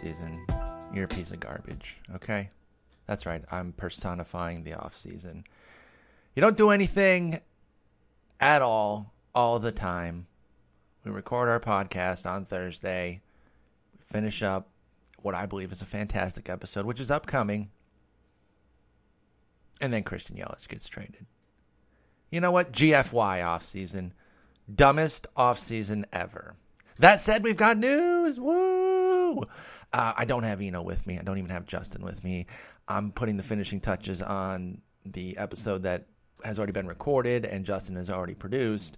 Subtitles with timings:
[0.00, 0.46] Off season,
[0.94, 1.98] you're a piece of garbage.
[2.14, 2.48] Okay,
[3.06, 3.42] that's right.
[3.50, 5.44] I'm personifying the off season.
[6.34, 7.40] You don't do anything
[8.40, 10.26] at all all the time.
[11.04, 13.20] We record our podcast on Thursday.
[13.92, 14.68] We finish up
[15.20, 17.70] what I believe is a fantastic episode, which is upcoming.
[19.82, 21.26] And then Christian Yelich gets traded.
[22.30, 22.72] You know what?
[22.72, 24.12] GFY offseason.
[24.72, 26.54] Dumbest offseason ever.
[26.98, 28.38] That said, we've got news.
[28.38, 29.46] Woo!
[29.92, 31.18] Uh, I don't have Eno with me.
[31.18, 32.46] I don't even have Justin with me.
[32.88, 36.06] I'm putting the finishing touches on the episode that
[36.44, 38.96] has already been recorded and Justin has already produced.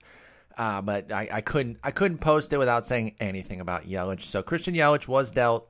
[0.56, 4.23] Uh, but I, I, couldn't I couldn't post it without saying anything about Yelich.
[4.23, 5.69] So Christian Yelich was dealt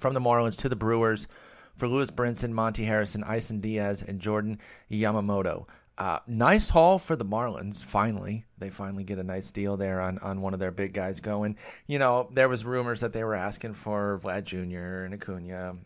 [0.00, 1.28] from the Marlins to the Brewers
[1.76, 4.58] for Lewis Brinson, Monte Harrison, Isan Diaz, and Jordan
[4.90, 5.66] Yamamoto.
[5.96, 7.84] Uh, nice haul for the Marlins.
[7.84, 11.20] Finally, they finally get a nice deal there on, on one of their big guys
[11.20, 11.56] going.
[11.86, 15.04] You know, there was rumors that they were asking for Vlad Jr.
[15.04, 15.76] and Acuna.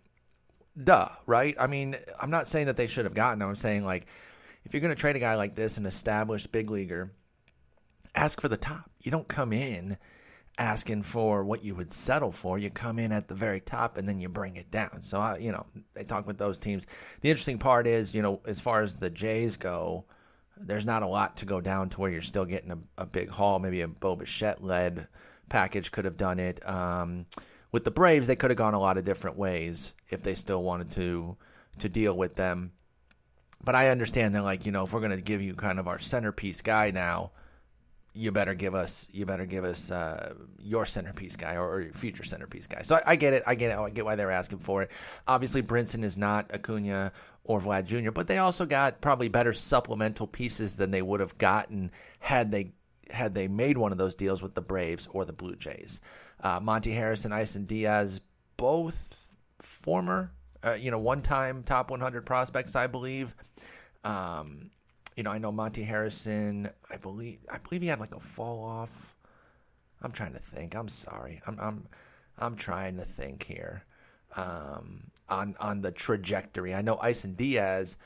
[0.82, 1.54] Duh, right?
[1.60, 3.42] I mean, I'm not saying that they should have gotten.
[3.42, 4.06] I'm saying like,
[4.64, 7.12] if you're going to trade a guy like this, an established big leaguer,
[8.14, 8.90] ask for the top.
[9.00, 9.98] You don't come in
[10.58, 12.58] asking for what you would settle for.
[12.58, 15.00] You come in at the very top and then you bring it down.
[15.02, 16.86] So, I, you know, they talk with those teams.
[17.20, 20.04] The interesting part is, you know, as far as the Jays go,
[20.56, 23.30] there's not a lot to go down to where you're still getting a, a big
[23.30, 23.60] haul.
[23.60, 25.06] Maybe a Bo Bichette led
[25.48, 26.66] package could have done it.
[26.68, 27.26] Um,
[27.70, 30.62] with the Braves, they could have gone a lot of different ways if they still
[30.62, 31.36] wanted to
[31.78, 32.72] to deal with them.
[33.62, 35.86] But I understand that, like, you know, if we're going to give you kind of
[35.86, 37.30] our centerpiece guy now,
[38.14, 41.92] you better give us you better give us uh, your centerpiece guy or, or, your
[41.92, 42.82] future centerpiece guy.
[42.82, 44.90] So I, I, get it, I get it, I get why they're asking for it.
[45.26, 47.12] Obviously, Brinson is not Acuna
[47.44, 51.38] or Vlad Jr., but they also got probably better supplemental pieces than they would have
[51.38, 52.72] gotten had they
[53.10, 56.00] had they made one of those deals with the Braves or the Blue Jays.
[56.42, 58.20] Uh, Monte Harrison, Isan Diaz,
[58.56, 59.24] both
[59.60, 60.30] former,
[60.64, 63.34] uh, you know, one-time top 100 prospects, I believe.
[64.04, 64.70] Um,
[65.18, 66.70] you know, I know Monte Harrison.
[66.88, 69.16] I believe I believe he had like a fall off.
[70.00, 70.76] I'm trying to think.
[70.76, 71.42] I'm sorry.
[71.44, 71.88] I'm I'm
[72.38, 73.82] I'm trying to think here.
[74.36, 76.72] Um, on on the trajectory.
[76.72, 77.96] I know Isan Diaz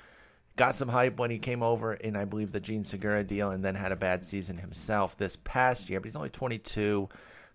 [0.56, 3.62] got some hype when he came over in I believe the Jean Segura deal, and
[3.62, 6.00] then had a bad season himself this past year.
[6.00, 7.10] But he's only 22.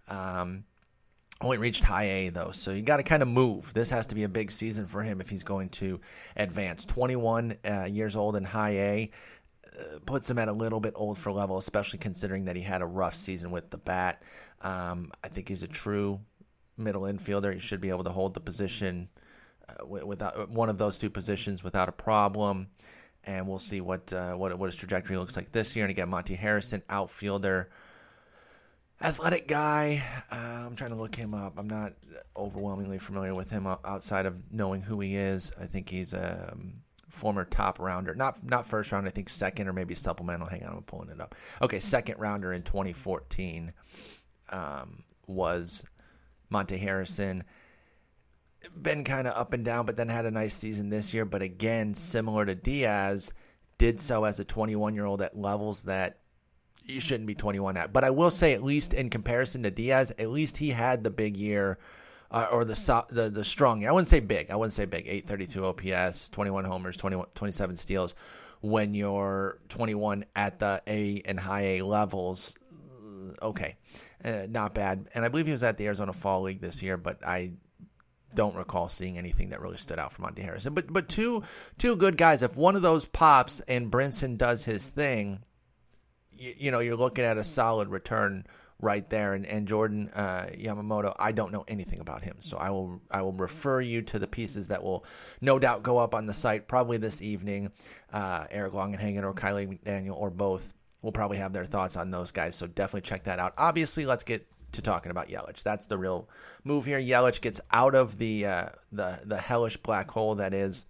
[0.08, 0.66] Um,
[1.42, 3.74] only reached high A though, so you got to kind of move.
[3.74, 6.00] This has to be a big season for him if he's going to
[6.36, 6.86] advance.
[6.86, 9.12] 21 uh, years old in high A
[10.06, 12.86] puts him at a little bit old for level, especially considering that he had a
[12.86, 14.22] rough season with the bat.
[14.62, 16.20] Um, I think he's a true
[16.78, 17.54] middle infielder.
[17.54, 19.10] He should be able to hold the position
[19.70, 22.68] uh, without uh, one of those two positions without a problem.
[23.24, 25.86] And we'll see what uh, what what his trajectory looks like this year.
[25.86, 27.70] And again, Monte Harrison, outfielder,
[29.02, 30.02] athletic guy.
[30.32, 31.56] Uh, I'm trying to look him up.
[31.58, 31.94] I'm not
[32.36, 35.52] overwhelmingly familiar with him outside of knowing who he is.
[35.60, 39.74] I think he's um, former top rounder, not not first round, I think second or
[39.74, 40.48] maybe supplemental.
[40.48, 41.36] Hang on, I'm pulling it up.
[41.62, 43.74] Okay, second rounder in 2014
[44.50, 45.84] um, was
[46.50, 47.44] Monte Harrison.
[48.82, 51.26] Been kind of up and down, but then had a nice season this year.
[51.26, 53.32] But again, similar to Diaz,
[53.78, 56.20] did so as a 21 year old at levels that
[56.86, 57.94] you shouldn't be 21 at.
[57.94, 61.10] But I will say, at least in comparison to Diaz, at least he had the
[61.10, 61.78] big year
[62.32, 63.86] uh, or the, the the strong.
[63.86, 64.50] I wouldn't say big.
[64.52, 65.08] I wouldn't say big.
[65.08, 68.16] 832 OPS, 21 homers, 21, 27 steals.
[68.62, 72.56] When you're 21 at the A and high A levels,
[73.42, 73.76] okay,
[74.24, 75.08] uh, not bad.
[75.14, 77.52] And I believe he was at the Arizona Fall League this year, but I
[78.34, 80.74] don't recall seeing anything that really stood out from Monte Harrison.
[80.74, 81.44] But but two
[81.78, 82.42] two good guys.
[82.42, 85.44] If one of those pops and Brinson does his thing,
[86.32, 88.46] you, you know you're looking at a solid return
[88.80, 89.34] right there.
[89.34, 93.22] And, and Jordan uh, Yamamoto, I don't know anything about him, so I will I
[93.22, 95.06] will refer you to the pieces that will
[95.42, 97.72] no doubt go up on the site probably this evening.
[98.12, 102.32] Uh, Eric Longenhagen or Kiley McDaniel or both will probably have their thoughts on those
[102.32, 103.54] guys, so definitely check that out.
[103.58, 105.64] Obviously, let's get to talking about Yelich.
[105.64, 106.28] That's the real
[106.64, 107.00] move here.
[107.00, 110.86] Yelich gets out of the uh, the the hellish black hole that is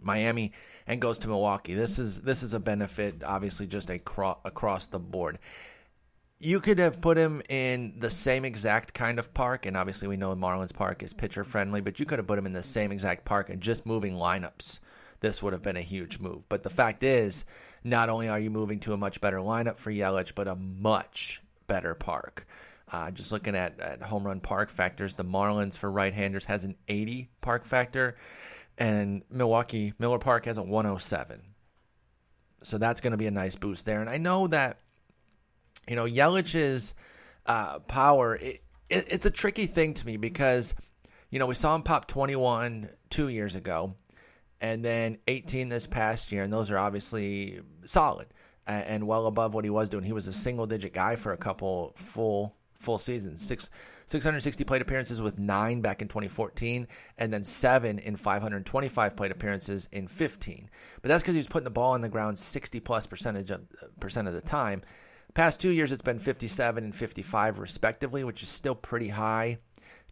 [0.00, 0.52] Miami
[0.86, 1.74] and goes to Milwaukee.
[1.74, 5.38] This is this is a benefit, obviously, just a cro- across the board
[6.42, 10.16] you could have put him in the same exact kind of park, and obviously we
[10.16, 12.90] know Marlins Park is pitcher friendly, but you could have put him in the same
[12.90, 14.80] exact park and just moving lineups.
[15.20, 16.42] This would have been a huge move.
[16.48, 17.44] But the fact is,
[17.84, 21.40] not only are you moving to a much better lineup for Yelich, but a much
[21.68, 22.44] better park.
[22.90, 26.74] Uh, just looking at, at home run park factors, the Marlins for right-handers has an
[26.88, 28.16] 80 park factor,
[28.76, 31.40] and Milwaukee Miller Park has a 107.
[32.64, 34.00] So that's going to be a nice boost there.
[34.00, 34.78] And I know that
[35.88, 36.94] you know, Yelich's
[37.46, 40.74] uh, power, it, it, it's a tricky thing to me because,
[41.30, 43.94] you know, we saw him pop 21 two years ago
[44.60, 48.28] and then 18 this past year, and those are obviously solid
[48.66, 50.04] and, and well above what he was doing.
[50.04, 53.44] He was a single digit guy for a couple full full seasons.
[53.44, 53.70] Six
[54.06, 56.86] 660 plate appearances with nine back in 2014,
[57.18, 60.68] and then seven in 525 plate appearances in 15.
[61.00, 63.62] But that's because he was putting the ball on the ground 60 plus percentage of,
[64.00, 64.82] percent of the time.
[65.34, 69.58] Past two years, it's been 57 and 55 respectively, which is still pretty high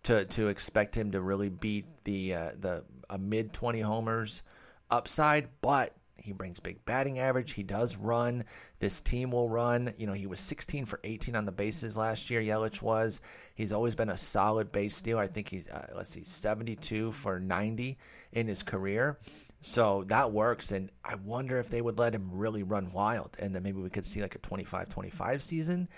[0.04, 4.42] to to expect him to really beat the uh, the a mid 20 homers
[4.90, 5.48] upside.
[5.60, 7.52] But he brings big batting average.
[7.52, 8.44] He does run.
[8.78, 9.92] This team will run.
[9.98, 12.40] You know, he was 16 for 18 on the bases last year.
[12.40, 13.20] Yelich was.
[13.54, 15.22] He's always been a solid base stealer.
[15.22, 17.98] I think he's uh, let's see, 72 for 90
[18.32, 19.18] in his career.
[19.60, 20.72] So that works.
[20.72, 23.90] And I wonder if they would let him really run wild, and then maybe we
[23.90, 25.88] could see like a 25-25 season.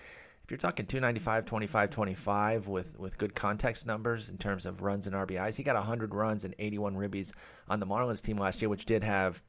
[0.44, 5.06] If you're talking 295, 25, 25 with, with good context numbers in terms of runs
[5.06, 7.32] and RBIs, he got 100 runs and 81 ribbies
[7.68, 9.40] on the Marlins team last year, which did have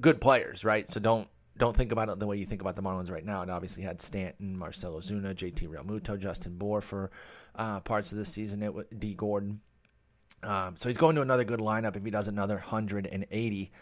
[0.00, 0.88] good players, right?
[0.88, 3.42] So don't don't think about it the way you think about the Marlins right now.
[3.42, 7.10] It obviously had Stanton, Marcell Ozuna, JT Realmuto, Justin Bour for
[7.56, 8.62] uh, parts of the season.
[8.62, 9.60] It was Dee Gordon.
[10.42, 13.72] Um, so he's going to another good lineup if he does another 180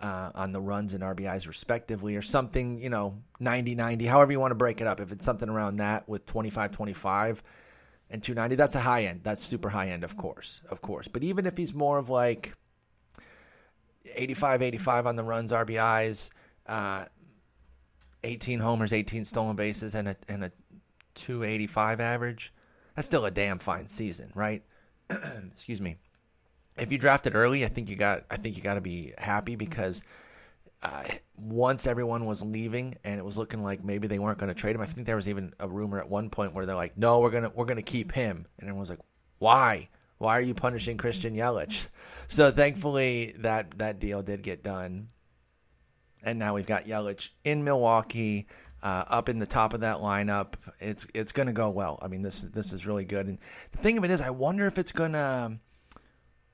[0.00, 4.40] uh, on the runs and RBIs respectively, or something, you know, 90 90, however you
[4.40, 5.00] want to break it up.
[5.00, 7.42] If it's something around that with 25 25
[8.10, 9.20] and 290, that's a high end.
[9.24, 11.08] That's super high end, of course, of course.
[11.08, 12.54] But even if he's more of like
[14.14, 16.30] 85 85 on the runs, RBIs,
[16.66, 17.06] uh,
[18.22, 20.52] 18 homers, 18 stolen bases, and a, and a
[21.14, 22.52] 285 average.
[22.94, 24.62] That's still a damn fine season, right?
[25.52, 25.96] Excuse me.
[26.76, 29.56] If you drafted early, I think you got I think you got to be happy
[29.56, 30.02] because
[30.82, 31.04] uh,
[31.36, 34.76] once everyone was leaving and it was looking like maybe they weren't going to trade
[34.76, 34.82] him.
[34.82, 37.30] I think there was even a rumor at one point where they're like, "No, we're
[37.30, 39.00] gonna we're gonna keep him," and everyone was like,
[39.38, 39.88] "Why?
[40.18, 41.86] Why are you punishing Christian Yelich?
[42.28, 45.10] So thankfully that that deal did get done,
[46.24, 48.48] and now we've got Yelich in Milwaukee,
[48.86, 50.54] uh, up in the top of that lineup.
[50.78, 51.98] It's it's going to go well.
[52.00, 53.26] I mean this this is really good.
[53.26, 53.38] And
[53.72, 55.58] the thing of it is, I wonder if it's going to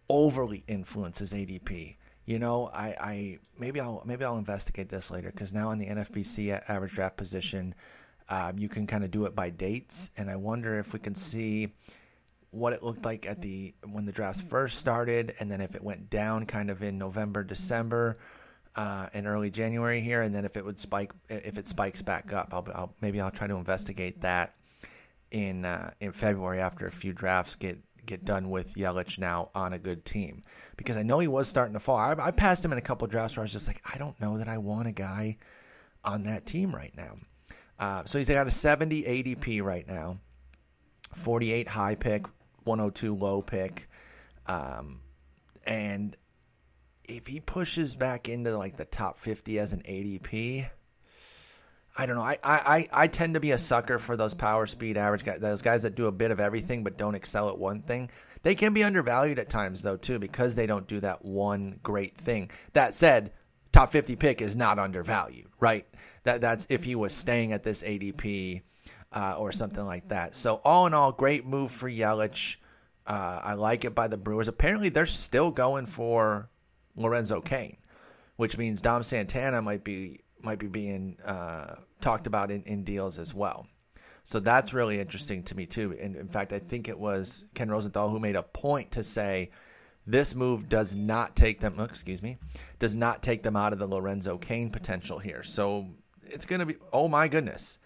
[0.08, 1.96] overly influence his ADP.
[2.24, 5.88] You know, I, I maybe I'll maybe I'll investigate this later because now in the
[5.88, 7.74] NFBC average draft position,
[8.30, 11.14] uh, you can kind of do it by dates, and I wonder if we can
[11.14, 11.74] see
[12.50, 15.84] what it looked like at the when the drafts first started, and then if it
[15.84, 18.16] went down kind of in November, December,
[18.76, 22.32] uh, and early January here, and then if it would spike, if it spikes back
[22.32, 24.54] up, I'll, I'll maybe I'll try to investigate that
[25.30, 29.72] in uh, in February after a few drafts get get done with Yelich now on
[29.72, 30.42] a good team
[30.76, 31.96] because I know he was starting to fall.
[31.96, 34.20] I, I passed him in a couple drafts where I was just like, I don't
[34.20, 35.38] know that I want a guy
[36.04, 37.16] on that team right now.
[37.78, 40.18] Uh, so he's got a 70 ADP right now,
[41.14, 42.26] 48 high pick,
[42.64, 43.88] 102 low pick.
[44.46, 45.00] Um,
[45.66, 46.16] and
[47.04, 50.68] if he pushes back into like the top 50 as an ADP,
[51.96, 52.22] I don't know.
[52.22, 55.62] I, I, I tend to be a sucker for those power speed average guys, those
[55.62, 58.10] guys that do a bit of everything but don't excel at one thing.
[58.42, 62.16] They can be undervalued at times though too because they don't do that one great
[62.16, 62.50] thing.
[62.72, 63.32] That said,
[63.72, 65.86] top 50 pick is not undervalued, right?
[66.24, 68.62] That that's if he was staying at this ADP
[69.12, 70.34] uh, or something like that.
[70.34, 72.56] So all in all, great move for Yelich.
[73.06, 74.48] Uh, I like it by the Brewers.
[74.48, 76.48] Apparently, they're still going for
[76.96, 77.76] Lorenzo Cain,
[78.36, 83.18] which means Dom Santana might be might be being uh, talked about in, in deals
[83.18, 83.66] as well.
[84.24, 85.96] So that's really interesting to me too.
[86.00, 89.50] And in fact, I think it was Ken Rosenthal who made a point to say
[90.06, 91.78] this move does not take them.
[91.80, 92.38] Excuse me,
[92.78, 95.42] does not take them out of the Lorenzo Cain potential here.
[95.42, 95.88] So
[96.24, 96.76] it's going to be.
[96.92, 97.78] Oh my goodness,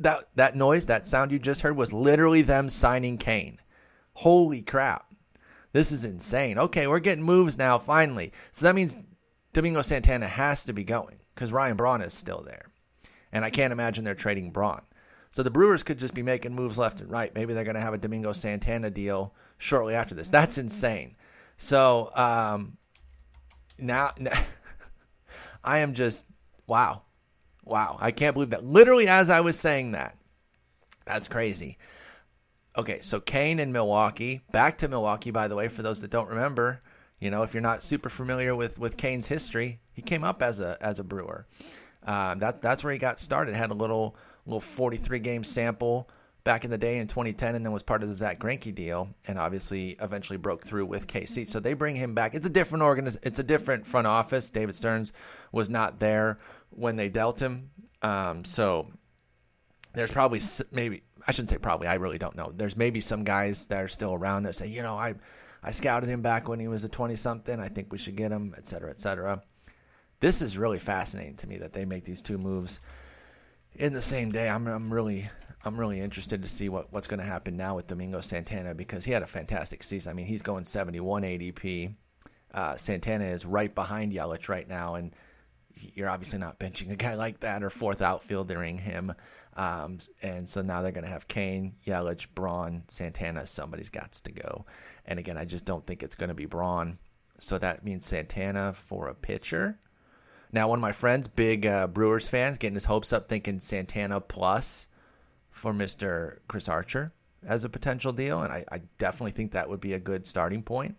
[0.00, 3.60] that that noise, that sound you just heard was literally them signing Cain.
[4.14, 5.07] Holy crap.
[5.78, 6.58] This is insane.
[6.58, 8.32] Okay, we're getting moves now, finally.
[8.50, 8.96] So that means
[9.52, 12.72] Domingo Santana has to be going because Ryan Braun is still there.
[13.30, 14.82] And I can't imagine they're trading Braun.
[15.30, 17.32] So the Brewers could just be making moves left and right.
[17.32, 20.30] Maybe they're going to have a Domingo Santana deal shortly after this.
[20.30, 21.14] That's insane.
[21.58, 22.76] So um,
[23.78, 24.36] now, now
[25.62, 26.26] I am just,
[26.66, 27.02] wow.
[27.64, 27.98] Wow.
[28.00, 28.64] I can't believe that.
[28.64, 30.16] Literally, as I was saying that,
[31.06, 31.78] that's crazy.
[32.78, 34.42] Okay, so Cain in Milwaukee.
[34.52, 36.80] Back to Milwaukee, by the way, for those that don't remember.
[37.18, 40.60] You know, if you're not super familiar with with Cain's history, he came up as
[40.60, 41.46] a as a Brewer.
[42.06, 43.56] Uh, that that's where he got started.
[43.56, 44.14] Had a little
[44.46, 46.08] little 43 game sample
[46.44, 49.08] back in the day in 2010, and then was part of the Zack Greinke deal,
[49.26, 51.48] and obviously eventually broke through with KC.
[51.48, 52.36] So they bring him back.
[52.36, 54.52] It's a different organiz- It's a different front office.
[54.52, 55.12] David Stearns
[55.50, 56.38] was not there
[56.70, 57.70] when they dealt him.
[58.02, 58.86] Um, so
[59.94, 61.86] there's probably maybe I shouldn't say probably.
[61.86, 62.52] I really don't know.
[62.56, 65.14] There's maybe some guys that are still around that say, you know, I
[65.62, 67.60] I scouted him back when he was a 20 something.
[67.60, 69.42] I think we should get him, et cetera, et cetera.
[70.20, 72.80] This is really fascinating to me that they make these two moves
[73.74, 74.48] in the same day.
[74.48, 75.28] I'm I'm really
[75.64, 79.04] I'm really interested to see what, what's going to happen now with Domingo Santana because
[79.04, 80.10] he had a fantastic season.
[80.10, 81.94] I mean, he's going 71 ADP.
[82.54, 85.14] Uh, Santana is right behind Yelich right now, and
[85.74, 89.12] you're obviously not benching a guy like that or fourth outfieldering him.
[89.58, 93.44] Um, and so now they're going to have Cain, Yelich, Braun, Santana.
[93.44, 94.64] Somebody's got to go.
[95.04, 96.98] And again, I just don't think it's going to be Braun.
[97.40, 99.80] So that means Santana for a pitcher.
[100.52, 104.20] Now, one of my friends, big uh, Brewers fans, getting his hopes up, thinking Santana
[104.20, 104.86] plus
[105.50, 106.38] for Mr.
[106.46, 107.12] Chris Archer
[107.44, 108.42] as a potential deal.
[108.42, 110.94] And I, I definitely think that would be a good starting point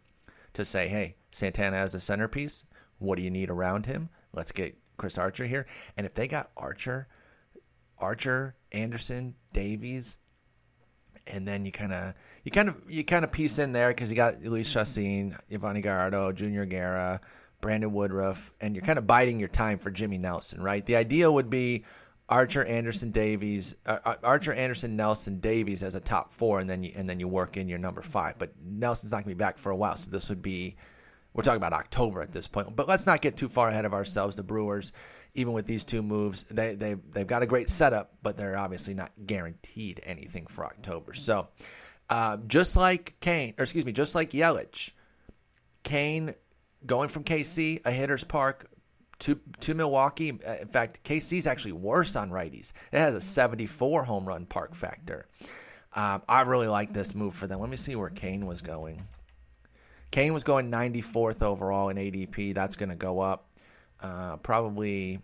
[0.53, 2.65] to say, hey, Santana as a centerpiece.
[2.97, 4.09] What do you need around him?
[4.33, 5.65] Let's get Chris Archer here.
[5.95, 7.07] And if they got Archer,
[7.99, 10.17] Archer, Anderson, Davies,
[11.27, 12.13] and then you kind of
[12.43, 15.81] you kind of you kind of piece in there because you got Jhoulys Chacin, Yovani
[15.81, 17.21] Gallardo, Junior Guerra,
[17.61, 20.85] Brandon Woodruff, and you're kind of biding your time for Jimmy Nelson, right?
[20.85, 21.83] The idea would be
[22.29, 26.83] Archer, Anderson, Davies, uh, uh, Archer, Anderson, Nelson, Davies as a top four, and then
[26.83, 28.35] you and then you work in your number five.
[28.37, 30.75] But Nelson's not going to be back for a while, so this would be
[31.33, 32.75] we're talking about October at this point.
[32.75, 34.35] But let's not get too far ahead of ourselves.
[34.35, 34.91] The Brewers,
[35.33, 38.93] even with these two moves, they they they've got a great setup, but they're obviously
[38.93, 41.13] not guaranteed anything for October.
[41.13, 41.47] So,
[42.09, 44.91] uh, just like Cain, or excuse me, just like Yelich,
[45.83, 46.33] Cain
[46.85, 48.69] going from KC, a hitter's park,
[49.19, 50.31] to to Milwaukee.
[50.45, 52.71] Uh, in fact, KC is actually worse on righties.
[52.91, 55.27] It has a 74 home run park factor.
[55.93, 57.59] Um, I really like this move for them.
[57.59, 59.01] Let me see where Cain was going.
[60.11, 62.53] Cain was going 94th overall in ADP.
[62.53, 63.48] That's going to go up
[64.01, 65.19] uh, probably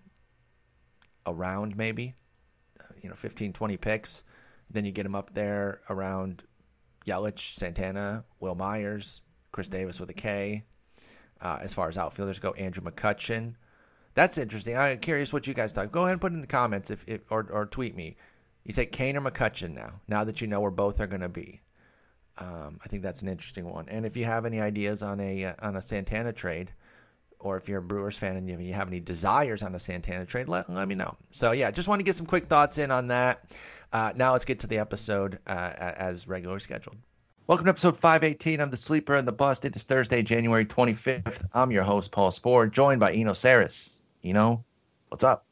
[1.26, 2.14] around maybe,
[2.80, 4.24] uh, you know, 15, 20 picks.
[4.70, 6.44] Then you get him up there around
[7.06, 10.64] Yelich, Santana, Wil Myers, Khris Davis with a K.
[11.42, 13.56] Uh, as far as outfielders go, Andrew McCutchen,
[14.16, 14.78] that's interesting.
[14.78, 15.92] I'm curious what you guys thought.
[15.92, 18.16] Go ahead and put in the comments if, if or, or tweet me.
[18.64, 21.30] You take Cain or McCutchen now, now that you know where both are going to
[21.30, 21.62] be.
[22.38, 23.88] Um, I think that's an interesting one.
[23.90, 26.72] And if you have any ideas on a uh, on a Santana trade,
[27.40, 30.26] or if you're a Brewers fan and you, you have any desires on a Santana
[30.26, 31.16] trade, let, let me know.
[31.32, 33.46] So yeah, just want to get some quick thoughts in on that.
[33.94, 36.98] Uh, now let's get to the episode uh, as regularly scheduled.
[37.48, 39.66] Welcome to episode 518 of The Sleeper and the Bust.
[39.66, 41.46] It is Thursday, January 25th.
[41.54, 44.02] I'm your host, Paul Sporer, joined by Eno Sarris.
[44.24, 44.64] You know,
[45.10, 45.46] what's up?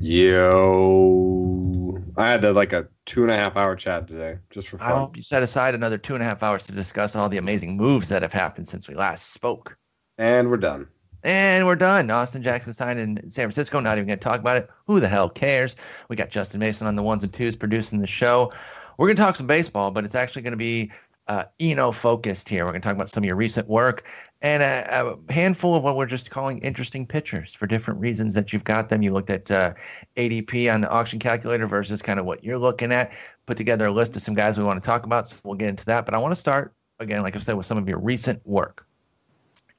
[0.00, 4.78] Yo, I had to, like a two and a half hour chat today just for
[4.78, 4.92] fun.
[4.92, 7.38] I hope you set aside another two and a half hours to discuss all the
[7.38, 9.76] amazing moves that have happened since we last spoke.
[10.18, 10.88] And we're done.
[11.22, 12.10] And we're done.
[12.10, 13.80] Austin Jackson signed in San Francisco.
[13.80, 14.70] Not even going to talk about it.
[14.86, 15.76] Who the hell cares?
[16.08, 18.52] We got Justin Mason on the ones and twos producing the show.
[18.98, 20.92] We're going to talk some baseball, but it's actually going to be
[21.28, 22.64] uh, Eno focused here.
[22.64, 24.04] We're going to talk about some of your recent work
[24.40, 28.52] and a, a, handful of what we're just calling interesting pitchers for different reasons that
[28.52, 29.02] you've got them.
[29.02, 29.74] You looked at uh,
[30.16, 33.12] ADP on the auction calculator versus kind of what you're looking at.
[33.46, 35.68] Put together a list of some guys we want to talk about, so we'll get
[35.68, 36.04] into that.
[36.04, 38.87] But I want to start again, like I said, with some of your recent work.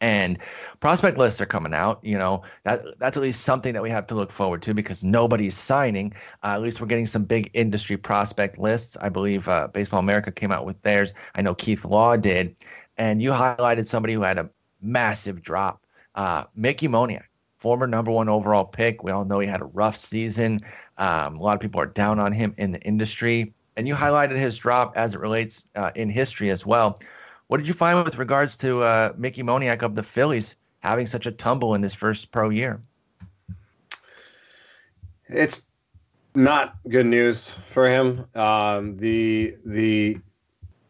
[0.01, 0.37] And
[0.79, 1.99] prospect lists are coming out.
[2.03, 5.03] You know that that's at least something that we have to look forward to because
[5.03, 6.13] nobody's signing.
[6.43, 8.95] Uh, at least we're getting some big industry prospect lists.
[9.01, 11.13] I believe uh, Baseball America came out with theirs.
[11.35, 12.55] I know Keith Law did,
[12.97, 14.49] and you highlighted somebody who had a
[14.81, 15.83] massive drop.
[16.15, 17.23] Uh, Mickey Moniak,
[17.57, 19.03] former number one overall pick.
[19.03, 20.61] We all know he had a rough season.
[20.97, 23.53] Um, a lot of people are down on him in the industry.
[23.77, 26.99] And you highlighted his drop as it relates uh, in history as well.
[27.49, 31.25] What did you find with regards to uh, Mickey Moniak of the Phillies having such
[31.25, 32.79] a tumble in his first pro year?
[35.27, 35.59] It's
[36.35, 38.27] not good news for him.
[38.35, 40.19] Um, the the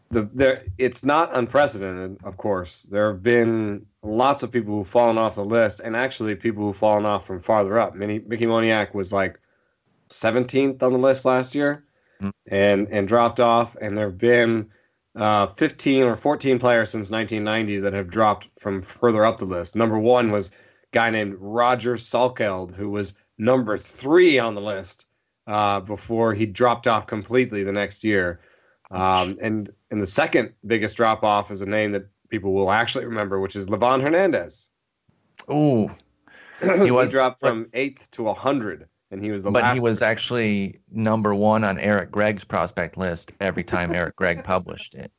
[0.09, 2.83] the there it's not unprecedented, of course.
[2.83, 6.75] There have been lots of people who've fallen off the list, and actually people who've
[6.75, 7.95] fallen off from farther up.
[7.95, 9.39] Mickey Moniak was like
[10.09, 11.85] 17th on the list last year,
[12.21, 12.53] mm-hmm.
[12.53, 13.77] and and dropped off.
[13.79, 14.69] And there have been
[15.15, 19.75] uh, 15 or 14 players since 1990 that have dropped from further up the list.
[19.75, 20.53] Number one was a
[20.91, 25.05] guy named Roger Salkeld, who was number three on the list
[25.47, 28.39] uh, before he dropped off completely the next year.
[28.91, 33.05] Um, and and the second biggest drop off is a name that people will actually
[33.05, 34.69] remember, which is Livan Hernandez.
[35.47, 35.91] Oh,
[36.61, 39.51] he was dropped from eighth to hundred, and he was the.
[39.51, 40.11] But he was person.
[40.11, 45.11] actually number one on Eric Gregg's prospect list every time Eric Gregg published it.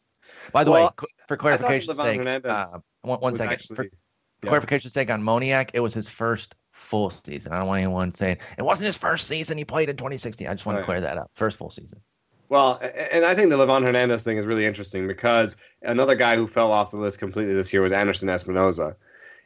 [0.53, 2.67] By the well, way, for clarification's sake, uh,
[3.03, 3.53] one, one second.
[3.53, 4.51] Actually, for yeah.
[4.51, 7.53] clarification's sake, on Moniak, it was his first full season.
[7.53, 9.59] I don't want anyone saying it wasn't his first season.
[9.59, 10.47] He played in 2016.
[10.47, 10.83] I just want right.
[10.83, 11.31] to clear that up.
[11.35, 12.01] First full season.
[12.49, 12.81] Well,
[13.13, 16.73] and I think the Livan Hernandez thing is really interesting because another guy who fell
[16.73, 18.97] off the list completely this year was Anderson Espinoza,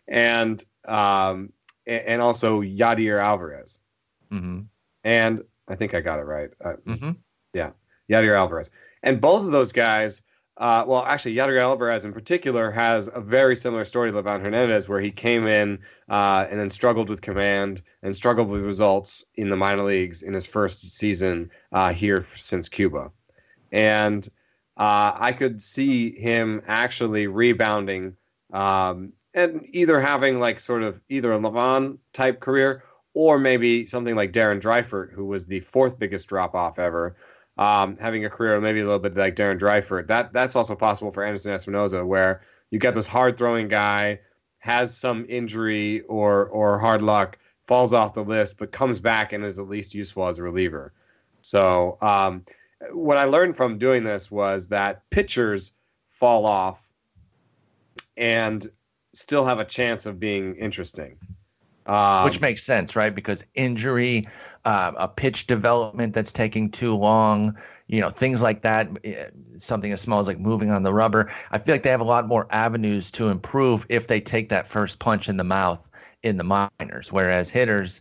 [0.08, 1.52] and um,
[1.86, 3.80] and also Yadier Alvarez.
[4.32, 4.60] Mm-hmm.
[5.04, 6.50] And I think I got it right.
[6.62, 7.10] Uh, mm-hmm.
[7.52, 7.70] Yeah,
[8.10, 8.70] Yadier Alvarez,
[9.02, 10.22] and both of those guys
[10.56, 14.88] uh, well, actually, Yadier Alvarez in particular has a very similar story to Livan Hernandez,
[14.88, 19.50] where he came in uh, and then struggled with command and struggled with results in
[19.50, 23.10] the minor leagues in his first season uh, here since Cuba.
[23.72, 24.24] And
[24.76, 28.16] uh, I could see him actually rebounding
[28.52, 34.14] um, and either having like sort of either a Levan type career or maybe something
[34.14, 37.16] like Darren Dreifort, who was the fourth biggest drop off ever
[37.56, 40.06] um, having a career maybe a little bit like Darren Dreifort.
[40.08, 44.20] That that's also possible for Anderson Espinoza, where you get this hard throwing guy
[44.58, 49.44] has some injury or or hard luck, falls off the list, but comes back and
[49.44, 50.92] is at least useful as a reliever.
[51.42, 52.44] So um,
[52.92, 55.74] what I learned from doing this was that pitchers
[56.10, 56.80] fall off
[58.16, 58.68] and
[59.12, 61.18] still have a chance of being interesting.
[61.86, 63.14] Um, Which makes sense, right?
[63.14, 64.26] Because injury,
[64.64, 67.56] uh, a pitch development that's taking too long,
[67.88, 68.88] you know, things like that.
[69.04, 69.26] Eh,
[69.58, 71.30] something as small as like moving on the rubber.
[71.50, 74.66] I feel like they have a lot more avenues to improve if they take that
[74.66, 75.86] first punch in the mouth
[76.22, 76.44] in the
[76.80, 77.12] minors.
[77.12, 78.00] Whereas hitters,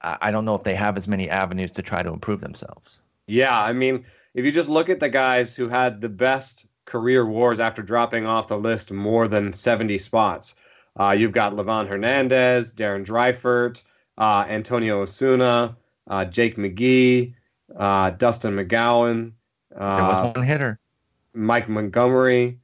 [0.00, 2.98] I don't know if they have as many avenues to try to improve themselves.
[3.26, 7.24] Yeah, I mean, if you just look at the guys who had the best career
[7.24, 10.56] wars after dropping off the list more than 70 spots
[11.00, 13.82] uh, you've got Livan Hernandez, Darren Dreifort,
[14.18, 15.74] uh, Antonio Osuna,
[16.06, 17.34] uh, Jake McGee,
[17.74, 19.32] uh, Dustin McGowan.
[19.74, 20.78] Uh, there was one hitter.
[21.32, 22.58] Mike Montgomery,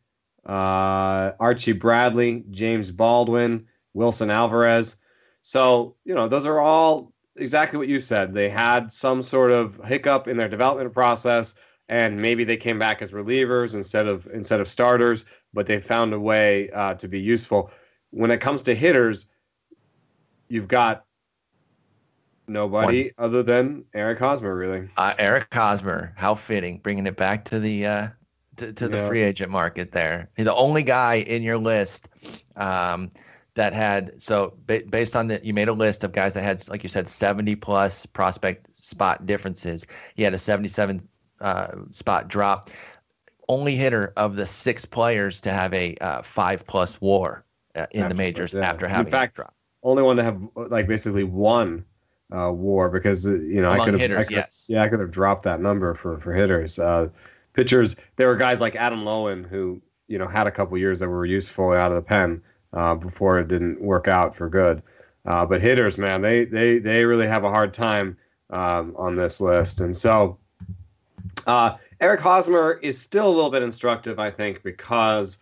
[0.45, 4.96] uh, Archie Bradley, James Baldwin, Wilson Alvarez.
[5.40, 8.35] So, you know, those are all exactly what you said.
[8.35, 11.55] They had some sort of hiccup in their development process
[11.88, 16.12] and maybe they came back as relievers instead of instead of starters, but they found
[16.12, 17.70] a way uh, to be useful
[18.16, 19.29] when it comes to hitters,
[20.48, 21.05] you've got
[22.48, 23.26] nobody One.
[23.26, 24.88] other than Eric Hosmer, really.
[24.96, 28.09] Uh, Eric Hosmer, how fitting, bringing it back to the uh,
[28.57, 29.09] to, to the yeah.
[29.09, 29.92] free agent market.
[29.92, 32.09] There, the only guy in your list
[32.57, 33.11] um,
[33.52, 36.66] that had so ba- based on that, you made a list of guys that had,
[36.68, 39.87] like you said, seventy plus prospect spot differences.
[40.14, 41.07] He had a seventy-seven
[41.42, 42.70] uh, spot drop.
[43.46, 47.44] Only hitter of the six players to have a uh, five plus WAR
[47.90, 48.68] in after, the majors yeah.
[48.68, 49.54] after having in fact, drop.
[49.82, 51.84] Only one to have like basically one
[52.32, 54.66] uh, WAR because uh, you know Among I could have hitters, yes.
[54.68, 56.78] yeah I could have dropped that number for for hitters.
[56.78, 57.08] Uh,
[57.52, 61.08] pitchers there were guys like Adam Loewen who you know had a couple years that
[61.08, 64.82] were useful out of the pen uh, before it didn't work out for good.
[65.24, 68.16] Uh, but hitters, man, they they they really have a hard time
[68.50, 70.38] um, on this list, and so
[71.46, 75.38] uh, Eric Hosmer is still a little bit instructive, I think, because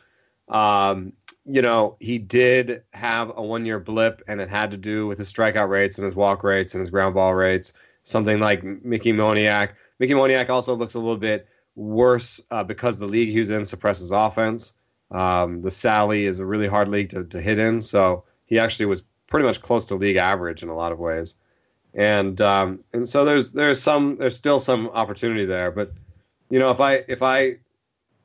[0.48, 1.12] um,
[1.46, 5.18] you know, he did have a one year blip, and it had to do with
[5.18, 7.72] his strikeout rates and his walk rates and his ground ball rates.
[8.02, 9.70] Something like Mickey Moniak.
[9.98, 13.64] Mickey Moniak also looks a little bit worse uh, because the league he was in
[13.64, 14.72] suppresses offense.
[15.10, 18.86] Um, the Sally is a really hard league to, to hit in, so he actually
[18.86, 21.36] was pretty much close to league average in a lot of ways.
[21.94, 25.92] And um, and so there's there's some there's still some opportunity there, but
[26.50, 27.58] you know if I if I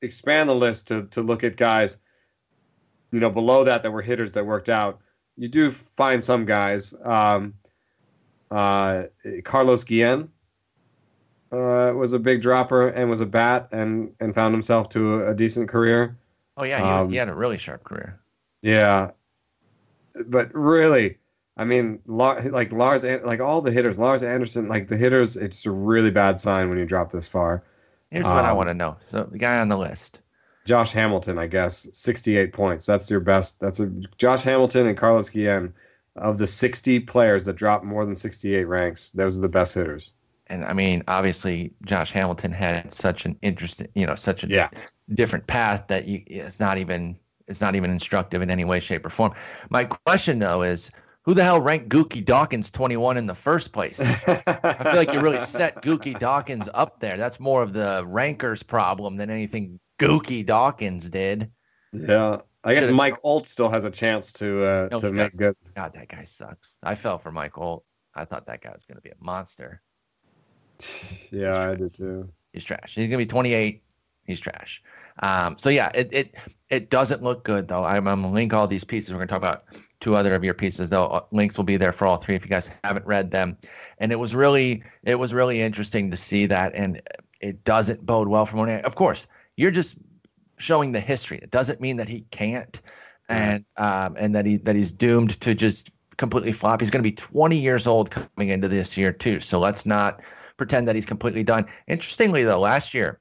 [0.01, 1.97] expand the list to to look at guys
[3.11, 4.99] you know, below that that were hitters that worked out.
[5.37, 6.93] You do find some guys.
[7.03, 7.53] Um,
[8.51, 9.03] uh,
[9.43, 10.29] Carlos Guillen
[11.51, 15.31] uh, was a big dropper and was a bat and and found himself to a,
[15.31, 16.17] a decent career.
[16.57, 18.19] Oh yeah, he, um, he, had a really sharp career.
[18.61, 19.11] Yeah,
[20.25, 21.17] but really,
[21.55, 25.71] I mean, like Lars, like all the hitters, Lars Anderson, like the hitters, it's a
[25.71, 27.63] really bad sign when you drop this far.
[28.11, 28.97] Here's um, what I um, want to know.
[29.03, 30.19] So the guy on the list,
[30.69, 32.86] Josh Hamilton, I guess, 68 points.
[32.86, 33.60] That's your best.
[33.60, 33.88] That's a
[34.19, 35.73] Josh Hamilton and Carlos Guillen
[36.15, 39.10] of the 60 players that dropped more than 68 ranks.
[39.10, 40.13] Those are the best hitters.
[40.45, 44.69] And I mean, obviously, Josh Hamilton had such an interesting, you know, such a yeah.
[45.15, 49.03] different path that you, it's not even it's not even instructive in any way, shape,
[49.03, 49.34] or form.
[49.71, 50.91] My question though is,
[51.23, 53.99] who the hell ranked Gookie Dawkins 21 in the first place?
[53.99, 57.17] I feel like you really set Gookie Dawkins up there.
[57.17, 61.51] That's more of the rankers problem than anything Gookie Dawkins did.
[61.93, 62.41] Yeah.
[62.63, 65.55] I guess Mike Olt still has a chance to uh, no, to make good.
[65.75, 66.77] God, that guy sucks.
[66.83, 67.85] I fell for Mike Olt.
[68.13, 69.81] I thought that guy was going to be a monster.
[71.31, 72.29] Yeah, I did too.
[72.53, 72.95] He's trash.
[72.95, 73.83] He's going to be 28.
[74.25, 74.81] He's trash.
[75.19, 76.35] Um, so yeah, it, it
[76.69, 77.83] it doesn't look good though.
[77.83, 79.12] I'm, I'm gonna link all these pieces.
[79.12, 79.65] We're gonna talk about
[79.99, 81.07] two other of your pieces though.
[81.07, 83.57] Uh, links will be there for all three if you guys haven't read them.
[83.97, 86.73] And it was really it was really interesting to see that.
[86.75, 87.01] And
[87.41, 88.83] it doesn't bode well for Moniak.
[88.83, 89.27] Of course,
[89.59, 89.97] you're just
[90.57, 91.37] showing the history.
[91.37, 92.81] It doesn't mean that he can't,
[93.27, 96.79] and um, and that he that he's doomed to just completely flop.
[96.79, 99.41] He's going to be 20 years old coming into this year too.
[99.41, 100.21] So let's not
[100.55, 101.65] pretend that he's completely done.
[101.87, 103.19] Interestingly, though, last year,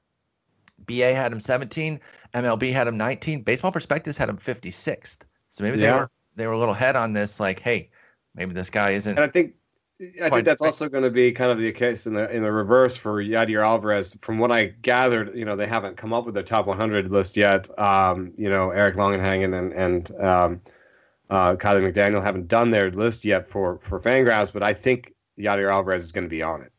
[0.85, 1.99] BA had him 17,
[2.33, 5.17] MLB had him 19, Baseball Prospectus had him 56th.
[5.49, 5.91] So maybe yeah.
[5.91, 7.89] they were they were a little head on this, like, hey,
[8.33, 9.17] maybe this guy isn't.
[9.17, 9.55] And I think
[10.01, 12.51] I think that's also going to be kind of the case in the in the
[12.51, 14.17] reverse for Yadier Alvarez.
[14.21, 17.35] From what I gathered, you know, they haven't come up with their top 100 list
[17.35, 17.67] yet.
[17.77, 20.61] Um, you know, Eric Longenhagen and and um,
[21.29, 25.71] uh, Kiley McDaniel haven't done their list yet for for Fangraphs, but I think Yadier
[25.71, 26.71] Alvarez is going to be on it.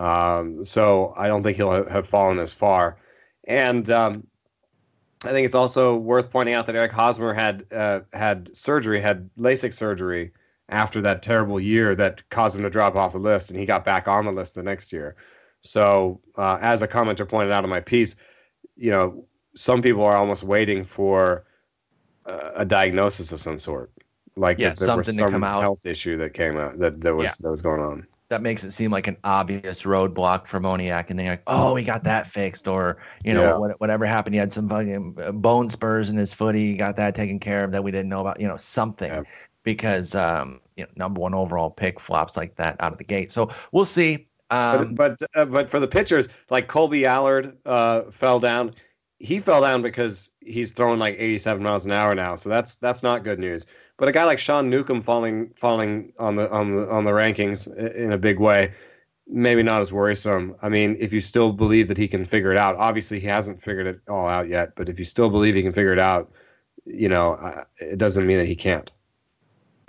[0.00, 2.96] Um, so I don't think he'll have fallen as far.
[3.44, 4.26] And um,
[5.24, 9.28] I think it's also worth pointing out that Eric Hosmer had uh, had surgery, had
[9.36, 10.30] LASIK surgery
[10.70, 13.84] after that terrible year that caused him to drop off the list, and he got
[13.84, 15.16] back on the list the next year.
[15.62, 18.16] So, uh, as a commenter pointed out in my piece,
[18.76, 21.44] you know, some people are almost waiting for
[22.24, 23.92] uh, a diagnosis of some sort,
[24.36, 25.60] like yeah, there something was some to come out.
[25.60, 27.32] health issue that came out that that was yeah.
[27.40, 31.18] that was going on that makes it seem like an obvious roadblock for Moniak, and
[31.18, 33.74] then you're like, oh, he got that fixed, or you know, yeah.
[33.78, 37.40] whatever happened, he had some fucking bone spurs in his foot, he got that taken
[37.40, 39.26] care of that we didn't know about, you know, something.
[39.62, 43.32] Because um, you know, number one overall pick flops like that out of the gate.
[43.32, 44.28] So we'll see.
[44.50, 48.74] Um, but but, uh, but for the pitchers, like Kolby Allard uh, fell down.
[49.18, 53.02] He fell down because he's throwing like 87 miles an hour now, so that's that's
[53.02, 53.66] not good news.
[53.98, 57.72] But a guy like Sean Newcomb falling falling on the on the on the rankings
[57.94, 58.72] in a big way,
[59.28, 60.56] maybe not as worrisome.
[60.62, 63.62] I mean, if you still believe that he can figure it out, obviously he hasn't
[63.62, 64.74] figured it all out yet.
[64.74, 66.32] But if you still believe he can figure it out,
[66.86, 67.38] you know,
[67.78, 68.90] it doesn't mean that he can't.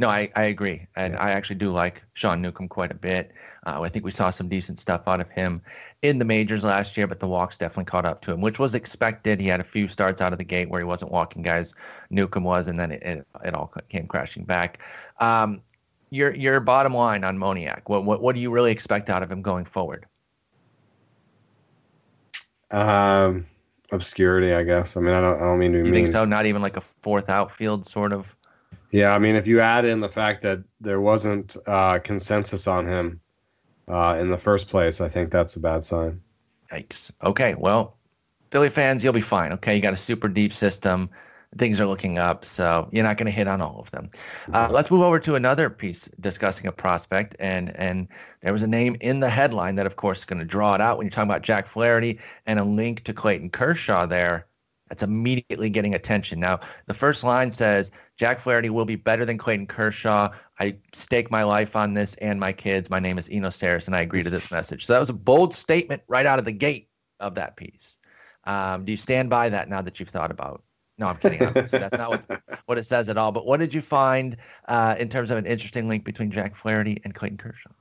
[0.02, 0.88] No, I, I agree.
[0.96, 3.34] And I actually do like Sean Newcomb quite a bit.
[3.68, 5.62] Uh, I think we saw some decent stuff out of him
[6.02, 8.74] in the majors last year, but the walks definitely caught up to him, which was
[8.74, 9.40] expected.
[9.40, 11.76] He had a few starts out of the gate where he wasn't walking guys.
[12.10, 14.80] Newcomb was, and then it, it, it all came crashing back.
[15.20, 15.62] Um,
[16.10, 19.32] your your bottom line on Moniak, what, what what do you really expect out of
[19.32, 20.08] him going forward?
[22.72, 23.46] Um,
[23.92, 24.98] obscurity, I guess.
[24.98, 25.78] I mean, I don't, I don't mean to.
[25.78, 25.94] You mean.
[25.94, 26.26] think so?
[26.26, 28.36] Not even like a fourth outfield sort of.
[28.92, 32.86] Yeah, I mean, if you add in the fact that there wasn't uh, consensus on
[32.86, 33.22] him
[33.88, 36.22] uh, in the first place, I think that's a bad sign.
[36.72, 37.12] Yikes.
[37.24, 37.98] Okay, well,
[38.52, 39.54] Philly fans, you'll be fine.
[39.54, 41.10] Okay, you got a super deep system.
[41.58, 44.10] Things are looking up, so you're not going to hit on all of them.
[44.54, 48.08] Uh, let's move over to another piece discussing a prospect, and and
[48.42, 50.82] there was a name in the headline that, of course, is going to draw it
[50.82, 54.48] out when you're talking about Jack Flaherty and a link to Clayton Kershaw there.
[54.92, 56.42] That's immediately getting attention.
[56.42, 60.34] Now, the first line says Jack Flaherty will be better than Clayton Kershaw.
[60.60, 62.90] I stake my life on this and my kids.
[62.90, 64.86] My name is Eno Sarris, and I agree to this message.
[64.86, 66.90] So that was a bold statement right out of the gate
[67.22, 68.00] of that piece.
[68.44, 70.62] Um, do you stand by that now that you've thought about?
[70.98, 71.40] No, I'm kidding.
[71.40, 73.32] That's not what, what it says at all.
[73.32, 74.36] But what did you find
[74.68, 77.72] uh, in terms of an interesting link between Jack Flaherty and Clayton Kershaw?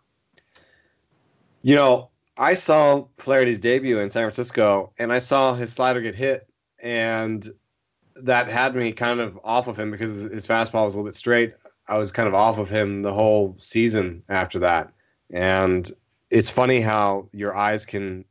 [1.62, 6.14] You know, I saw Flaherty's debut in San Francisco, and I saw his slider get
[6.14, 6.46] hit
[6.82, 7.52] and
[8.16, 11.14] that had me kind of off of him because his fastball was a little bit
[11.14, 11.54] straight.
[11.88, 14.92] I was kind of off of him the whole season after that,
[15.30, 15.90] and
[16.30, 18.24] it's funny how your eyes can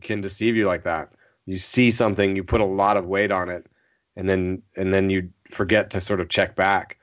[0.00, 1.12] can deceive you like that.
[1.44, 3.66] You see something, you put a lot of weight on it,
[4.16, 6.98] and then and then you forget to sort of check back.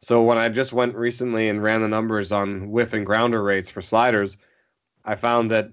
[0.00, 3.70] So when I just went recently and ran the numbers on whiff and grounder rates
[3.70, 4.36] for sliders,
[5.04, 5.72] I found that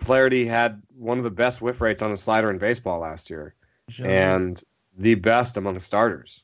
[0.00, 3.54] Flaherty had one of the best whiff rates on the slider in baseball last year,
[3.88, 4.06] sure.
[4.06, 4.62] and
[4.96, 6.42] the best among the starters.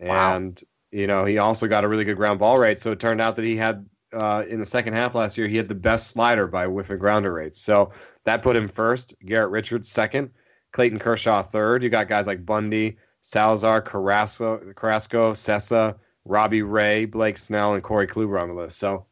[0.00, 0.36] Wow.
[0.36, 2.78] And you know, he also got a really good ground ball rate.
[2.78, 5.56] So it turned out that he had uh, in the second half last year, he
[5.56, 7.60] had the best slider by whiff and grounder rates.
[7.60, 7.90] So
[8.24, 9.14] that put him first.
[9.24, 10.30] Garrett Richards second.
[10.72, 11.82] Clayton Kershaw third.
[11.82, 18.06] You got guys like Bundy, Salazar, Carrasco, Carrasco, Cessa, Robbie Ray, Blake Snell, and Corey
[18.06, 18.78] Kluber on the list.
[18.78, 19.06] So,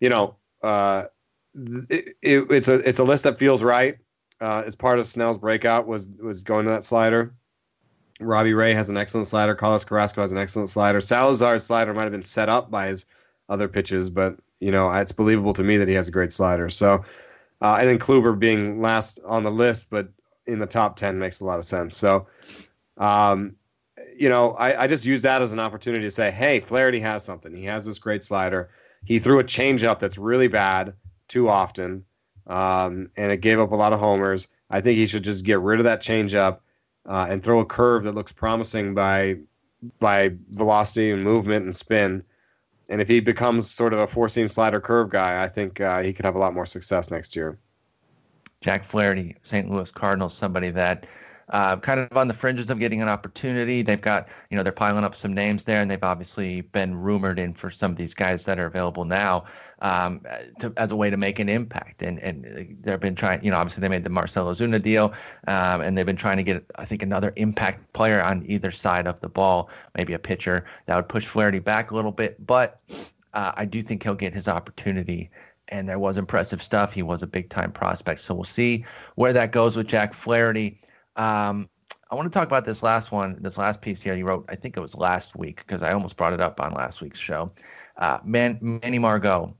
[0.00, 1.06] you know, uh,
[1.88, 3.98] it, it, it's a it's a list that feels right.
[4.40, 7.34] Uh, as part of Snell's breakout was was going to that slider.
[8.20, 9.54] Robbie Ray has an excellent slider.
[9.54, 11.00] Carlos Carrasco has an excellent slider.
[11.00, 13.06] Salazar's slider might have been set up by his
[13.48, 16.68] other pitches, but you know it's believable to me that he has a great slider.
[16.68, 17.04] So,
[17.62, 20.08] uh, and then Kluber being last on the list, but
[20.46, 21.96] in the top ten makes a lot of sense.
[21.96, 22.26] So,
[22.98, 23.56] um,
[24.16, 27.24] you know, I, I just use that as an opportunity to say, hey, Flaherty has
[27.24, 27.54] something.
[27.54, 28.70] He has this great slider.
[29.04, 30.94] He threw a changeup that's really bad
[31.28, 32.04] too often,
[32.46, 34.48] um, and it gave up a lot of homers.
[34.70, 36.58] I think he should just get rid of that changeup
[37.08, 39.36] uh, and throw a curve that looks promising by
[39.98, 42.22] by velocity and movement and spin.
[42.88, 46.02] And if he becomes sort of a four seam slider curve guy, I think uh,
[46.02, 47.58] he could have a lot more success next year.
[48.60, 49.70] Jack Flaherty, St.
[49.70, 51.06] Louis Cardinals, somebody that
[51.48, 53.82] uh, kind of on the fringes of getting an opportunity.
[53.82, 57.38] They've got, you know, they're piling up some names there, and they've obviously been rumored
[57.38, 59.44] in for some of these guys that are available now
[59.80, 60.22] um,
[60.60, 62.02] to, as a way to make an impact.
[62.02, 65.14] And and they've been trying, you know, obviously they made the Marcell Ozuna deal,
[65.46, 69.06] um, and they've been trying to get, I think, another impact player on either side
[69.06, 72.44] of the ball, maybe a pitcher that would push Flaherty back a little bit.
[72.44, 72.80] But
[73.34, 75.30] uh, I do think he'll get his opportunity
[75.68, 76.92] and there was impressive stuff.
[76.92, 78.20] He was a big time prospect.
[78.20, 78.84] So we'll see
[79.16, 80.80] where that goes with Jack Flaherty.
[81.16, 81.68] Um,
[82.10, 84.44] I want to talk about this last one, this last piece here you wrote.
[84.48, 87.18] I think it was last week because I almost brought it up on last week's
[87.18, 87.50] show.
[87.96, 89.56] Uh, Man, Manny Margot.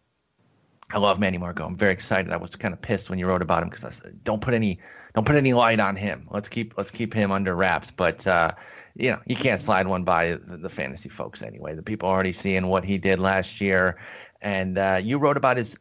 [0.92, 1.66] I love Manny Margot.
[1.66, 2.32] I'm very excited.
[2.32, 4.54] I was kind of pissed when you wrote about him because I said, "Don't put
[4.54, 4.78] any,
[5.16, 6.28] don't put any light on him.
[6.30, 8.52] Let's keep, let's keep him under wraps." But uh,
[8.94, 11.74] you know, you can't slide one by the, fantasy folks anyway.
[11.74, 13.98] The people already seeing what he did last year,
[14.40, 15.76] and uh, you wrote about his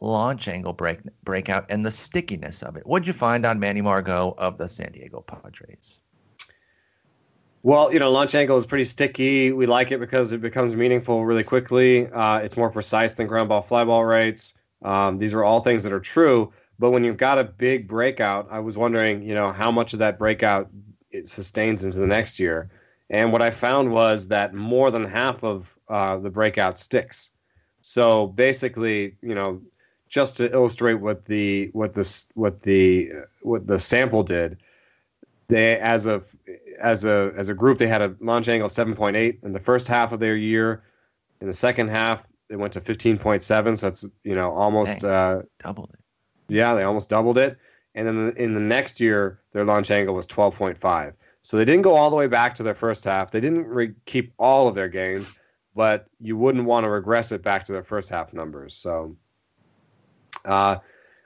[0.00, 2.86] launch angle break breakout and the stickiness of it.
[2.86, 6.00] What'd you find on Manny Margot of the San Diego Padres?
[7.62, 9.52] Well, you know, launch angle is pretty sticky.
[9.52, 12.10] We like it because it becomes meaningful really quickly.
[12.10, 14.54] Uh, it's more precise than ground ball fly ball rates.
[14.82, 16.52] Um, these are all things that are true.
[16.78, 19.98] But when you've got a big breakout, I was wondering, you know, how much of
[19.98, 20.70] that breakout
[21.10, 22.70] it sustains into the next year.
[23.10, 27.32] And what I found was that more than half of uh, the breakout sticks.
[27.82, 29.60] So basically, you know,
[30.10, 34.58] just to illustrate what the what the what the what the sample did,
[35.48, 36.22] they as a
[36.78, 39.88] as a as a group they had a launch angle of 7.8 in the first
[39.88, 40.82] half of their year.
[41.40, 45.90] In the second half, they went to 15.7, so that's you know almost uh, doubled
[45.94, 46.00] it.
[46.52, 47.56] Yeah, they almost doubled it.
[47.94, 51.14] And then in, in the next year, their launch angle was 12.5.
[51.42, 53.30] So they didn't go all the way back to their first half.
[53.30, 55.32] They didn't re- keep all of their gains,
[55.74, 58.74] but you wouldn't want to regress it back to their first half numbers.
[58.74, 59.16] So
[60.44, 60.76] uh,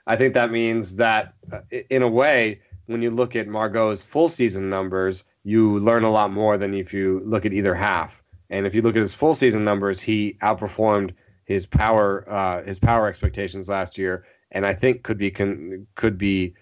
[0.07, 4.29] I think that means that, uh, in a way, when you look at Margot's full
[4.29, 8.21] season numbers, you learn a lot more than if you look at either half.
[8.49, 11.13] And if you look at his full season numbers, he outperformed
[11.45, 16.17] his power uh, his power expectations last year, and I think could be con- could
[16.17, 16.55] be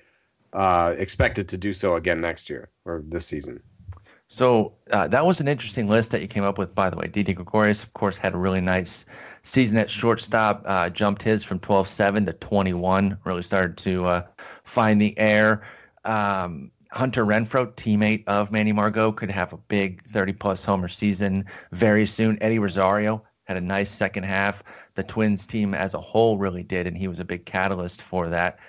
[0.53, 3.61] uh, expected to do so again next year or this season.
[4.27, 7.07] So uh, that was an interesting list that you came up with, by the way.
[7.07, 9.05] Didi Gregorius, of course, had a really nice
[9.43, 14.23] season at shortstop, uh, jumped his from 12 7 to 21, really started to uh,
[14.63, 15.63] find the air.
[16.05, 21.45] Um, Hunter Renfroe, teammate of Manny Margot, could have a big 30 plus homer season
[21.71, 22.37] very soon.
[22.41, 24.63] Eddie Rosario had a nice second half.
[24.95, 28.29] The Twins team as a whole really did, and he was a big catalyst for
[28.29, 28.59] that.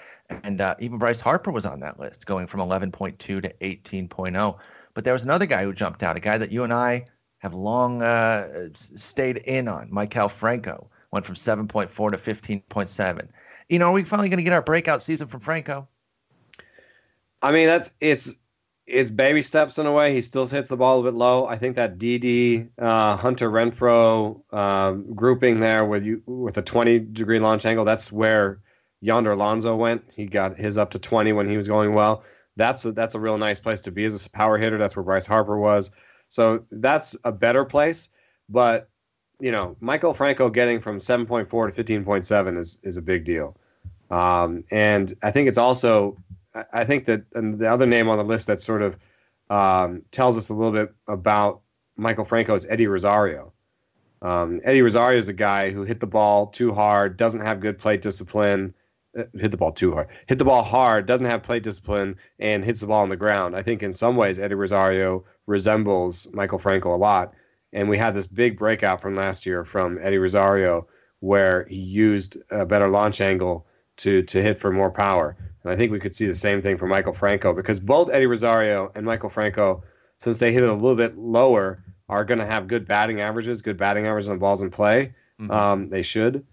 [0.42, 4.58] And uh, even Bryce Harper was on that list, going from 11.2 to 18.0.
[4.94, 7.04] But there was another guy who jumped out, a guy that you and I
[7.44, 9.90] have long uh, stayed in on.
[9.90, 13.28] Maikel Franco went from 7.4 to 15.7.
[13.68, 15.86] You know, are we finally going to get our breakout season from Franco?
[17.42, 18.36] I mean, that's it's
[18.86, 20.14] it's baby steps in a way.
[20.14, 21.46] He still hits the ball a bit low.
[21.46, 26.98] I think that Didi uh, Hunter Renfroe um, grouping there with you with a 20
[26.98, 27.84] degree launch angle.
[27.84, 28.60] That's where
[29.02, 30.10] Yonder Alonso went.
[30.16, 32.24] He got his up to 20 when he was going well
[32.56, 34.78] that's a, that's a real nice place to be as a power hitter.
[34.78, 35.90] That's where Bryce Harper was.
[36.28, 38.08] So that's a better place.
[38.48, 38.88] But
[39.40, 43.56] you know, Maikel Franco getting from 7.4 to 15.7 is is a big deal.
[44.10, 46.16] Um, and I think it's also,
[46.72, 48.96] I think that the other name on the list that sort of
[49.50, 51.62] um, tells us a little bit about
[51.98, 53.52] Maikel Franco is Eddie Rosario.
[54.22, 57.78] Um, Eddie Rosario is a guy who hit the ball too hard, doesn't have good
[57.78, 58.74] plate discipline,
[59.14, 62.80] hit the ball too hard, hit the ball hard, doesn't have plate discipline, and hits
[62.80, 63.56] the ball on the ground.
[63.56, 67.34] I think in some ways Eddie Rosario resembles Maikel Franco a lot.
[67.72, 70.86] And we had this big breakout from last year from Eddie Rosario
[71.20, 75.36] where he used a better launch angle to to hit for more power.
[75.62, 78.26] And I think we could see the same thing for Maikel Franco because both Eddie
[78.26, 79.82] Rosario and Maikel Franco,
[80.18, 83.62] since they hit it a little bit lower, are going to have good batting averages,
[83.62, 85.14] good batting averages on balls in play.
[85.40, 85.50] Mm-hmm.
[85.50, 86.46] Um, they should.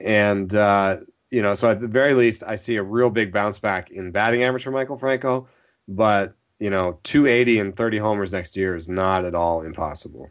[0.00, 0.98] And uh,
[1.30, 4.12] you know, so at the very least, I see a real big bounce back in
[4.12, 5.48] batting average for Maikel Franco.
[5.88, 10.30] But you know, 280 and 30 homers next year is not at all impossible.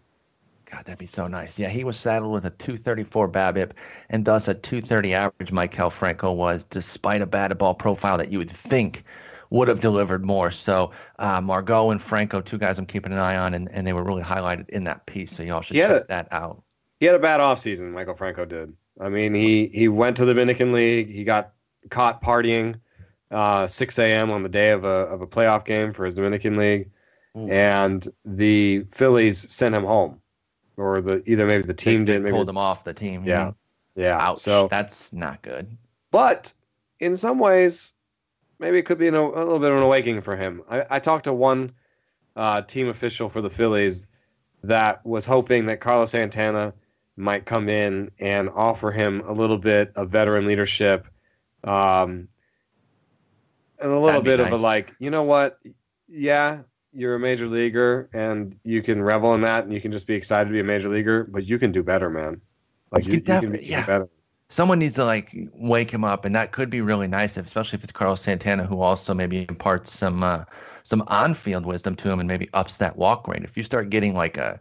[0.69, 1.59] God, that'd be so nice.
[1.59, 3.71] Yeah, he was saddled with a 234 BABIP
[4.09, 5.51] and thus a 230 average.
[5.51, 9.03] Maikel Franco was, despite a batted ball profile that you would think
[9.51, 10.49] would have delivered more.
[10.49, 13.93] So uh, Margot and Franco, two guys I'm keeping an eye on, and, and they
[13.93, 15.31] were really highlighted in that piece.
[15.31, 16.63] So y'all should check a, that out.
[16.99, 18.73] He had a bad offseason, Maikel Franco did.
[18.99, 21.09] I mean, he he went to the Dominican League.
[21.09, 21.53] He got
[21.89, 22.79] caught partying
[23.31, 24.31] uh, 6 a.m.
[24.31, 26.89] on the day of a of a playoff game for his Dominican League,
[27.37, 27.49] Ooh.
[27.49, 30.21] and the Phillies sent him home,
[30.77, 32.23] or the either maybe the team they, did.
[32.23, 33.23] Maybe pulled him off the team.
[33.25, 33.51] Yeah,
[33.95, 34.17] yeah.
[34.19, 34.39] Ouch.
[34.39, 35.77] So that's not good.
[36.11, 36.53] But
[36.99, 37.93] in some ways,
[38.59, 40.61] maybe it could be an, a little bit of an awakening for him.
[40.69, 41.73] I, I talked to one
[42.35, 44.07] uh, team official for the Phillies
[44.63, 46.73] that was hoping that Carlos Santana
[47.17, 51.07] might come in and offer him a little bit of veteran leadership,
[51.63, 52.27] um,
[53.79, 54.47] and a little bit nice.
[54.47, 55.59] of a like, you know what?
[56.07, 56.59] Yeah,
[56.93, 60.15] you're a major leaguer, and you can revel in that, and you can just be
[60.15, 62.41] excited to be a major leaguer, but you can do better, man.
[62.91, 63.85] Like you, you, you can yeah.
[63.85, 64.09] better
[64.49, 67.83] someone needs to like wake him up, and that could be really nice, especially if
[67.83, 70.45] it's Carlos Santana who also maybe imparts some uh,
[70.83, 73.43] some on-field wisdom to him and maybe ups that walk rate.
[73.43, 74.59] If you start getting like a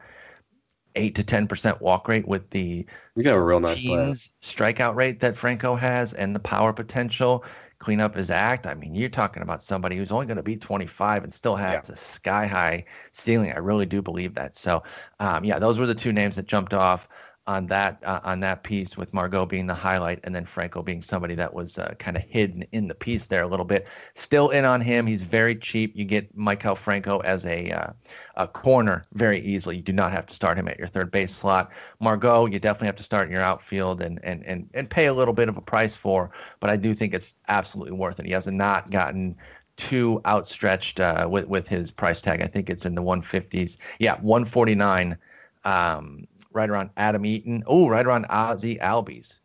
[0.97, 4.95] eight to ten percent walk rate with the you got a real nice teens strikeout
[4.95, 7.45] rate that Franco has and the power potential,
[7.79, 8.67] clean up his act.
[8.67, 11.89] I mean, you're talking about somebody who's only going to be 25 and still has
[11.89, 11.93] yeah.
[11.93, 13.53] a sky high ceiling.
[13.53, 14.57] I really do believe that.
[14.57, 14.83] So,
[15.21, 17.09] um, yeah, those were the two names that jumped off
[17.47, 21.03] on that uh, on that piece with Margot being the highlight and then Franco being
[21.03, 23.87] somebody that was uh, kind of hidden in the piece there a little bit.
[24.15, 25.07] Still in on him.
[25.07, 25.93] He's very cheap.
[25.95, 27.93] You get Maikel Franco as a uh,
[28.37, 29.77] a corner very easily.
[29.77, 31.71] You do not have to start him at your third base slot.
[32.01, 35.13] Margot, you definitely have to start in your outfield and and and and pay a
[35.15, 36.31] little bit of a price for.
[36.61, 38.27] But I do think it's absolutely worth it.
[38.27, 39.37] He has not gotten
[39.77, 42.41] too outstretched uh, with with his price tag.
[42.41, 43.77] I think it's in the 150s.
[43.99, 45.19] Yeah, 149.
[45.65, 47.63] Um, right around Adam Eaton.
[47.67, 49.41] Oh, right around Ozzy Albies.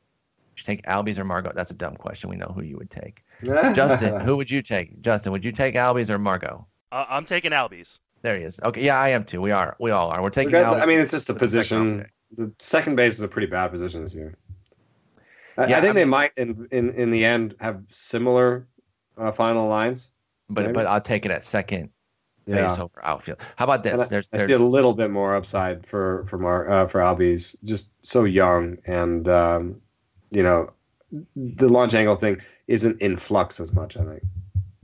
[0.51, 1.51] Would you take Albies or Margot?
[1.53, 2.29] That's a dumb question.
[2.29, 3.23] We know who you would take.
[3.43, 5.01] Justin, who would you take?
[5.01, 6.65] Justin, would you take Albies or Margot?
[6.91, 7.99] Uh, I'm taking Albies.
[8.21, 8.59] There he is.
[8.63, 9.41] Okay, yeah, I am too.
[9.41, 9.75] We are.
[9.79, 10.21] We all are.
[10.21, 10.53] We're taking.
[10.53, 12.05] Albies I mean, it's just the position.
[12.35, 14.37] The second base is a pretty bad position this year.
[15.57, 18.67] I, yeah, I think I mean, they might, in, in in the end, have similar
[19.17, 20.09] uh, final lines.
[20.49, 20.73] But maybe?
[20.73, 21.89] but I'll take it at second
[22.49, 22.67] yeah.
[22.67, 23.39] base over outfield.
[23.55, 23.93] How about this?
[23.93, 26.99] I, there's, there's, I see a little bit more upside for for Mar, uh, for
[26.99, 29.81] Albies, just so young, and um,
[30.31, 30.69] you know,
[31.35, 33.97] the launch angle thing isn't in flux as much.
[33.97, 34.23] I think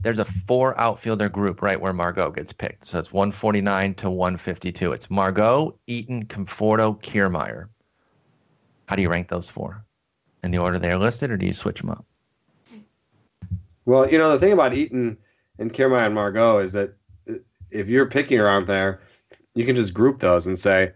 [0.00, 2.86] there's a four outfielder group right where Margot gets picked.
[2.86, 4.92] So it's 149 to 152.
[4.92, 7.68] It's Margot, Eaton, Conforto, Kiermaier.
[8.86, 9.84] How do you rank those four?
[10.44, 12.04] In the order they're listed, or do you switch them up?
[13.84, 15.16] Well, you know the thing about Eaton
[15.58, 16.94] and Kiermaier and Margot is that
[17.76, 19.00] if you're picking around there,
[19.54, 20.92] you can just group those and say,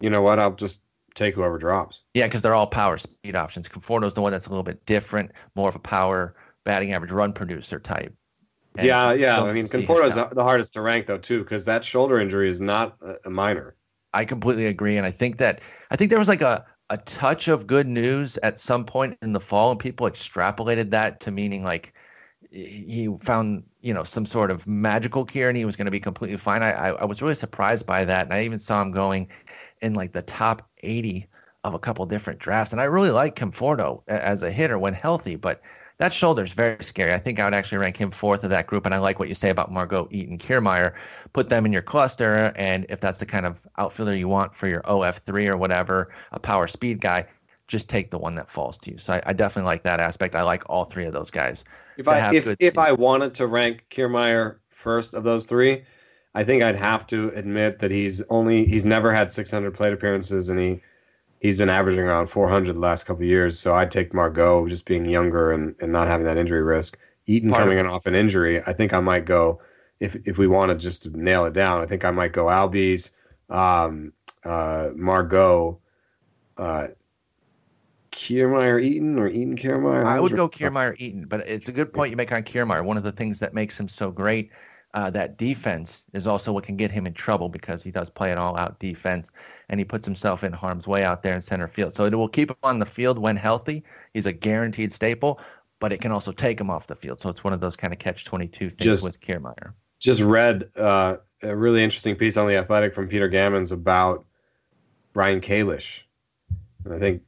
[0.00, 0.82] you know what, I'll just
[1.14, 2.02] take whoever drops.
[2.14, 3.68] Yeah, because they're all power speed options.
[3.68, 7.32] Conforto's the one that's a little bit different, more of a power batting average run
[7.32, 8.14] producer type.
[8.76, 9.42] And yeah, yeah.
[9.42, 12.96] I mean, Conforto's the hardest to rank though too, because that shoulder injury is not
[13.24, 13.76] a minor.
[14.12, 17.48] I completely agree, and I think that I think there was like a a touch
[17.48, 21.64] of good news at some point in the fall, and people extrapolated that to meaning
[21.64, 21.94] like
[22.50, 26.00] he found you know some sort of magical cure and he was going to be
[26.00, 26.62] completely fine.
[26.62, 29.28] I, I, I was really surprised by that, and I even saw him going
[29.82, 31.28] in like the top 80
[31.64, 32.72] of a couple different drafts.
[32.72, 35.60] And I really like Conforto as a hitter when healthy, but
[35.98, 37.12] that shoulder is very scary.
[37.12, 38.86] I think I would actually rank him fourth of that group.
[38.86, 40.94] And I like what you say about Margot Eaton Kiermaier.
[41.34, 44.66] Put them in your cluster, and if that's the kind of outfielder you want for
[44.66, 47.26] your OF3 or whatever, a power speed guy,
[47.68, 48.98] just take the one that falls to you.
[48.98, 50.34] So I, I definitely like that aspect.
[50.34, 51.64] I like all three of those guys.
[51.96, 55.84] If I if, if I wanted to rank Kiermaier first of those three,
[56.34, 60.48] I think I'd have to admit that he's only he's never had 600 plate appearances
[60.48, 60.80] and he
[61.40, 63.58] he's been averaging around 400 the last couple years.
[63.58, 66.98] So I'd take Margot just being younger and, and not having that injury risk.
[67.26, 69.60] Eaton Part coming in off an injury, I think I might go
[70.00, 71.80] if if we wanted just to nail it down.
[71.80, 73.12] I think I might go Albies,
[73.48, 74.12] um,
[74.44, 75.78] uh, Margot,
[76.58, 76.88] uh,
[78.14, 80.06] Kiermaier Eaton or Eaton Kiermaier?
[80.06, 82.84] I would go Kiermaier Eaton, but it's a good point you make on Kiermaier.
[82.84, 84.50] One of the things that makes him so great,
[84.94, 88.30] uh, that defense is also what can get him in trouble because he does play
[88.30, 89.30] an all-out defense
[89.68, 91.92] and he puts himself in harm's way out there in center field.
[91.92, 93.82] So it will keep him on the field when healthy.
[94.14, 95.40] He's a guaranteed staple,
[95.80, 97.20] but it can also take him off the field.
[97.20, 99.72] So it's one of those kind of catch-22 things just, with Kiermaier.
[99.98, 104.24] Just read uh, a really interesting piece on the Athletic from Peter Gammons about
[105.14, 106.04] Ryan Kalish.
[106.84, 107.22] And I think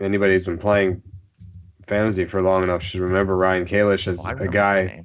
[0.00, 1.02] anybody who's been playing
[1.86, 5.04] fantasy for long enough should remember Ryan Kalish as oh, a guy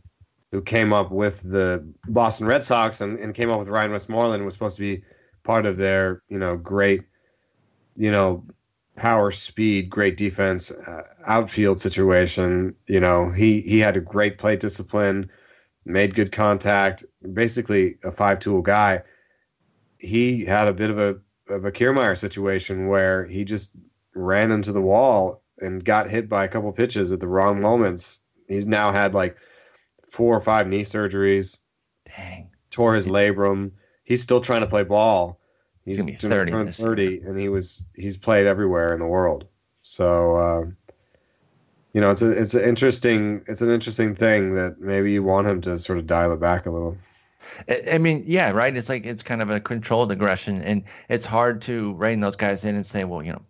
[0.51, 4.45] who came up with the Boston Red Sox and, and came up with Ryan Westmoreland
[4.45, 5.03] was supposed to be
[5.43, 7.03] part of their you know great
[7.95, 8.45] you know
[8.95, 12.75] power speed great defense uh, outfield situation.
[12.87, 15.29] You know he he had a great plate discipline
[15.85, 19.01] made good contact basically a five tool guy.
[19.97, 21.17] He had a bit of a
[21.47, 23.75] of a Kiermaier situation where he just
[24.13, 28.19] ran into the wall and got hit by a couple pitches at the wrong moments.
[28.47, 29.37] He's now had like
[30.09, 31.57] four or five knee surgeries.
[32.05, 32.49] Dang.
[32.71, 33.71] Tore his labrum.
[34.03, 35.39] He's still trying to play ball.
[35.85, 37.19] He's, he's 30 turned 30 year.
[37.25, 39.47] and he was he's played everywhere in the world.
[39.81, 40.93] So uh,
[41.93, 45.47] you know, it's a, it's an interesting it's an interesting thing that maybe you want
[45.47, 46.97] him to sort of dial it back a little.
[47.91, 48.75] I mean, yeah, right.
[48.75, 52.63] It's like it's kind of a controlled aggression, and it's hard to rein those guys
[52.63, 53.41] in and say, well, you know,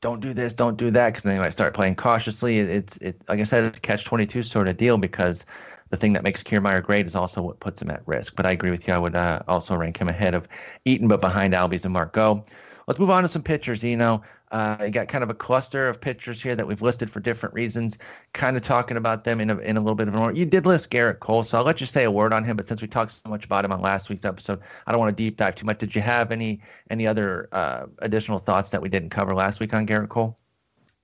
[0.00, 2.58] don't do this, don't do that, because then they might start playing cautiously.
[2.58, 5.44] It's it like I said, it's a catch twenty two sort of deal because
[5.90, 8.34] the thing that makes Kiermaier great is also what puts him at risk.
[8.36, 8.94] But I agree with you.
[8.94, 10.48] I would uh, also rank him ahead of
[10.84, 12.44] Eaton, but behind Albies and Margot.
[12.86, 13.82] Let's move on to some pitchers.
[13.82, 14.22] You know,
[14.52, 17.54] uh, you got kind of a cluster of pitchers here that we've listed for different
[17.54, 17.98] reasons,
[18.32, 20.36] kind of talking about them in a, in a little bit of an order.
[20.36, 22.56] You did list Gerrit Cole, so I'll let you say a word on him.
[22.56, 25.16] But since we talked so much about him on last week's episode, I don't want
[25.16, 25.78] to deep dive too much.
[25.78, 29.74] Did you have any any other uh, additional thoughts that we didn't cover last week
[29.74, 30.38] on Gerrit Cole?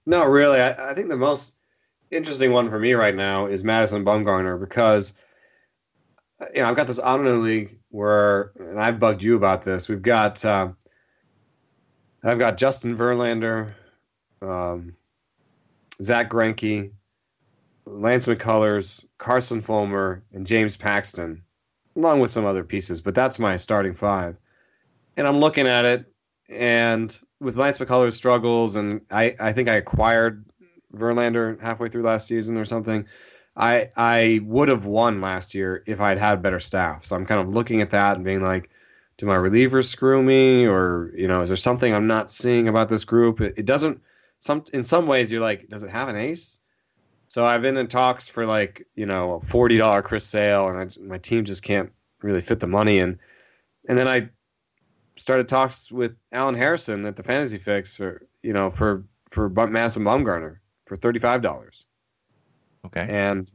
[0.06, 0.60] No, really.
[0.60, 1.56] I, I think the most
[2.12, 5.14] interesting one for me right now is Madison Bumgarner because
[6.54, 9.88] you know I've got this auto league where, and I've bugged you about this.
[9.88, 10.44] We've got.
[10.44, 10.68] Uh,
[12.24, 13.72] I've got Justin Verlander,
[14.40, 14.94] um,
[16.02, 16.92] Zack Greinke,
[17.84, 21.42] Lance McCullers, Carson Fulmer, and James Paxton,
[21.96, 23.00] along with some other pieces.
[23.00, 24.36] But that's my starting five.
[25.16, 26.12] And I'm looking at it,
[26.48, 30.44] and with Lance McCullers' struggles, and I, I think I acquired
[30.94, 33.06] Verlander halfway through last season or something.
[33.56, 37.04] I I would have won last year if I'd had better staff.
[37.04, 38.70] So I'm kind of looking at that and being like,
[39.18, 40.66] do my relievers screw me?
[40.66, 43.40] Or you know is there something i'm not seeing about this group?
[43.40, 44.00] It, it, doesn't
[44.38, 46.58] some in some ways you're like does it have an ace?
[47.28, 51.00] So i've been in talks for like you know a $40 chris sale and I,
[51.00, 51.92] my team just can't
[52.22, 53.18] really fit the money in.
[53.88, 54.28] And then i
[55.16, 60.04] started talks with alan harrison at the fantasy fix or you know for for madison
[60.04, 60.56] bumgarner
[60.86, 61.84] for $35
[62.86, 63.06] okay.
[63.08, 63.50] And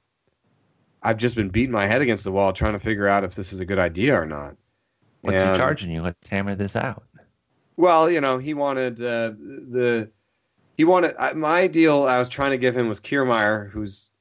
[1.01, 3.53] i've just been beating my head against the wall trying to figure out if this
[3.53, 4.55] is a good idea or not
[5.21, 6.01] What's and, he charging you?
[6.01, 7.03] Let's hammer this out.
[7.75, 10.09] Well, you know, he wanted uh, the
[10.75, 12.03] he wanted my deal.
[12.03, 14.11] I was trying to give him was Kiermaier, who's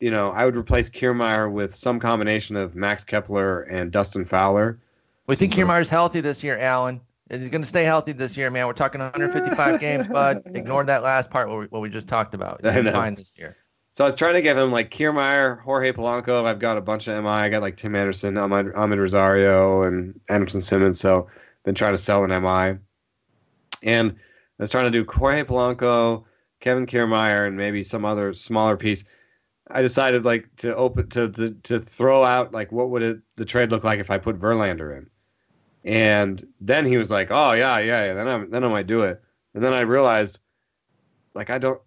[0.00, 4.78] you know I would replace Kiermaier with some combination of Max Kepler and Dustin Fowler.
[5.26, 7.00] We think so, Kiermaier's healthy this year, Alan.
[7.30, 8.66] He's going to stay healthy this year, man.
[8.66, 10.42] We're talking 155 games, bud.
[10.46, 12.60] Ignore that last part what we, what we just talked about.
[12.64, 13.56] He's fine this year.
[13.94, 16.46] So I was trying to give him like Kiermaier, Jorge Polanco.
[16.46, 17.30] I've got a bunch of MI.
[17.30, 20.98] I got like Tim Anderson, Ahmed, Amed Rosario, and Andrelton Simmons.
[20.98, 22.78] So I've been trying to sell an MI.
[23.82, 26.24] And I was trying to do Jorge Polanco,
[26.60, 29.04] Kevin Kiermaier, and maybe some other smaller piece.
[29.70, 33.44] I decided like to open to to, to throw out like what would it, the
[33.44, 35.10] trade look like if I put Verlander in.
[35.84, 39.02] And then he was like, "Oh yeah, yeah, yeah." Then I then I might do
[39.02, 39.20] it.
[39.54, 40.38] And then I realized,
[41.34, 41.80] like I don't,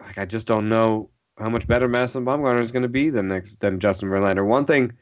[0.00, 3.28] like I just don't know how much better Madison Bumgarner is going to be than
[3.28, 4.46] next than Justin Verlander.
[4.46, 4.92] One thing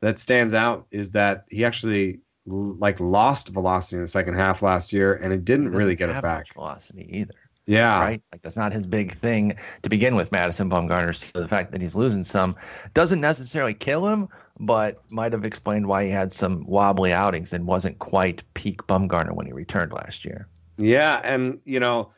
[0.00, 4.92] that stands out is that he actually like lost velocity in the second half last
[4.92, 6.52] year, and it didn't really get it back.
[6.54, 7.34] velocity either.
[7.66, 8.22] Yeah, right.
[8.32, 10.32] Like that's not his big thing to begin with.
[10.32, 11.14] Madison Bumgarner.
[11.14, 12.56] So the fact that he's losing some
[12.94, 14.28] doesn't necessarily kill him,
[14.58, 19.32] but might have explained why he had some wobbly outings and wasn't quite peak Bumgarner
[19.32, 20.48] when he returned last year.
[20.78, 22.10] Yeah, and you know,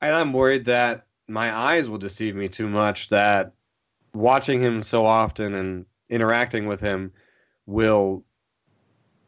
[0.00, 3.52] and I'm worried that my eyes will deceive me too much that
[4.12, 7.12] watching him so often and interacting with him
[7.66, 8.24] will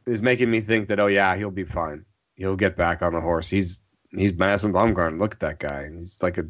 [0.05, 2.05] is making me think that oh yeah he'll be fine.
[2.35, 3.49] He'll get back on the horse.
[3.49, 5.19] He's he's Madison Bumgarner.
[5.19, 5.89] Look at that guy.
[5.97, 6.43] He's like a,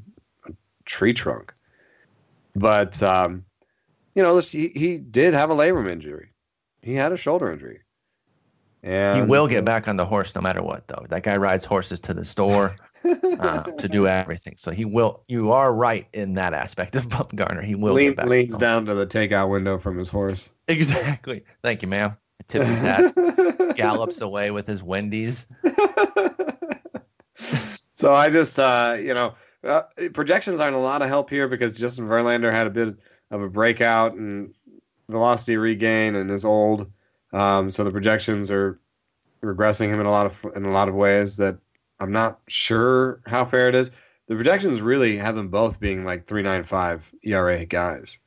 [0.46, 0.52] a
[0.86, 1.52] tree trunk.
[2.56, 3.44] But um,
[4.14, 6.30] you know he, he did have a labrum injury.
[6.80, 7.80] He had a shoulder injury.
[8.82, 11.04] And he will get back on the horse no matter what though.
[11.10, 12.74] That guy rides horses to the store
[13.04, 14.54] uh, to do everything.
[14.56, 15.22] So he will.
[15.28, 17.62] You are right in that aspect of Bumgarner.
[17.64, 20.52] He will Lean, leans down to the takeout window from his horse.
[20.68, 21.44] Exactly.
[21.62, 22.16] Thank you, ma'am.
[22.48, 23.76] Tip his hat.
[23.76, 25.46] gallops away with his Wendy's.
[27.94, 29.34] so I just, uh, you know,
[29.64, 29.82] uh,
[30.12, 32.96] projections aren't a lot of help here because Justin Verlander had a bit
[33.30, 34.54] of a breakout and
[35.08, 36.90] velocity regain and is old.
[37.32, 38.80] Um, so the projections are
[39.42, 41.58] regressing him in a lot of in a lot of ways that
[42.02, 43.90] I'm not sure how fair it is.
[44.26, 48.18] The projections really have them both being like 3.95 ERA guys.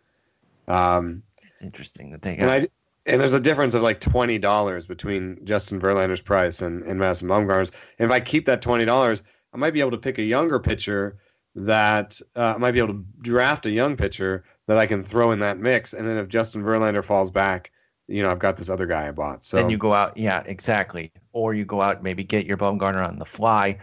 [0.68, 2.44] Um, it's interesting that they got.
[2.44, 2.68] And, I,
[3.06, 7.28] and there's a difference of like twenty dollars between Justin Verlander's price and, and Madison
[7.28, 7.72] Bumgarner's.
[8.00, 9.22] And if I keep that twenty dollars,
[9.54, 11.18] I might be able to pick a younger pitcher
[11.56, 15.32] that uh, I might be able to draft a young pitcher that I can throw
[15.32, 15.94] in that mix.
[15.94, 17.72] And then if Justin Verlander falls back,
[18.08, 19.44] you know, I've got this other guy I bought.
[19.44, 21.12] So then you go out, yeah, exactly.
[21.34, 23.80] Or you go out maybe get your Bumgarner on the fly,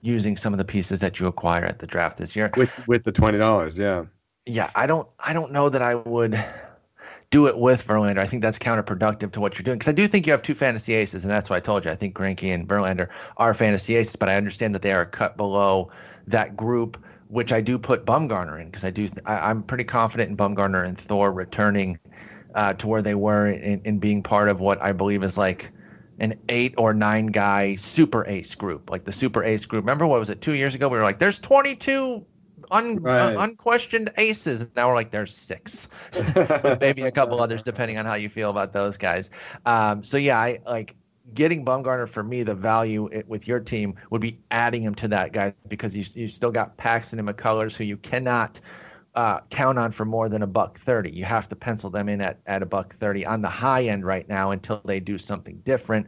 [0.00, 3.04] using some of the pieces that you acquire at the draft this year with with
[3.04, 3.78] the twenty dollars.
[3.78, 4.04] Yeah,
[4.46, 4.70] yeah.
[4.74, 6.38] I don't, I don't know that I would
[7.30, 8.18] do it with Verlander.
[8.18, 10.54] I think that's counterproductive to what you're doing because I do think you have two
[10.54, 13.96] fantasy aces, and that's why I told you I think Greinke and Verlander are fantasy
[13.96, 15.90] aces, but I understand that they are cut below
[16.26, 19.84] that group which I do put Bumgarner in because I do th- I, am pretty
[19.84, 21.98] confident in Bumgarner and Thor returning
[22.54, 25.70] uh, to where they were in, in being part of what I believe is like
[26.18, 29.84] an eight or nine guy super ace group, like the super ace group.
[29.84, 30.88] Remember what was it two years ago?
[30.88, 32.24] We were like, there's 22
[32.70, 33.34] un, right.
[33.34, 34.66] uh, unquestioned aces.
[34.74, 35.88] Now we're like, there's six,
[36.80, 39.30] maybe a couple others, depending on how you feel about those guys.
[39.64, 40.96] Um, so yeah, I like
[41.34, 42.42] getting Bumgarner for me.
[42.42, 46.04] The value it, with your team would be adding him to that guy because you
[46.14, 48.60] you still got Paxton and McCullers who you cannot.
[49.18, 51.10] Uh, count on for more than a buck 30.
[51.10, 54.06] You have to pencil them in at, at a buck 30 on the high end
[54.06, 56.06] right now until they do something different.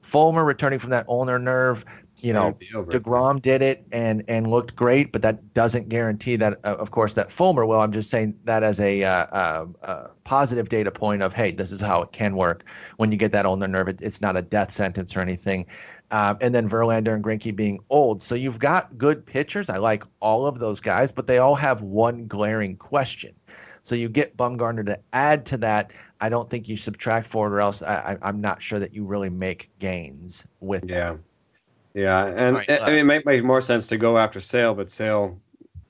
[0.00, 1.84] Fulmer returning from that ulnar nerve
[2.22, 6.76] you know, Degrom did it and and looked great, but that doesn't guarantee that, uh,
[6.76, 7.80] of course, that Fulmer will.
[7.80, 11.80] I'm just saying that as a, uh, uh, positive data point of, hey, this is
[11.80, 12.64] how it can work
[12.96, 13.88] when you get that ulnar nerve.
[13.88, 15.66] It, it's not a death sentence or anything.
[16.10, 19.68] Um, and then Verlander and Greinke being old, so you've got good pitchers.
[19.68, 23.34] I like all of those guys, but they all have one glaring question.
[23.82, 25.92] So you get Bumgarner to add to that.
[26.20, 29.04] I don't think you subtract for it, or else I, am not sure that you
[29.04, 30.88] really make gains with.
[30.88, 31.12] Yeah.
[31.12, 31.24] Them.
[31.96, 34.90] Yeah, and right, I mean, it might make more sense to go after Sale, but
[34.90, 35.40] Sale,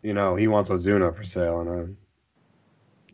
[0.03, 2.05] you know, he wants Ozuna for Sale, and I.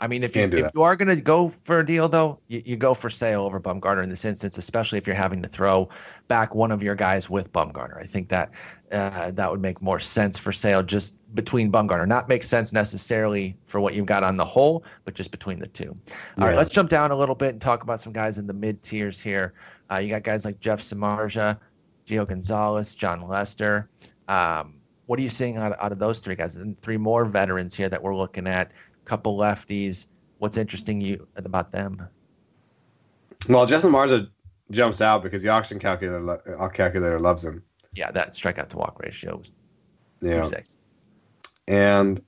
[0.03, 2.61] I mean, if you if you are going to go for a deal, though, you,
[2.67, 5.89] you go for Sale over Bumgarner in this instance, especially if you're having to throw
[6.27, 8.03] back one of your guys with Bumgarner.
[8.03, 8.51] I think that
[8.91, 12.09] uh, that would make more sense for Sale just between Bumgarner.
[12.09, 15.69] Not make sense necessarily for what you've got on the whole, but just between the
[15.69, 15.91] two.
[15.91, 15.95] All
[16.39, 16.47] yeah.
[16.47, 18.83] right, let's jump down a little bit and talk about some guys in the mid
[18.83, 19.55] tiers here.
[19.89, 21.61] Uh, you got guys like Jeff Samardzija,
[22.09, 23.89] Gio Gonzalez, Jon Lester.
[24.27, 24.75] Um,
[25.07, 26.57] what are you seeing out, out of those three guys?
[26.57, 28.73] And three more veterans here that we're looking at.
[29.05, 30.07] Couple lefties.
[30.39, 32.09] What's interesting you about them?
[33.49, 34.29] Well, Justin Marza
[34.71, 37.63] jumps out because the auction calculator uh, calculator loves him.
[37.95, 39.53] Yeah, that strikeout to walk ratio was
[40.21, 40.49] yeah.
[41.69, 42.23] And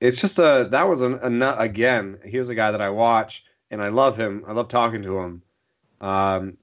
[0.00, 2.18] it's just a that was a, a again.
[2.24, 4.44] Here's a guy that I watch and I love him.
[4.46, 5.42] I love talking to him.
[6.00, 6.58] Um,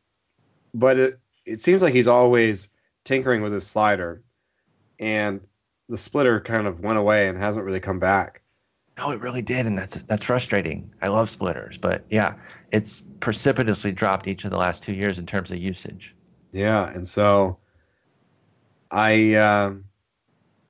[0.74, 2.70] but it, it seems like he's always
[3.04, 4.24] tinkering with his slider,
[5.00, 5.42] and
[5.90, 8.41] the splitter kind of went away and hasn't really come back.
[9.02, 10.94] No, it really did, and that's that's frustrating.
[11.02, 12.36] I love splitters, but yeah,
[12.72, 16.16] it's precipitously dropped each of the last two years in terms of usage.
[16.52, 17.58] Yeah, and so
[18.92, 19.74] I uh,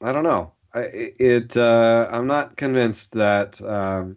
[0.01, 0.53] I don't know.
[0.73, 4.15] I, it uh, I'm not convinced that um,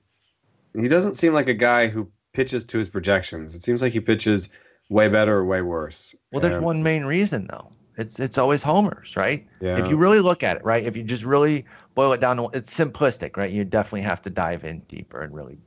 [0.75, 3.57] he doesn't seem like a guy who pitches to his projections.
[3.57, 4.49] It seems like he pitches
[4.91, 6.15] way better or way worse.
[6.31, 7.73] Well, there's and, one main reason though.
[7.97, 9.47] It's it's always homers, right?
[9.61, 9.79] Yeah.
[9.79, 10.85] If you really look at it, right?
[10.85, 11.65] If you just really
[11.95, 13.51] boil it down, to, it's simplistic, right?
[13.51, 15.59] You definitely have to dive in deeper and really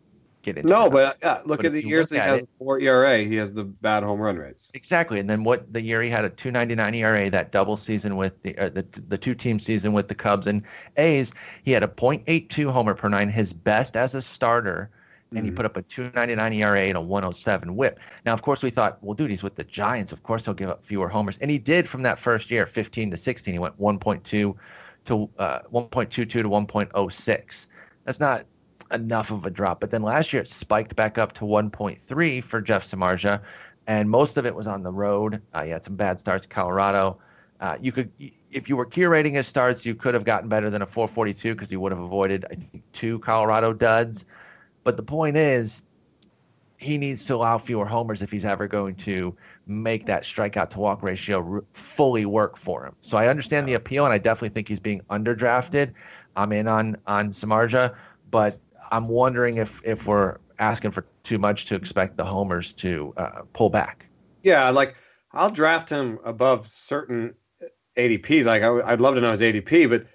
[0.41, 0.69] get into.
[0.69, 0.91] No, it.
[0.91, 3.19] but uh, look but at the years he has it, four ERA.
[3.19, 4.71] He has the bad home run rates.
[4.73, 8.41] Exactly, and then what the year he had a 2.99 ERA, that double season with
[8.41, 10.63] the uh, the the two team season with the Cubs and
[10.97, 11.32] A's,
[11.63, 14.89] he had a .82 homer per nine, his best as a starter
[15.32, 15.57] and he mm-hmm.
[15.57, 17.99] put up a 299 ERA and a 107 whip.
[18.25, 20.11] Now, of course, we thought, well, dude, he's with the Giants.
[20.11, 21.38] Of course, he'll give up fewer homers.
[21.39, 23.53] And he did from that first year, 15 to 16.
[23.53, 27.67] He went 1.2 to uh, 1.22 to 1.06.
[28.05, 28.45] That's not
[28.91, 29.82] enough of a drop.
[29.82, 33.41] But then last year, it spiked back up to 1.3 for Jeff Samardzija.
[33.88, 35.41] And most of it was on the road.
[35.53, 37.19] Uh, he had some bad starts, Colorado.
[37.59, 38.11] Uh, you could,
[38.51, 41.69] if you were curating his starts, you could have gotten better than a 442 because
[41.69, 44.25] he would have avoided, I think, two Colorado duds.
[44.88, 45.81] But the point is,
[46.77, 49.35] he needs to allow fewer homers if he's ever going to
[49.65, 52.95] make that strikeout to walk ratio fully work for him.
[53.01, 55.91] So I understand the appeal, and I definitely think he's being underdrafted.
[56.38, 57.97] I'm in on on Samardzija,
[58.31, 63.13] but I'm wondering if if we're asking for too much to expect the homers to
[63.17, 64.05] uh, pull back.
[64.41, 64.95] Yeah, like
[65.33, 67.33] I'll draft him above certain
[67.97, 68.45] ADPs.
[68.45, 70.05] Like I, would love to know his ADP, but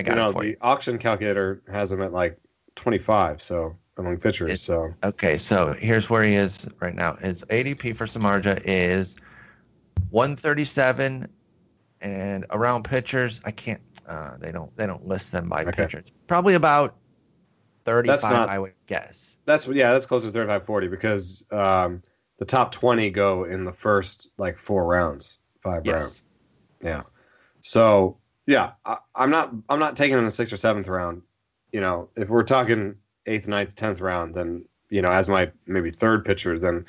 [0.00, 0.56] I got you know the you.
[0.62, 2.36] auction calculator has him at like
[2.74, 3.40] 25.
[3.40, 4.50] So among pitchers.
[4.50, 7.16] It, so okay, so here's where he is right now.
[7.16, 9.16] His ADP for Samardzija is
[10.10, 11.28] 137,
[12.00, 13.80] and around pitchers, I can't.
[14.06, 14.74] Uh, they don't.
[14.76, 15.72] They don't list them by okay.
[15.72, 16.08] pitchers.
[16.26, 16.96] Probably about
[17.84, 19.38] 35, not, I would guess.
[19.44, 19.92] That's yeah.
[19.92, 22.02] That's closer to 35, 40 because um,
[22.38, 25.94] the top 20 go in the first like four rounds, five yes.
[25.94, 26.24] rounds.
[26.82, 27.02] Yeah.
[27.60, 29.52] So yeah, I, I'm not.
[29.68, 31.22] I'm not taking in the sixth or seventh round.
[31.72, 32.96] You know, if we're talking
[33.26, 36.86] eighth, ninth, tenth round, then you know, as my maybe third pitcher, then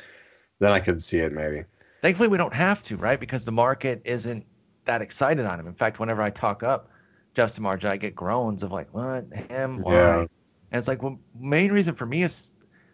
[0.59, 1.63] then I could see it maybe.
[2.01, 3.19] Thankfully, we don't have to, right?
[3.19, 4.45] Because the market isn't
[4.85, 5.67] that excited on him.
[5.67, 6.89] In fact, whenever I talk up
[7.33, 9.81] Jeff Samardzija, I get groans of like, "What him?
[9.81, 10.25] Why?" Yeah.
[10.71, 12.53] And it's like, well, main reason for me is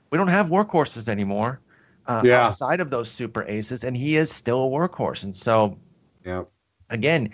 [0.09, 1.59] we don't have workhorses anymore.
[2.05, 2.45] Uh, yeah.
[2.45, 5.23] outside of those super aces, and he is still a workhorse.
[5.23, 5.79] And so,
[6.25, 6.43] yeah,
[6.89, 7.29] again,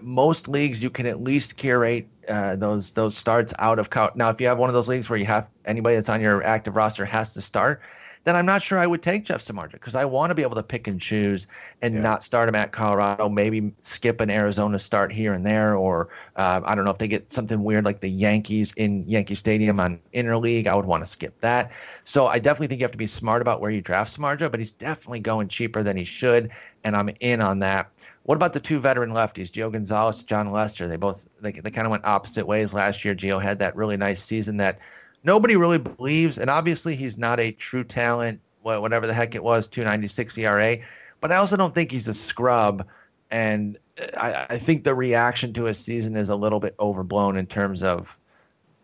[0.00, 4.30] most leagues you can at least curate uh, those those starts out of co- now.
[4.30, 6.76] If you have one of those leagues where you have anybody that's on your active
[6.76, 7.82] roster has to start,
[8.24, 10.54] then I'm not sure I would take Jeff Samardzija because I want to be able
[10.56, 11.46] to pick and choose
[11.80, 12.00] and yeah.
[12.00, 13.28] not start him at Colorado.
[13.28, 17.08] Maybe skip an Arizona start here and there, or uh, I don't know if they
[17.08, 20.66] get something weird like the Yankees in Yankee Stadium on interleague.
[20.66, 21.72] I would want to skip that.
[22.04, 24.60] So I definitely think you have to be smart about where you draft Samardzija, but
[24.60, 26.50] he's definitely going cheaper than he should,
[26.84, 27.90] and I'm in on that.
[28.30, 30.86] What about the two veteran lefties, Gio Gonzalez, Jon Lester?
[30.86, 33.12] They both they, they kind of went opposite ways last year.
[33.12, 34.78] Gio had that really nice season that
[35.24, 36.38] nobody really believes.
[36.38, 40.78] And obviously, he's not a true talent, whatever the heck it was, 296 ERA.
[41.20, 42.86] But I also don't think he's a scrub.
[43.32, 43.76] And
[44.16, 47.82] I, I think the reaction to his season is a little bit overblown in terms
[47.82, 48.16] of,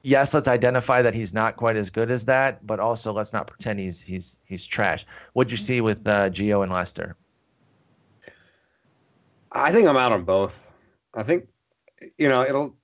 [0.03, 3.47] yes, let's identify that he's not quite as good as that, but also let's not
[3.47, 5.07] pretend he's he's he's trash.
[5.35, 7.15] What'd you see with uh, Gio and Lester?
[9.53, 10.65] I think I'm out on both.
[11.15, 11.49] I think,
[12.19, 12.75] you know, it'll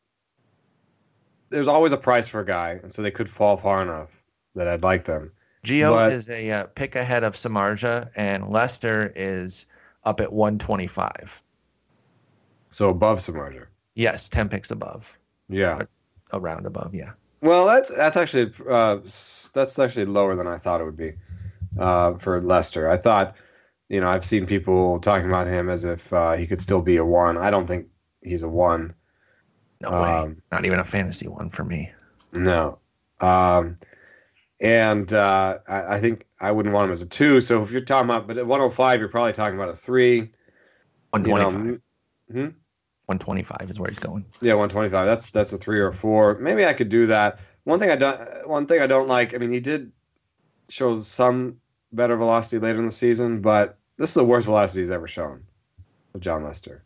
[1.50, 4.08] there's always a price for a guy, and so they could fall far enough
[4.54, 5.32] that I'd like them.
[5.64, 9.66] Gio but, is a uh, pick ahead of Samardzija, and Lester is
[10.04, 11.42] up at 125.
[12.70, 13.66] So above Samardzija.
[13.94, 15.16] Yes, 10 picks above.
[15.48, 15.82] Yeah.
[16.32, 17.12] around above, yeah.
[17.42, 18.98] Well, that's that's actually uh,
[19.52, 21.14] that's actually lower than I thought it would be
[21.78, 22.88] uh, for Lester.
[22.88, 23.36] I thought,
[23.93, 26.97] you know, I've seen people talking about him as if uh, he could still be
[26.97, 27.36] a one.
[27.36, 27.88] I don't think
[28.22, 28.95] he's a one.
[29.82, 30.11] No way.
[30.11, 31.93] Um, Not even a fantasy one for me.
[32.32, 32.78] No.
[33.20, 33.76] Um,
[34.62, 37.43] and uh, I, I, think I wouldn't want him as a two.
[37.43, 40.30] So if you're talking about, but at 105, you're probably talking about a three.
[41.11, 41.62] 125.
[41.62, 42.57] You know, hmm?
[43.05, 44.24] 125 is where he's going.
[44.40, 45.05] Yeah, 125.
[45.05, 46.38] That's that's a three or a four.
[46.38, 47.40] Maybe I could do that.
[47.64, 49.34] One thing I don't one thing I don't like.
[49.34, 49.93] I mean, he did
[50.70, 51.59] show some
[51.93, 55.44] better velocity later in the season, but this is the worst velocity he's ever shown
[56.12, 56.82] with Jon Lester.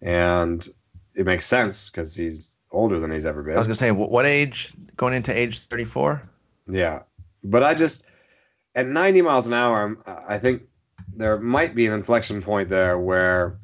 [0.00, 0.68] And
[1.14, 3.54] it makes sense because he's older than he's ever been.
[3.54, 4.74] I was gonna say, what age?
[4.96, 6.20] Going into age thirty-four.
[6.68, 7.02] Yeah,
[7.44, 8.06] but I just
[8.74, 10.62] at ninety miles an hour, I'm, I think
[11.14, 13.58] there might be an inflection point there where,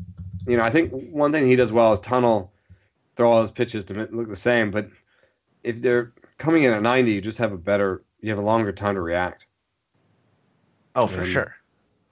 [0.47, 2.53] you know, I think one thing he does well is tunnel,
[3.17, 4.71] throw all his pitches to look the same.
[4.71, 4.89] But
[5.65, 8.71] if they're coming in at ninety, you just have a better, you have a longer
[8.71, 9.47] time to react.
[10.95, 11.55] Oh, for and, sure.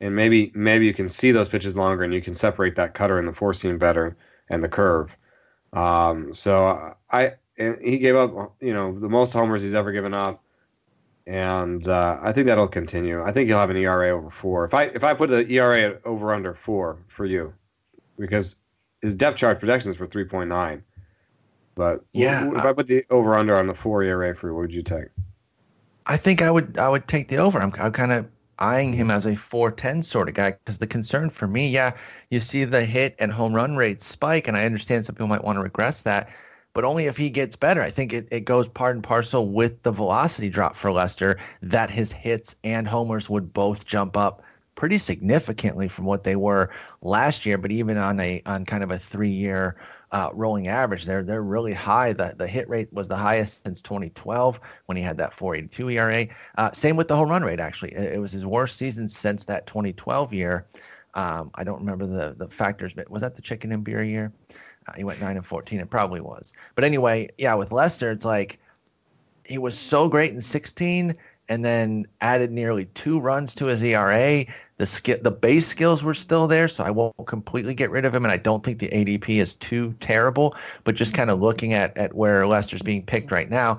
[0.01, 3.19] And maybe maybe you can see those pitches longer, and you can separate that cutter
[3.19, 4.17] and the four seam better
[4.51, 5.17] and the curve.
[5.73, 10.43] Um, so I he gave up, you know, the most homers he's ever given up,
[11.27, 13.23] and uh, I think that'll continue.
[13.23, 14.65] I think he'll have an ERA over four.
[14.65, 17.55] If I if I put the ERA over under four for you,
[18.19, 18.57] because
[19.03, 20.83] his depth chart projections for three point nine.
[21.75, 24.55] But yeah, if I, I put the over under on the four ERA for you,
[24.55, 25.09] what would you take?
[26.07, 27.61] I think I would I would take the over.
[27.61, 28.27] I'm, I'm kind of
[28.59, 31.93] eyeing him as a 410 sort of guy because the concern for me, yeah,
[32.31, 35.45] you see the hit and home run rate spike, and I understand some people might
[35.45, 36.31] want to regress that,
[36.73, 37.83] but only if he gets better.
[37.83, 41.91] I think it, it goes part and parcel with the velocity drop for Lester that
[41.91, 44.43] his hits and homers would both jump up
[44.75, 46.71] pretty significantly from what they were
[47.03, 49.77] last year, but even on a on kind of a three year
[50.13, 51.05] uh, rolling average.
[51.05, 52.13] They're they're really high.
[52.13, 56.27] The the hit rate was the highest since 2012 when he had that 4.82 ERA.
[56.57, 57.61] Uh, same with the home run rate.
[57.61, 60.67] Actually, it, it, was his worst season since that 2012 year.
[61.15, 64.33] Um, I don't remember the the factors, but was that the chicken and beer year?
[64.87, 65.81] Uh, he went nine and 14.
[65.81, 66.53] It probably was.
[66.75, 68.61] But anyway, yeah, with Lester, it's like
[69.45, 71.17] he was so great in 16
[71.49, 74.45] and then added nearly two runs to his ERA.
[74.79, 78.15] The skill, the base skills were still there, so I won't completely get rid of
[78.15, 78.25] him.
[78.25, 80.55] And I don't think the ADP is too terrible.
[80.85, 83.79] But just kind of looking at at where Lester's being picked right now,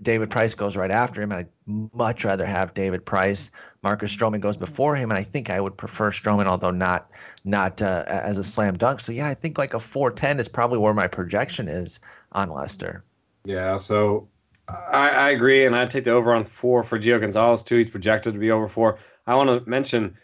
[0.00, 3.50] David Price goes right after him, and I'd much rather have David Price.
[3.82, 7.10] Marcus Stroman goes before him, and I think I would prefer Stroman, although not
[7.44, 9.00] not uh, as a slam dunk.
[9.00, 11.98] So yeah, I think like a 410 is probably where my projection is
[12.32, 13.02] on Lester.
[13.44, 14.28] Yeah, so
[14.68, 17.76] I, I, agree, and I'd take the over on four for Gio Gonzalez too.
[17.76, 18.98] He's projected to be over four.
[19.26, 20.16] I want to mention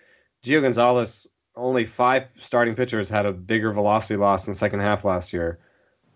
[0.45, 1.29] Gio Gonzalez.
[1.57, 5.61] Only five starting pitchers had a bigger velocity loss in the second half last year,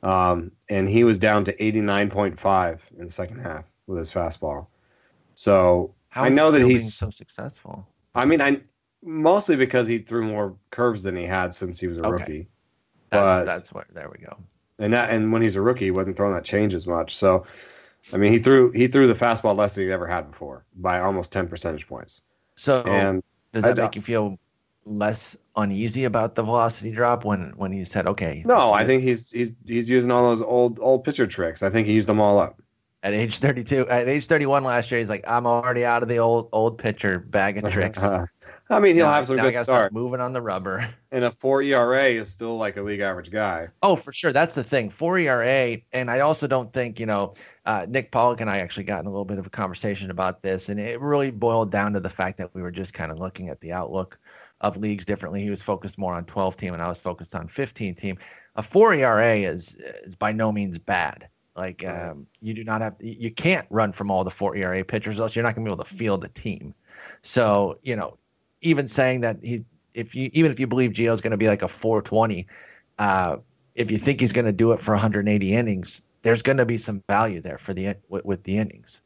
[0.03, 3.99] um, and he was down to eighty nine point five in the second half with
[3.99, 4.67] his fastball.
[5.35, 7.87] So How I know that he's so successful.
[8.17, 8.61] I mean, I
[9.03, 12.11] mostly because he threw more curves than he had since he was a okay.
[12.11, 12.49] rookie.
[13.11, 13.87] That's, but, that's what.
[13.95, 14.37] There we go.
[14.81, 17.17] And that, and when he's a rookie, he wasn't throwing that change as much.
[17.17, 17.47] So
[18.13, 21.01] I mean, he threw he threw the fastball less than he'd ever had before by
[21.01, 22.23] almost ten percentage points.
[22.57, 23.23] So, and
[23.53, 24.39] does that I, make you feel
[24.85, 28.43] less uneasy about the velocity drop when when he said, "Okay"?
[28.47, 31.63] No, I think he's he's he's using all those old old pitcher tricks.
[31.63, 32.61] I think he used them all up.
[33.03, 36.19] At age 32, at age 31 last year, he's like, I'm already out of the
[36.19, 38.03] old old pitcher bag of tricks.
[38.03, 38.27] Uh-huh.
[38.71, 39.95] I mean, he'll Now- have some good start starts.
[39.95, 40.87] Moving on the rubber.
[41.11, 43.69] And a four ERA is still like a league average guy.
[43.83, 44.31] Oh, for sure.
[44.31, 44.91] That's the thing.
[44.91, 47.33] Four ERA, and I also don't think you know.
[47.65, 50.43] Uh, Nick Pollack and I actually got in a little bit of a conversation about
[50.43, 53.19] this, and it really boiled down to the fact that we were just kind of
[53.19, 54.19] looking at the outlook
[54.61, 55.43] of leagues differently.
[55.43, 58.19] He was focused more on 12 team, and I was focused on 15 team.
[58.57, 61.29] A four ERA is is by no means bad.
[61.57, 65.21] Like um, you do not have, you can't run from all the four ERA pitchers,
[65.21, 66.75] else you're not going to be able to field a team.
[67.23, 68.19] So you know,
[68.61, 71.63] even saying that he, if you even if you believe Gio's going to be like
[71.63, 72.47] a 420,
[72.99, 73.37] uh,
[73.75, 76.79] if you think he's going to do it for 180 innings, there's going to be
[76.79, 79.01] some value there for the with, with the innings.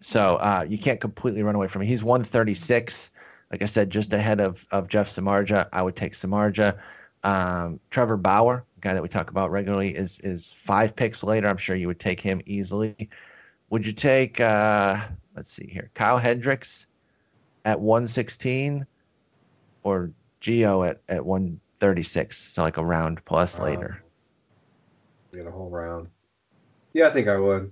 [0.00, 1.86] So uh, you can't completely run away from it.
[1.86, 3.10] He's 136,
[3.50, 5.68] like I said, just ahead of of Jeff Samardzija.
[5.72, 6.78] I would take Samardzija.
[7.22, 11.48] Um, Trevor Bauer, guy that we talk about regularly, is is five picks later.
[11.48, 13.10] I'm sure you would take him easily.
[13.68, 14.40] Would you take?
[14.40, 15.04] Uh,
[15.36, 16.86] let's see here, Kyle Hendricks
[17.64, 18.86] at 116,
[19.82, 22.38] or Gio at at 136.
[22.38, 24.02] So like a round plus later.
[25.32, 26.08] Get a whole round.
[26.92, 27.70] Yeah, I think I would.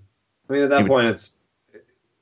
[0.48, 1.38] I mean, at that You would- point, it's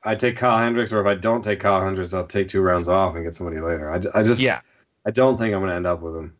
[0.03, 2.87] I take Kyle Hendricks, or if I don't take Kyle Hendricks, I'll take two rounds
[2.89, 3.91] off and get somebody later.
[3.91, 4.61] I, I just, Yeah.
[5.05, 6.33] I don't think I'm going to end up with him.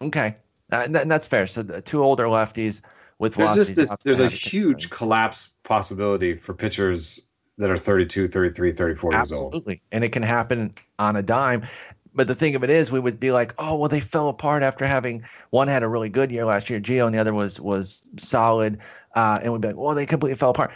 [0.00, 0.36] Okay,
[0.72, 1.46] uh, and that- and that's fair.
[1.46, 2.80] So the two older lefties
[3.18, 7.26] with There's just this, there's a have to take huge collapse possibility for pitchers
[7.60, 9.54] that are 32, 33, 34 years old.
[9.54, 11.66] absolutely, and it can happen on a dime.
[12.12, 14.62] But the thing of it is, we would be like, oh, well, they fell apart
[14.62, 17.60] after having one had a really good year last year, Gio, and the other was
[17.60, 18.78] was solid,
[19.14, 20.72] uh, and we'd be like, well, they completely fell apart.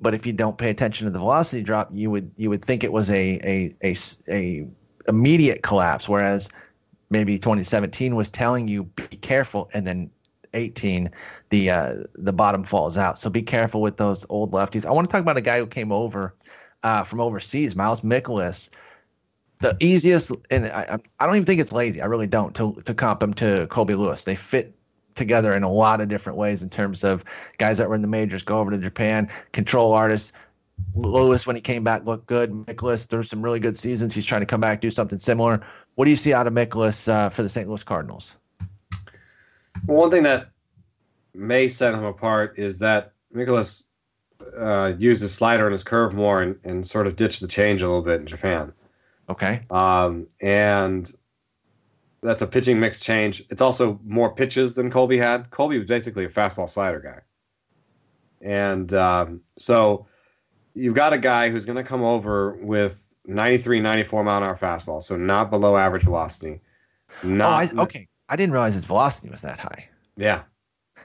[0.00, 2.82] But if you don't pay attention to the velocity drop, you would you would think
[2.82, 3.96] it was a a a,
[4.28, 4.66] a
[5.06, 6.48] immediate collapse, whereas
[7.10, 10.10] maybe 2017 was telling you be careful, and then
[10.54, 11.10] 18
[11.50, 13.18] the uh, the bottom falls out.
[13.18, 14.84] So be careful with those old lefties.
[14.86, 16.34] I want to talk about a guy who came over
[16.82, 18.70] uh, from overseas, Miles Mikolas.
[19.58, 22.00] The easiest, and I, I- don't even think it's lazy.
[22.00, 24.24] I really don't to to comp him to Colby Lewis.
[24.24, 24.74] They fit
[25.14, 27.24] together in a lot of different ways in terms of
[27.58, 30.32] guys that were in the majors go over to Japan, control artists.
[30.94, 32.50] Lewis, when he came back, looked good.
[32.50, 34.14] Mikolas through some really good seasons.
[34.14, 35.60] He's trying to come back, do something similar.
[35.96, 37.68] What do you see out of Mikolas uh, for the St.
[37.68, 38.34] Louis Cardinals?
[39.86, 40.50] Well, one thing that
[41.34, 43.86] may set him apart is that Mikolas
[44.56, 47.82] uh, used his slider and his curve more and, and sort of ditched the change
[47.82, 48.72] a little bit in Japan.
[49.28, 49.62] Okay.
[49.70, 51.12] Um, and
[52.22, 53.44] that's a pitching mix change.
[53.50, 55.50] It's also more pitches than Colby had.
[55.50, 57.20] Colby was basically a fastball slider guy.
[58.42, 60.06] And um, so
[60.74, 64.56] you've got a guy who's going to come over with 93, 94 mile an hour
[64.56, 66.60] fastball, so not below average velocity.
[67.22, 68.08] Oh, Not, I, okay.
[68.30, 69.88] I didn't realize his velocity was that high.
[70.16, 70.42] Yeah.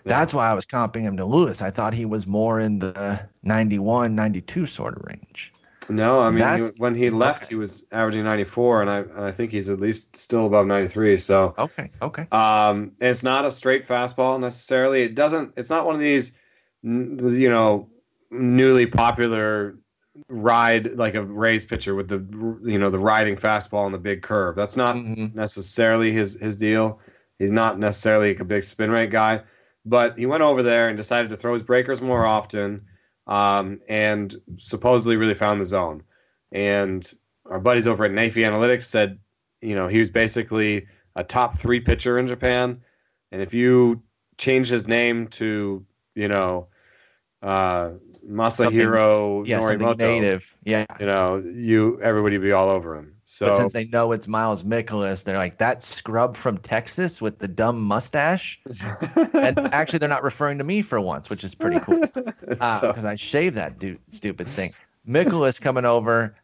[0.03, 1.63] That's why I was comping him to Lewis.
[1.63, 5.51] I thought he was more in the 91, 92 sort of range.
[5.89, 7.49] No, I mean he, when he left, okay.
[7.49, 11.17] he was averaging 94, and I and I think he's at least still above 93.
[11.17, 11.91] So, Okay.
[12.01, 12.27] Okay.
[12.31, 15.03] um, it's not a straight fastball necessarily.
[15.03, 15.53] It doesn't.
[15.57, 16.37] It's not one of these,
[16.83, 17.89] you know,
[18.31, 19.77] newly popular
[20.27, 22.19] ride like a Rays pitcher with the
[22.63, 24.55] you know the riding fastball and the big curve.
[24.55, 25.35] That's not Mhm.
[25.35, 26.99] necessarily his his deal.
[27.39, 29.41] He's not necessarily like a big spin rate guy,
[29.85, 32.85] but he went over there and decided to throw his breakers more often,
[33.27, 36.03] um, and supposedly really found the zone.
[36.51, 37.09] And
[37.45, 39.19] our buddies over at Nafy Analytics said,
[39.61, 42.81] you know, he was basically a top three pitcher in Japan,
[43.31, 44.01] and if you
[44.37, 46.67] change his name to, you know,
[47.41, 47.91] uh,
[48.27, 50.55] Masahiro Yeah, something Norimoto, native.
[50.63, 50.85] Yeah.
[50.99, 53.14] you know, you everybody would be all over him.
[53.27, 57.39] So but since they know it's Miles Mikolas, they're like that scrub from Texas with
[57.39, 58.61] the dumb mustache.
[59.33, 62.79] And actually, they're not referring to me for once, which is pretty cool because uh,
[62.79, 64.71] So- I shaved that dude, stupid thing.
[65.07, 66.35] Mikolas coming over,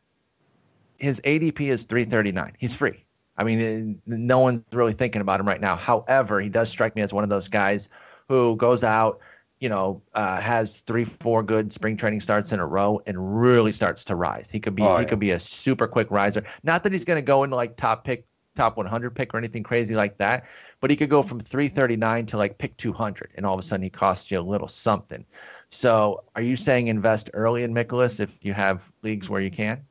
[0.98, 2.54] his ADP is 339.
[2.58, 3.04] He's free.
[3.38, 5.76] I mean, no one's really thinking about him right now.
[5.76, 7.90] However, he does strike me as one of those guys
[8.28, 9.20] who goes out,
[9.62, 13.72] you know, uh, has three, four good spring training starts in a row and really
[13.72, 14.50] starts to rise.
[14.52, 15.08] He could be, Oh, he yeah.
[15.08, 16.44] could be a super quick riser.
[16.64, 19.62] Not that he's going to go into like top pick, top 100 pick or anything
[19.62, 20.48] crazy like that,
[20.82, 23.84] but he could go from 339 to like pick 200, and all of a sudden
[23.84, 25.26] he costs you a little something.
[25.70, 29.86] So, are you saying invest early in Mikolas if you have leagues where you can?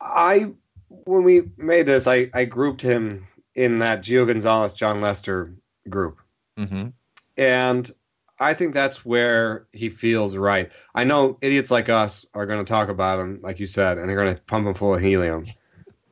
[0.00, 0.50] I
[0.88, 5.54] when we made this, I, I grouped him in that Gio Gonzalez, Jon Lester
[5.88, 6.18] group.
[6.58, 6.88] Mm-hmm.
[7.36, 7.90] And
[8.38, 10.70] I think that's where he feels right.
[10.94, 14.08] I know idiots like us are going to talk about him, like you said, and
[14.08, 15.44] they're going to pump him full of helium.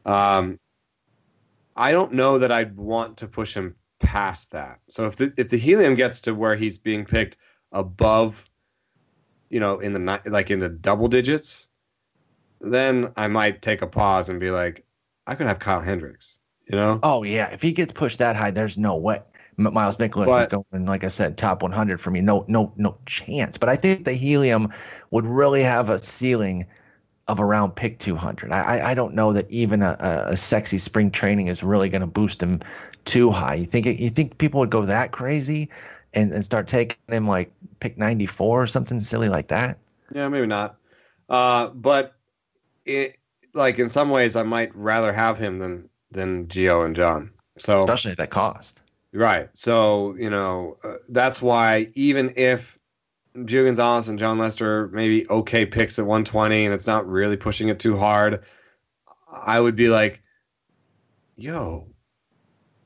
[0.04, 0.58] Um,
[1.76, 4.80] I don't know that I'd want to push him past that.
[4.88, 7.36] So if the if the helium gets to where he's being picked
[7.72, 8.48] above
[9.50, 11.68] you know, in the like in the double digits,
[12.60, 14.84] then I might take a pause and be like,
[15.26, 16.38] I could have Kyle Hendricks.
[16.66, 17.00] You know?
[17.02, 19.22] Oh yeah, if he gets pushed that high, there's no way.
[19.58, 22.20] Miles Mikolas is going, like I said, top 100 for me.
[22.20, 23.58] No, no, no chance.
[23.58, 24.72] But I think the helium
[25.10, 26.64] would really have a ceiling
[27.26, 28.52] of around pick 200.
[28.52, 29.96] I, I, I don't know that even a,
[30.28, 32.60] a, sexy spring training is really going to boost him
[33.04, 33.54] too high.
[33.54, 35.68] You think it, you think people would go that crazy
[36.14, 39.76] and, and start taking him like pick 94 or something silly like that?
[40.14, 40.76] Yeah, maybe not.
[41.28, 42.14] Uh, but
[42.86, 43.16] it
[43.52, 47.30] like in some ways, I might rather have him than than Gio and Jon.
[47.58, 48.80] So Especially at that cost.
[49.12, 49.48] Right.
[49.54, 52.78] So, you know, uh, that's why even if
[53.36, 57.68] Gio Gonzalez and Jon Lester maybe okay picks at 120 and it's not really pushing
[57.68, 58.44] it too hard,
[59.32, 60.20] I would be like,
[61.36, 61.86] yo,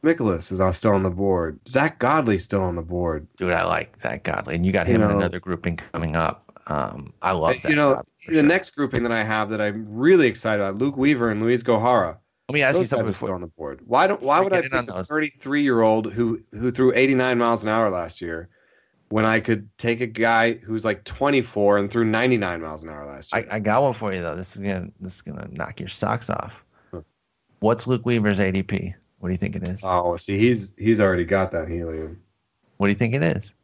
[0.02, 1.60] Mikolas is still on the board.
[1.68, 3.26] Zack Godley still on the board.
[3.36, 4.54] Dude, I like Zack Godley.
[4.54, 6.60] And you got You him in another grouping coming up.
[6.66, 7.68] Um, I love that.
[7.68, 8.42] you know, the sure.
[8.42, 12.18] next grouping that I have that I'm really excited about, Luke Weaver and Luis Gohara.
[12.49, 13.34] Let me ask you Those guys something before.
[13.34, 13.80] on the board.
[13.86, 14.20] Why don't?
[14.20, 17.88] Why would I pick a 33 year old who who threw 89 miles an hour
[17.90, 18.49] last year,
[19.09, 23.07] when I could take a guy who's like 24 and threw 99 miles an hour
[23.07, 23.49] last I, year?
[23.53, 24.36] I got one for you though.
[24.36, 26.64] This is gonna this is gonna knock your socks off.
[26.93, 27.03] Huh.
[27.61, 28.95] What's Luke Weaver's ADP?
[29.18, 29.80] What do you think it is?
[29.84, 32.20] oh, see, he's he's already got that helium,
[32.78, 33.55] What do you think it is?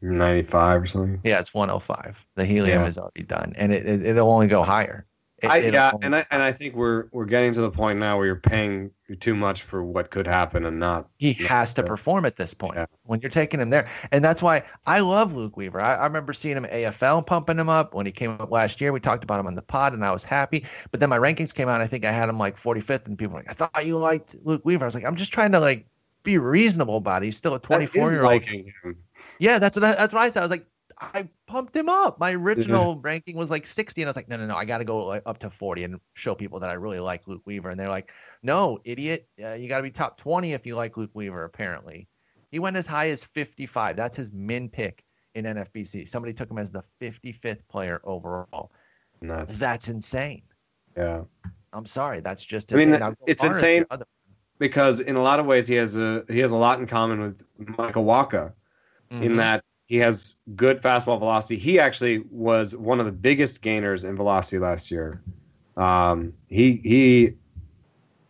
[0.00, 1.20] 95 or something.
[1.24, 2.16] Yeah, it's 105.
[2.36, 2.88] The helium Yeah.
[2.88, 5.06] is already done, and it, it it'll only go higher.
[5.40, 8.16] It, I, yeah, and I and I think we're we're getting to the point now
[8.16, 11.08] where you're paying too much for what could happen and not.
[11.18, 12.86] he not has to perform at this point Yeah.
[13.04, 15.80] when you're taking him there, and that's why I love Luke Weaver.
[15.80, 18.92] I, I remember seeing him AFL pumping him up when he came up last year.
[18.92, 20.66] We talked about him on the pod, and I was happy.
[20.90, 21.80] But then my rankings came out.
[21.80, 24.34] I think I had him like 45th, and people were like, "I thought you liked
[24.42, 25.86] Luke Weaver." I was like, "I'm just trying to like
[26.24, 27.26] be reasonable about it.
[27.26, 28.42] He's still a 24 year old."
[29.38, 30.40] Yeah, that's what I, that's what I said.
[30.40, 30.66] I was like,
[31.00, 32.18] I pumped him up.
[32.18, 34.78] My original ranking was like 60, and I was like, no, no, no, I got
[34.78, 37.70] to go like, up to 40 and show people that I really like Luke Weaver.
[37.70, 38.10] And they're like,
[38.42, 41.44] no, idiot, uh, you got to be top 20 if you like Luke Weaver.
[41.44, 42.08] Apparently,
[42.50, 43.96] he went as high as 55.
[43.96, 46.08] That's his min pick in NFBC.
[46.08, 48.72] Somebody took him as the 55th player overall.
[49.20, 49.58] Nuts.
[49.58, 50.42] That's insane.
[50.96, 51.22] Yeah.
[51.72, 52.72] I'm sorry, that's just.
[52.72, 53.00] I mean, insane.
[53.00, 53.84] Now, go it's insane.
[54.58, 57.20] because in a lot of ways he has a he has a lot in common
[57.20, 57.42] with
[57.76, 58.52] Michael Wacha
[59.10, 59.36] in Mhm.
[59.36, 61.56] that he has good fastball velocity.
[61.56, 65.22] He actually was one of the biggest gainers in velocity last year.
[65.76, 67.34] Um, he he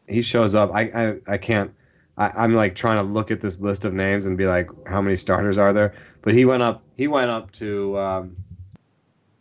[0.06, 0.70] he shows up.
[0.72, 1.74] I I, I can't.
[2.16, 5.02] I, I'm like trying to look at this list of names and be like, how
[5.02, 5.94] many starters are there?
[6.22, 6.82] But he went up.
[6.96, 7.98] He went up to.
[7.98, 8.36] Um,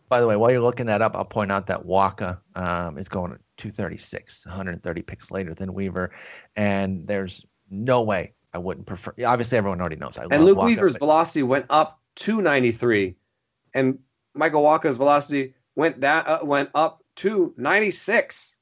[0.09, 3.07] By the way, while you're looking that up, I'll point out that Wacha um, is
[3.09, 6.11] going at 236, 130 picks later than Weaver,
[6.55, 9.13] and there's no way I wouldn't prefer.
[9.23, 12.41] Obviously, everyone already knows I love and Luke Wacha, Weaver's but velocity went up to
[12.41, 13.15] 93,
[13.73, 13.99] and
[14.33, 18.57] Michael Wacha's velocity went that uh, went up to 96.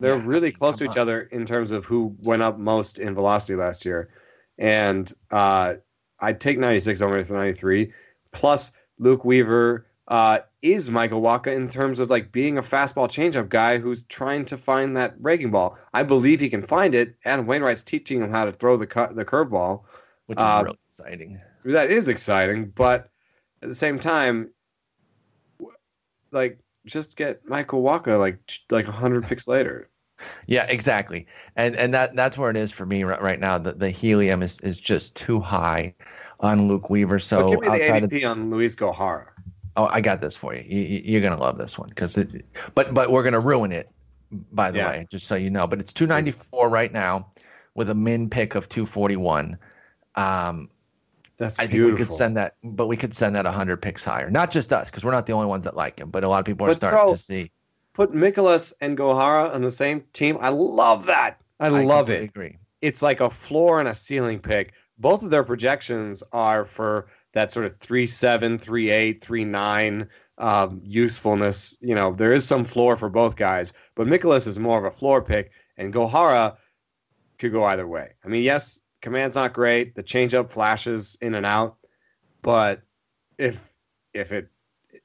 [0.00, 0.98] They're Yeah, really close to each on.
[0.98, 4.10] other in terms of who went up most in velocity last year,
[4.58, 5.74] and uh,
[6.20, 7.92] I'd take 96 over 93.
[8.32, 13.48] Plus, Luke Weaver uh, is Michael Wacha in terms of like being a fastball changeup
[13.48, 15.78] guy who's trying to find that breaking ball.
[15.94, 17.14] I believe he can find it.
[17.24, 19.84] Adam Wainwright's teaching him how to throw the cu- the curveball
[20.26, 21.40] which is uh, really exciting.
[21.64, 23.08] That is exciting, but
[23.62, 24.50] at the same time,
[26.32, 28.38] like just get Michael Wacha like
[28.70, 29.88] like hundred picks later.
[30.46, 33.58] Yeah, exactly, and and that that's where it is for me right, right now.
[33.58, 35.94] The the helium is is just too high
[36.40, 37.18] on Luke Weaver.
[37.18, 39.28] So give me the outside of ADP on Luis Gohara.
[39.76, 40.62] Oh, I got this for you.
[40.62, 42.44] you you're gonna love this one because it,
[42.74, 43.90] but but we're gonna ruin it.
[44.52, 44.88] By the Yeah.
[44.88, 47.32] way, just so you know, but it's 294 right now
[47.74, 49.58] with a min pick of 241.
[50.14, 50.70] Um,
[51.38, 51.94] That's I think beautiful.
[51.94, 54.30] we could send that, but we could send that 100 picks higher.
[54.30, 56.40] Not just us, because we're not the only ones that like him, but a lot
[56.40, 57.50] of people are But starting throw- to see.
[57.94, 60.38] Put Mikolas and Gohara on the same team.
[60.40, 61.38] I love that.
[61.60, 62.22] I, I love it.
[62.24, 62.58] Agree.
[62.80, 64.72] It's like a floor and a ceiling pick.
[64.98, 70.08] Both of their projections are for that sort of three seven, three eight, three nine
[70.38, 71.76] um, usefulness.
[71.80, 74.90] You know, there is some floor for both guys, but Mikolas is more of a
[74.90, 76.56] floor pick, and Gohara
[77.38, 78.12] could go either way.
[78.24, 79.94] I mean, yes, command's not great.
[79.94, 81.76] The changeup flashes in and out,
[82.40, 82.80] but
[83.36, 83.74] if
[84.14, 84.48] if it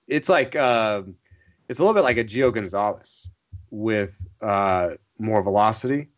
[0.08, 1.04] it's like uh,
[1.68, 3.30] it's a little bit like a Gio Gonzalez
[3.70, 6.10] with uh, more velocity.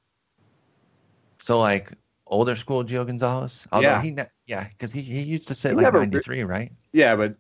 [1.40, 1.92] So like
[2.28, 3.66] older school Gio Gonzalez.
[3.72, 4.02] Although Yeah.
[4.02, 6.72] he, ne- yeah, because he, he used to sit He like re- 93, right?
[6.92, 7.36] Yeah, but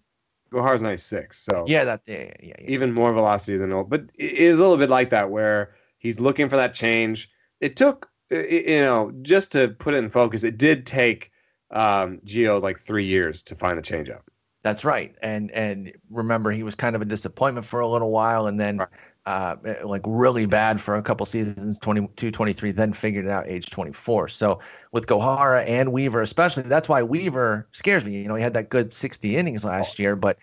[0.51, 2.69] Gohar's 96, so Yeah, that yeah, yeah, yeah.
[2.69, 3.89] even more velocity than old.
[3.89, 7.29] But it is a little bit like that where he's looking for that change.
[7.59, 11.31] It took, you know, just to put it in focus, it did take
[11.71, 14.21] um, Gio like three years to find the changeup.
[14.63, 15.15] That's right.
[15.21, 18.85] And and remember, he was kind of a disappointment for a little while, and then
[18.85, 18.89] Right.
[19.25, 23.69] uh, like really bad for a couple seasons, 22, 23, then figured it out age
[23.69, 24.27] 24.
[24.27, 24.59] So
[24.91, 28.21] with Gohara and Weaver, especially, that's why Weaver scares me.
[28.21, 30.37] You know, he had that good 60 innings last year, but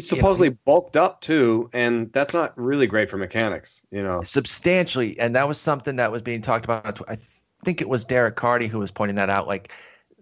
[0.00, 3.82] He's supposedly he's- bulked up too, and that's not really great for mechanics.
[3.90, 7.00] You know, substantially, and that was something that was being talked about.
[7.08, 7.16] I
[7.64, 9.46] think it was Derek Carty who was pointing that out.
[9.46, 9.72] Like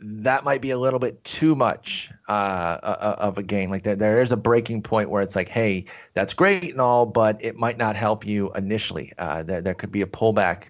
[0.01, 3.71] that might be a little bit too much uh, uh, of a gain.
[3.71, 7.07] Like there, there is a breaking point where it's like, hey, that's great and all,
[7.07, 9.13] but it might not help you initially.
[9.19, 10.65] Uh, there, there could be a pullback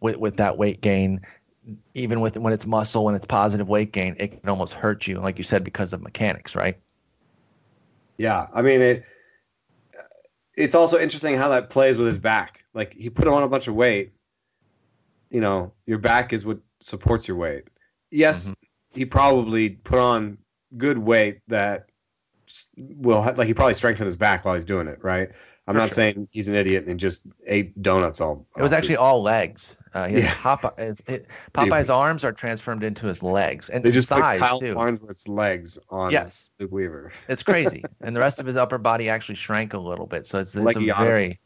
[0.00, 1.22] with with that weight gain.
[1.94, 5.18] Even with when it's muscle and it's positive weight gain, it can almost hurt you.
[5.20, 6.78] Like you said, because of mechanics, right?
[8.18, 8.46] Yeah.
[8.52, 9.04] I mean it.
[10.56, 12.64] It's also interesting how that plays with his back.
[12.74, 14.12] Like he put on a bunch of weight.
[15.30, 17.64] You know, your back is what supports your weight.
[18.10, 18.54] Yes, Mhm.
[18.90, 20.38] he probably put on
[20.76, 21.88] good weight that
[22.76, 24.98] will like he probably strengthened his back while he's doing it.
[25.02, 25.30] Right.
[25.68, 25.94] I'm For not sure.
[25.96, 28.46] saying he's an idiot and just ate donuts all.
[28.56, 29.76] It was all actually all legs.
[29.92, 30.32] Uh, he Yeah.
[30.36, 34.60] Popeye, it, Popeye's arms are transformed into his legs and they just thighs put Kyle
[34.60, 34.72] too.
[34.72, 37.12] Farnsworth's legs on Yes, Luke Weaver.
[37.28, 40.26] it's crazy, and the rest of his upper body actually shrank a little bit.
[40.26, 41.38] So it's it's a very,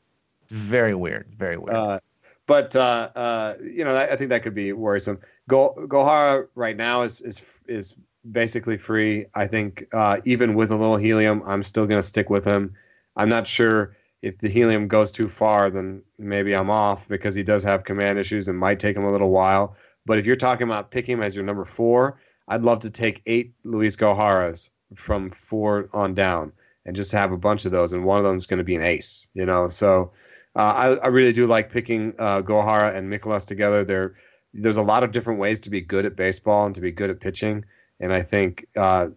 [0.50, 1.74] very weird, very weird.
[1.76, 1.98] Uh,
[2.46, 5.18] but uh, uh, you know, I, I think that could be worrisome.
[5.48, 7.96] Go Gohara right now is is is
[8.30, 9.26] basically free.
[9.34, 12.74] I think uh, even with a little helium, I'm still going to stick with him.
[13.16, 17.42] I'm not sure if the helium goes too far, then maybe I'm off because he
[17.42, 19.76] does have command issues and might take him a little while.
[20.06, 23.22] But if you're talking about picking him as your number four, I'd love to take
[23.26, 26.52] eight Luis Goharas from four on down
[26.84, 28.74] and just have a bunch of those, and one of them is going to be
[28.74, 29.28] an ace.
[29.34, 30.12] You know, so
[30.54, 33.84] uh, I, I really do like picking uh, Gohara and Mikolas together.
[33.84, 34.14] There,
[34.54, 37.10] there's a lot of different ways to be good at baseball and to be good
[37.10, 37.64] at pitching,
[38.00, 39.08] and I think uh,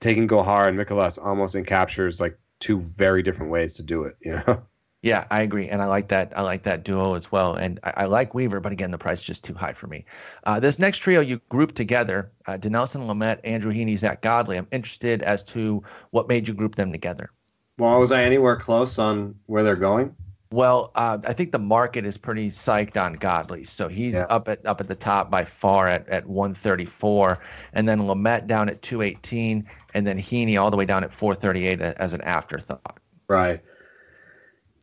[0.00, 4.16] taking Gohara and Mikolas almost encaptures like two very different ways to do it.
[4.20, 4.62] You know,
[5.02, 6.32] yeah, I agree, and I like that.
[6.36, 9.20] I like that duo as well, and I, I like Weaver, but again, the price
[9.20, 10.04] is just too high for me.
[10.44, 14.56] Uh, this next trio you grouped together: uh, Dinelson, Lamet, Andrew Heaney, Zack Godley.
[14.58, 17.30] I'm interested as to what made you group them together.
[17.78, 20.14] well, was I anywhere close on where they're going?
[20.52, 24.26] Well, uh, I think the market is pretty psyched on Godley, so he's Yeah.
[24.28, 27.38] up at up at the top by far at, at 134,
[27.72, 31.80] and then Lamet down at 218, and then Heaney all the way down at 438
[31.80, 32.98] as an afterthought.
[33.28, 33.60] Right.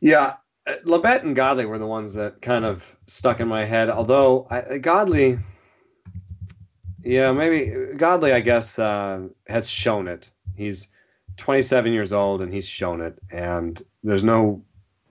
[0.00, 0.34] Yeah,
[0.66, 3.90] uh, Lamet and Godley were the ones that kind of stuck in my head.
[3.90, 5.38] Although I, Godley,
[7.02, 10.30] yeah, maybe Godley, I guess, uh, has shown it.
[10.54, 10.88] He's
[11.36, 14.62] 27 years old and he's shown it, and there's no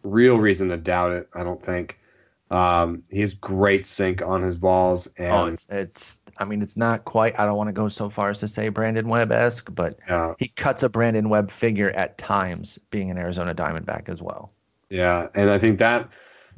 [0.04, 1.30] real reason to doubt it.
[1.34, 2.00] I don't think.
[2.50, 6.78] Um, he has great sink on his balls, and Oh, it's, it's I mean, it's
[6.78, 7.40] not quite.
[7.40, 10.34] I don't want to go so far as to say Brandon Webb esque, but yeah,
[10.38, 14.52] he cuts a Brandon Webb figure at times, being an Arizona Diamondback as well.
[14.90, 16.10] Yeah, and I think that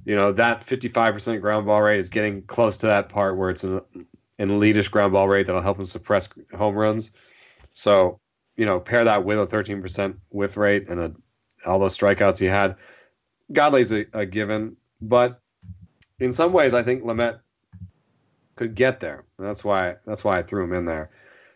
[0.06, 3.64] you know that 55% ground ball rate is getting close to that part where it's
[3.64, 3.82] an,
[4.38, 7.12] an elitish ground ball rate that'll help him suppress home runs.
[7.74, 8.20] So
[8.60, 11.14] you know, pair that with a 13% whiff rate and a,
[11.66, 12.76] all those strikeouts he had.
[13.54, 15.40] Godley's a, a given, but
[16.20, 17.40] in some ways, I think Lamet
[18.60, 19.24] could get there.
[19.40, 21.12] That's why that's why I threw him in there.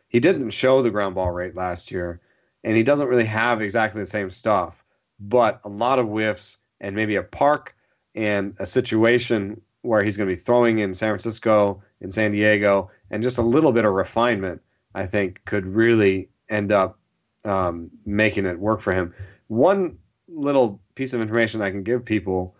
[0.07, 2.21] He didn't show the ground ball rate last year,
[2.63, 4.85] and he doesn't really have exactly the same stuff.
[5.19, 7.75] But a lot of whiffs and maybe a park
[8.15, 12.89] and a situation where he's going to be throwing in San Francisco, in San Diego,
[13.11, 14.61] and just a little bit of refinement,
[14.95, 16.97] I think, could really end up
[17.43, 19.13] um, making it work for him.
[19.47, 19.97] One
[20.29, 22.55] little piece of information I can give people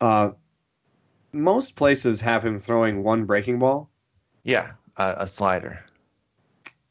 [0.00, 0.30] uh,
[1.36, 3.90] most places have him throwing one breaking ball.
[4.44, 5.84] Yeah, uh, a slider.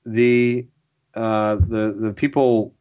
[0.05, 0.67] The
[1.13, 2.73] uh, the the people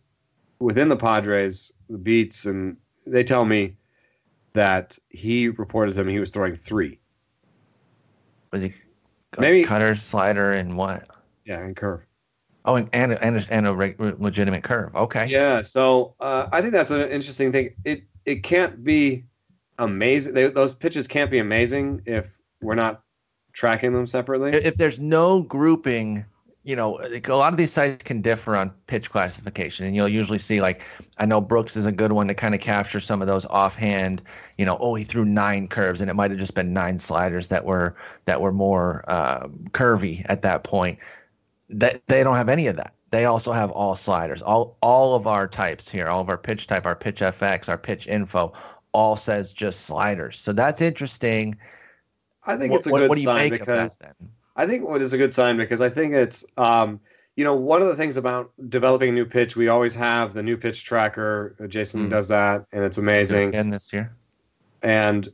[0.59, 3.77] within the Padres, the beats, and they tell me
[4.53, 6.99] that he reported to them he was throwing three.
[8.53, 8.73] Was he
[9.39, 11.09] Maybe- cutter, slider, and what?
[11.45, 12.03] Yeah, and curve.
[12.65, 14.95] Oh, and and a, and a, and a reg- legitimate curve.
[14.95, 15.27] Okay.
[15.27, 17.71] Yeah, so uh, I think that's an interesting thing.
[17.85, 19.25] It it can't be
[19.79, 20.35] amazing.
[20.35, 23.03] They, those pitches can't be amazing if we're not
[23.53, 24.53] tracking them separately.
[24.53, 26.25] If there's no grouping,
[26.65, 30.09] you know, like a lot of these sites can differ on pitch classification, and you'll
[30.09, 30.83] usually see like
[31.19, 34.23] I know Brooks is a good one to kind of capture some of those offhand.
[34.59, 37.49] You know, oh, he threw nine curves, and it might have just been nine sliders
[37.49, 40.99] that were that were more uh, curvy at that point.
[41.71, 42.95] That they don't have any of that.
[43.11, 44.43] They also have all sliders.
[44.43, 47.79] All all of our types here, all of our pitch type, our pitch FX, our
[47.79, 48.53] pitch info,
[48.95, 50.39] all says just sliders.
[50.39, 51.59] So that's interesting.
[52.45, 54.31] I think What- it's a good what you sign because of that then?
[54.57, 57.01] I think what is a good sign because I think it's um,
[57.37, 60.43] you know, one of the things about developing a new pitch, we always have the
[60.43, 61.57] new pitch tracker.
[61.67, 62.11] Jason Mm.
[62.11, 63.49] does that, and it's amazing.
[63.49, 64.15] Again this year.
[64.83, 65.29] And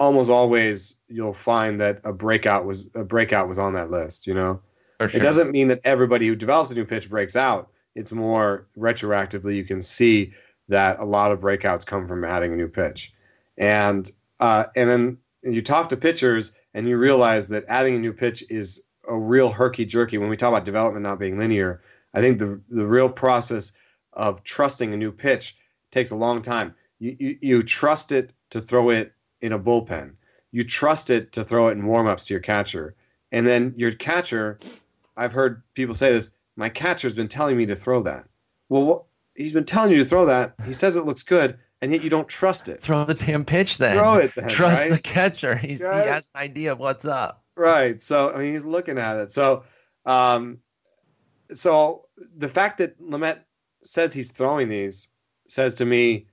[0.00, 4.26] almost always, you'll find that a breakout was a breakout was on that list.
[4.26, 4.60] You know,
[5.00, 5.10] sure.
[5.14, 7.68] it doesn't mean that everybody who develops a new pitch breaks out.
[7.94, 10.32] It's more retroactively you can see
[10.68, 13.12] that a lot of breakouts come from adding a new pitch,
[13.56, 14.10] and
[14.40, 18.44] uh, and then you talk to pitchers and you realize that adding a new pitch
[18.48, 20.18] is a real herky jerky.
[20.18, 21.82] When we talk about development not being linear,
[22.14, 23.72] I think the the real process
[24.12, 25.56] of trusting a new pitch
[25.90, 26.74] takes a long time.
[26.98, 30.14] You you, you trust it to throw it in a bullpen.
[30.52, 32.94] You trust it to throw it in warmups to your catcher,
[33.30, 34.58] and then your catcher.
[35.16, 36.30] I've heard people say this.
[36.56, 38.26] My catcher's been telling me to throw that.
[38.68, 40.54] Well, he's been telling you to throw that.
[40.66, 42.80] He says it looks good, and yet you don't trust it.
[42.80, 43.96] Throw the damn pitch then.
[43.98, 44.90] Throw it then, Trust right?
[44.92, 45.54] the catcher.
[45.56, 46.02] He's, Right?
[46.04, 47.42] He has an idea of what's up.
[47.56, 48.00] Right.
[48.02, 49.32] So I mean, he's looking at it.
[49.32, 49.64] So,
[50.06, 50.58] um,
[51.52, 52.06] so
[52.36, 53.40] the fact that Lamet
[53.82, 55.08] says he's throwing these
[55.48, 56.26] says to me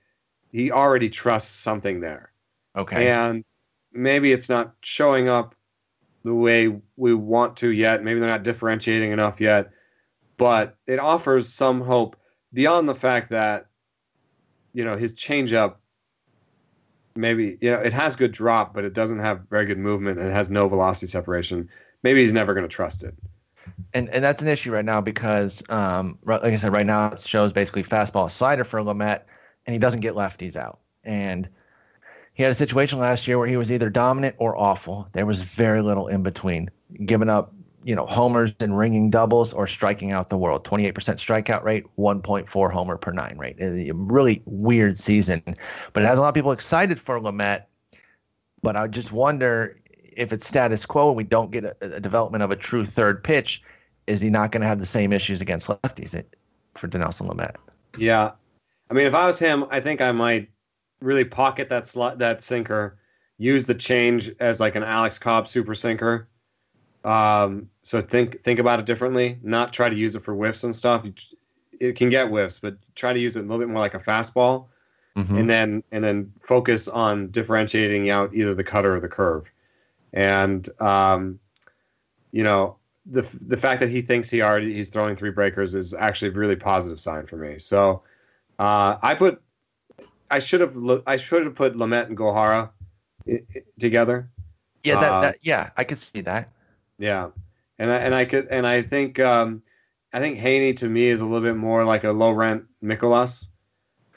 [0.52, 2.32] he already trusts something there,
[2.76, 3.08] Okay.
[3.08, 3.44] and
[3.92, 5.54] maybe it's not showing up
[6.24, 8.02] the way we want to yet.
[8.02, 9.70] Maybe they're not differentiating enough yet,
[10.38, 12.16] but it offers some hope
[12.52, 13.66] beyond the fact that
[14.72, 15.76] you know his changeup.
[17.16, 20.28] Maybe you know it has good drop, but it doesn't have very good movement and
[20.28, 21.68] it has no velocity separation.
[22.02, 23.14] Maybe he's never going to trust it.
[23.92, 27.20] and and that's an issue right now because, um, like I said, right now it
[27.20, 29.22] shows basically fastball slider for Lamet,
[29.66, 30.78] and he doesn't get lefties out.
[31.04, 31.48] And
[32.32, 35.08] he had a situation last year where he was either dominant or awful.
[35.12, 36.70] There was very little in between,
[37.04, 40.64] giving up you know homers and ringing doubles or striking out the world.
[40.64, 43.56] Twenty eight percent strikeout rate, one point four homer per nine rate.
[43.60, 45.42] A really weird season,
[45.92, 47.64] but it has a lot of people excited for Lamet.
[48.62, 49.80] But I just wonder
[50.16, 53.24] if it's status quo and we don't get a, a development of a true third
[53.24, 53.62] pitch,
[54.06, 56.22] is he not going to have the same issues against lefties eh,
[56.74, 57.56] for Dinelson Lamet?
[57.96, 58.32] Yeah,
[58.90, 60.50] I mean, if I was him, I think I might
[61.00, 62.98] really pocket that sli- that sinker,
[63.38, 66.28] use the change as like an Alex Cobb super sinker.
[67.04, 69.38] Um, so think think about it differently.
[69.42, 71.04] Not try to use it for whiffs and stuff.
[71.78, 73.98] It can get whiffs, but try to use it a little bit more like a
[73.98, 74.66] fastball,
[75.16, 75.40] Mhm.
[75.40, 79.50] and then and then focus on differentiating out either the cutter or the curve.
[80.12, 81.38] And um,
[82.32, 82.76] you know,
[83.06, 86.34] the the fact that he thinks he already he's throwing three breakers is actually a
[86.34, 87.58] really positive sign for me.
[87.58, 88.02] So
[88.58, 89.40] uh, I put
[90.30, 90.76] I should have
[91.06, 92.70] I should have put Lamet and Gohara
[93.78, 94.28] together.
[94.84, 96.50] yeah, that, uh, that yeah, I could see that.
[97.00, 97.30] Yeah,
[97.78, 99.62] and I, and I could and I think um,
[100.12, 103.48] I think Heaney to me is a little bit more like a low rent Mikolas.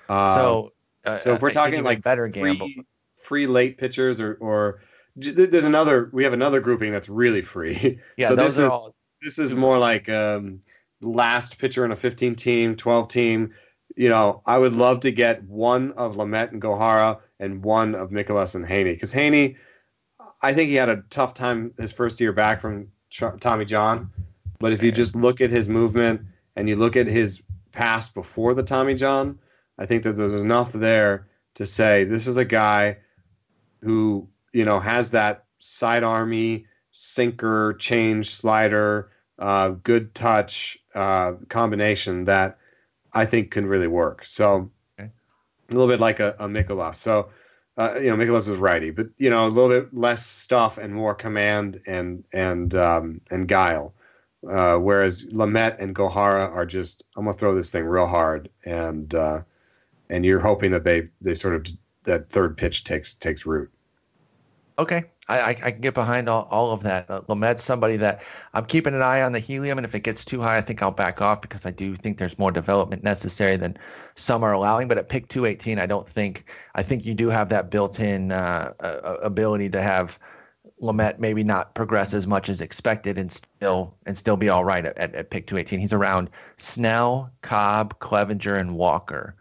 [0.10, 0.74] Uh, so
[1.06, 2.70] uh, so if we're I talking like better free, gamble,
[3.18, 4.82] free late pitchers or or
[5.16, 8.00] there's another we have another grouping that's really free.
[8.18, 10.60] yeah, so those this are is all this is more like um,
[11.02, 13.54] last pitcher in a 15 team, 12 team.
[13.96, 18.10] You know, I would love to get one of Lamet and Gohara and one of
[18.10, 19.56] Mikolas and Heaney because Heaney,
[20.44, 22.90] I think he had a tough time his first year back from
[23.40, 24.12] Tommy John.
[24.60, 26.22] But if you just look at his movement
[26.56, 27.42] and you look at his
[27.72, 29.40] past before the Tommy John,
[29.78, 32.98] I think that there's enough there to say this is a guy
[33.82, 39.10] who you know has that side army sinker change slider
[39.40, 42.58] uh, good touch uh, combination that
[43.14, 44.26] I think can really work.
[44.26, 45.10] So Okay.
[45.70, 46.96] a little bit like a, a Mikolas.
[46.96, 47.30] So
[47.78, 50.94] uh, you know Mikolas is righty, but you know a little bit less stuff and
[50.94, 53.94] more command and and um, and guile.
[54.50, 59.14] Uh, whereas Lamet and Gohara are just I'm gonna throw this thing real hard and
[59.16, 59.42] uh,
[60.10, 61.74] and you're hoping that they they sort of
[62.04, 63.72] that third pitch takes takes root.
[64.78, 67.10] Okay, I, I, I can get behind all, all of that.
[67.10, 68.24] Uh, Lamet's somebody that
[68.54, 70.82] I'm keeping an eye on the helium, and if it gets too high, I think
[70.82, 73.78] I'll back off because I do think there's more development necessary than
[74.16, 74.88] some are allowing.
[74.88, 78.74] But at pick 218, I don't think I think you do have that built-in uh,
[78.80, 80.20] uh, ability to have
[80.82, 84.86] Lamet maybe not progress as much as expected and still and still be all right
[84.86, 85.80] at, at, at pick 218.
[85.80, 89.36] He's around Snell, Cobb, Clevinger, and Walker.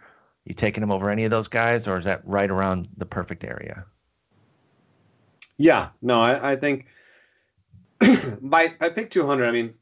[0.45, 3.45] You taking him over any of those guys, or is that right around the perfect
[3.45, 3.87] area?
[5.63, 6.87] Yeah, no, I, I think
[8.41, 9.75] by by pick 200, I mean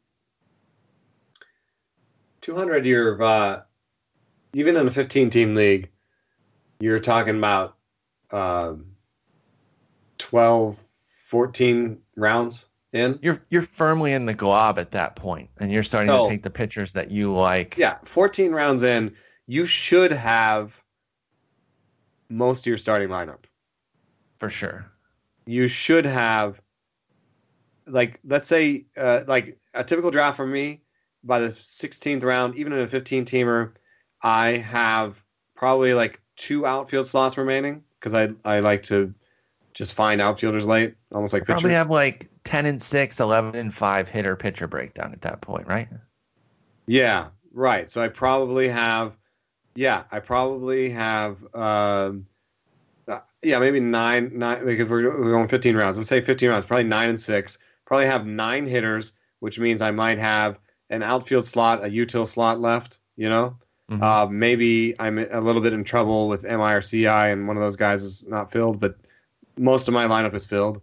[2.43, 2.85] 200.
[2.85, 3.63] You're uh,
[4.53, 5.89] even in a 15 team league,
[6.81, 7.77] you're talking about
[8.31, 8.93] um,
[10.19, 10.79] 12,
[11.25, 13.19] 14 rounds in.
[13.23, 16.43] You're you're firmly in the glob at that point, and you're starting So- to take
[16.43, 17.79] the pitchers that you like.
[17.79, 19.15] Yeah, 14 rounds in,
[19.47, 20.79] you should have
[22.29, 23.45] most of your starting lineup.
[24.39, 24.90] for sure.
[25.51, 26.61] You should have
[27.87, 30.83] like let's say uh, like a typical draft for me
[31.25, 33.73] by the 16th round, even in a 15 teamer,
[34.23, 35.23] I have
[35.55, 39.13] probably like two outfield slots remaining because I I like to
[39.75, 41.79] just find outfielders late, almost like Probably pitchers.
[41.79, 45.89] have like 10 and 6, 11 and 5 hitter pitcher breakdown at that point, right?
[46.87, 47.91] Yeah, right.
[47.91, 49.17] So I probably have,
[49.75, 52.27] yeah, I probably have, um,
[53.43, 54.65] yeah, maybe nine, nine.
[54.65, 55.97] Because we're, we're going 15 rounds.
[55.97, 56.65] Let's say 15 rounds.
[56.67, 57.59] Probably nine and six.
[57.85, 60.59] Probably have nine hitters, which means I might have
[60.91, 62.99] an outfield slot, a util slot left.
[63.17, 63.57] You know,
[63.91, 64.03] Mhm.
[64.03, 67.63] uh, maybe I'm a little bit in trouble with MI or CI, and one of
[67.63, 68.97] those guys is not filled, but
[69.59, 70.81] most of my lineup is filled.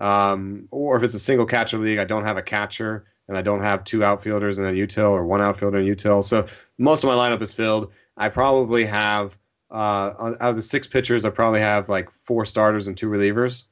[0.00, 3.42] Um, or if it's a single catcher league, I don't have a catcher and I
[3.42, 6.22] don't have two outfielders and a util or one outfielder and util.
[6.24, 6.46] So
[6.78, 7.92] most of my lineup is filled.
[8.16, 9.36] I probably have
[9.70, 13.64] uh, out of the six pitchers, I probably have like four starters and two relievers.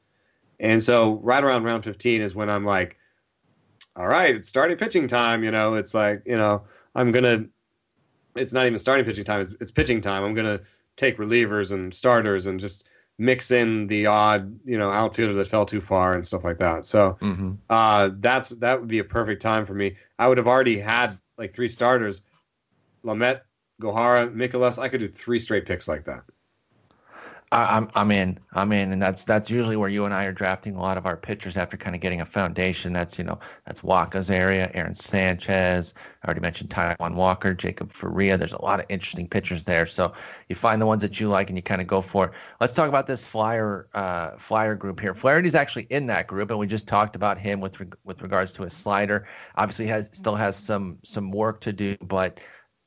[0.61, 2.97] And so right around round 15 is when I'm like,
[3.97, 5.45] all right, it's starting pitching time.
[5.45, 6.63] You know, it's like, you know,
[6.95, 7.49] I'm going to,
[8.41, 10.25] it's not even starting pitching time, it's, it's pitching time.
[10.25, 10.65] I'm going to
[10.97, 12.89] take relievers and starters and just
[13.19, 16.85] mix in the odd, you know, outfielder that fell too far and stuff like that.
[16.85, 17.59] So Mhm.
[17.69, 19.97] uh, that's that would be a perfect time for me.
[20.19, 22.23] I would have already had like three starters,
[23.05, 23.41] Lamet,
[23.83, 24.79] Gohara, Mikolas.
[24.79, 26.23] I could do three straight picks like that.
[27.53, 28.39] I, I'm I'm in.
[28.55, 31.05] I'm in, and that's that's usually where you and I are drafting a lot of
[31.05, 32.95] our pitchers after kind of getting a foundation.
[32.95, 35.93] That's you know that's Wacha's area, Aaron Sanchez.
[36.23, 38.39] I already mentioned Taijuan Walker, Jacob Faria.
[38.39, 39.87] There's a lot of interesting pitchers there.
[39.87, 40.15] So
[40.49, 42.33] you find the ones that you like and you kind of go for it.
[42.59, 45.15] Let's talk about this flyer uh, flyer group here.
[45.15, 48.53] Flaherty's actually in that group, and we just talked about him with reg- with regards
[48.53, 49.29] to his slider.
[49.57, 52.41] Obviously, has still has some some work to do, but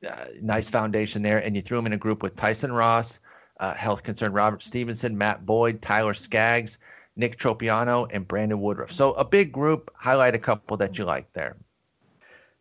[0.07, 1.37] uh, nice foundation there.
[1.37, 3.19] And you threw him in a group with Tyson Ross
[3.59, 6.77] uh, health concern Robert Stephenson, Matt Boyd, Tyler Skaggs,
[7.15, 8.91] Nick Tropeano, and Brandon Woodruff.
[8.91, 9.91] So a big group.
[9.95, 11.55] Highlight a couple that you like there.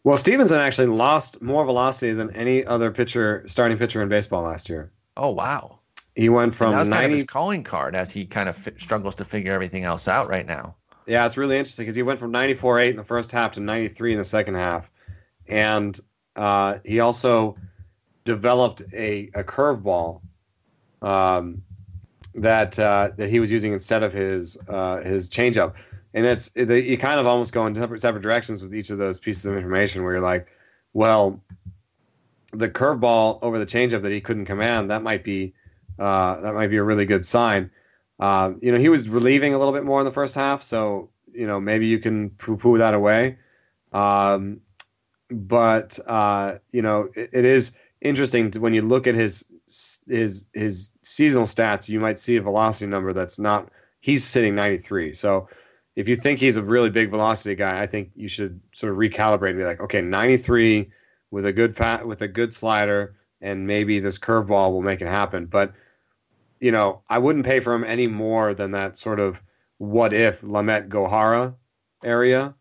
[0.04, 4.68] Well, Stephenson actually lost more velocity than any other pitcher, starting pitcher in baseball last
[4.68, 4.92] year.
[5.16, 5.78] Oh wow!
[6.14, 8.74] He went from that was kind of his calling card as he kind of fi-
[8.78, 10.76] struggles to figure everything else out right now.
[11.06, 14.12] Yeah, it's really interesting because he went from 94.8 in the first half to 93
[14.12, 14.90] in the second half,
[15.48, 15.98] and
[16.36, 17.56] uh, he also
[18.24, 20.20] developed a, a curveball
[21.02, 21.62] um,
[22.34, 25.74] that uh, that he was using instead of his uh, his changeup,
[26.14, 28.98] and it's it, you kind of almost go in separate separate directions with each of
[28.98, 30.48] those pieces of information where you're like,
[30.92, 31.40] well,
[32.52, 35.54] the curveball over the changeup that he couldn't command that might be
[35.98, 37.70] uh, that might be a really good sign.
[38.18, 41.10] Uh, you know, he was relieving a little bit more in the first half, so
[41.32, 43.38] you know maybe you can poo-poo that away.
[43.92, 44.60] Um,
[45.34, 49.44] but uh, you know, it, it is interesting to, when you look at his
[50.08, 51.88] his his seasonal stats.
[51.88, 53.70] You might see a velocity number that's not.
[54.00, 55.14] He's sitting 93.
[55.14, 55.48] So
[55.96, 58.98] if you think he's a really big velocity guy, I think you should sort of
[58.98, 60.90] recalibrate and be like, okay, 93
[61.30, 65.08] with a good fat with a good slider, and maybe this curveball will make it
[65.08, 65.46] happen.
[65.46, 65.72] But
[66.60, 69.42] you know, I wouldn't pay for him any more than that sort of
[69.78, 71.54] what if Lamet Gohara
[72.02, 72.54] area.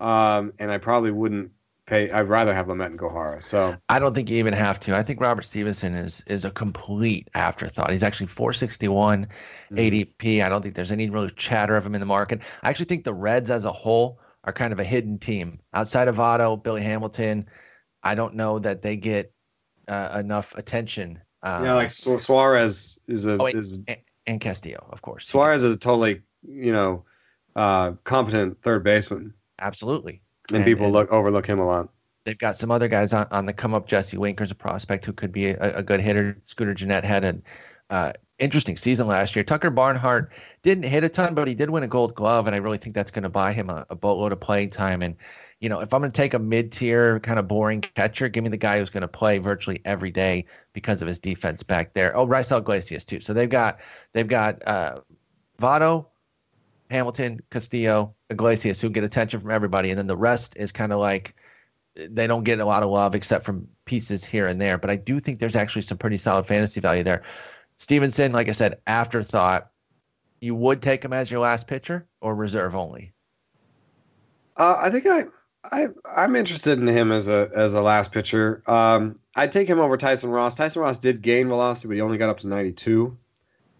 [0.00, 1.52] Um, and I probably wouldn't
[1.86, 2.10] pay.
[2.10, 3.42] I'd rather have Lamet and Gohara.
[3.42, 4.96] So I don't think you even have to.
[4.96, 7.90] I think Robert Stephenson is is a complete afterthought.
[7.90, 9.28] He's actually 461
[9.72, 10.42] ADP.
[10.44, 12.42] I don't think there's any real chatter of him in the market.
[12.62, 16.08] I actually think the Reds as a whole are kind of a hidden team outside
[16.08, 17.48] of Votto, Billy Hamilton.
[18.02, 19.32] I don't know that they get
[19.88, 21.20] uh, enough attention.
[21.42, 23.54] Uh, yeah, like Su- Suarez is a Oh, wait.
[23.54, 25.26] is and, and Castillo, of course.
[25.28, 27.04] Suarez is a totally you know
[27.56, 30.22] uh, competent third baseman, absolutely.
[30.52, 31.88] And, people look overlook him a lot.
[32.24, 33.86] They've got some other guys on, on the come up.
[33.86, 36.38] Jesse Winker's a prospect who could be a, a good hitter.
[36.46, 37.42] Scooter Gennett had an
[37.90, 39.44] uh, interesting season last year.
[39.44, 42.58] Tucker Barnhart didn't hit a ton, but he did win a gold glove, and I
[42.58, 45.02] really think that's going to buy him a, a boatload of playing time.
[45.02, 45.16] And,
[45.60, 48.42] you know, if I'm going to take a mid tier, kind of boring catcher, give
[48.42, 51.94] me the guy who's going to play virtually every day because of his defense back
[51.94, 52.16] there.
[52.16, 53.20] Oh, Raisel Iglesias, too.
[53.20, 53.80] So they've got,
[54.12, 55.00] they've got, uh,
[55.60, 56.06] Votto,
[56.94, 61.00] Hamilton, Castillo, Iglesias, who get attention from everybody, and then the rest is kind of
[61.00, 61.34] like
[61.96, 64.78] they don't get a lot of love except from pieces here and there.
[64.78, 67.24] But I do think there's actually some pretty solid fantasy value there.
[67.78, 69.70] Stephenson, like I said, afterthought.
[70.40, 73.12] You would take him as your last pitcher or reserve only?
[74.56, 75.24] Uh, I think I,
[75.64, 78.62] I, I'm interested in him as a as a last pitcher.
[78.68, 80.54] Um, I'd take him over Tyson Ross.
[80.54, 83.16] Tyson Ross did gain velocity, but he only got up to 92.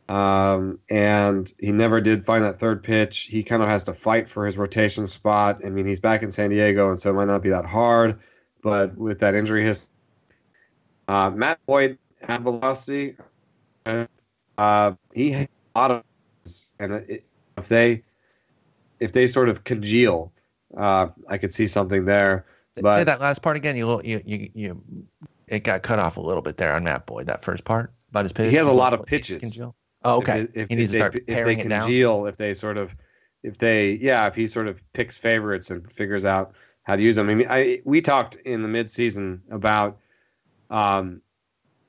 [0.08, 3.22] Um, and he never did find that third pitch.
[3.22, 5.60] He kind of has to fight for his rotation spot.
[5.64, 8.18] I mean, he's back in San Diego, and so it might not be that hard.
[8.62, 9.92] But with that injury history,
[11.08, 13.16] uh, Matt Boyd had velocity.
[14.56, 16.02] Uh, he had a lot of,
[16.78, 17.24] and it,
[17.56, 18.02] if they
[19.00, 20.32] if they sort of congeal,
[20.76, 22.46] uh, I could see something there.
[22.80, 23.76] But Say that last part again.
[23.76, 24.82] You, you, you, you,
[25.46, 27.26] it got cut off a little bit there on Matt Boyd.
[27.26, 28.50] That first part about his pitch.
[28.50, 29.40] He has a lot of pitches.
[29.40, 29.74] Congeal?
[30.04, 30.40] Oh, okay.
[30.40, 32.94] If, if, he needs if to start they, if they congeal, if they sort of,
[33.42, 37.16] if they, yeah, if he sort of picks favorites and figures out how to use
[37.16, 37.28] them.
[37.28, 39.98] I mean, I we talked in the midseason about,
[40.70, 41.20] um,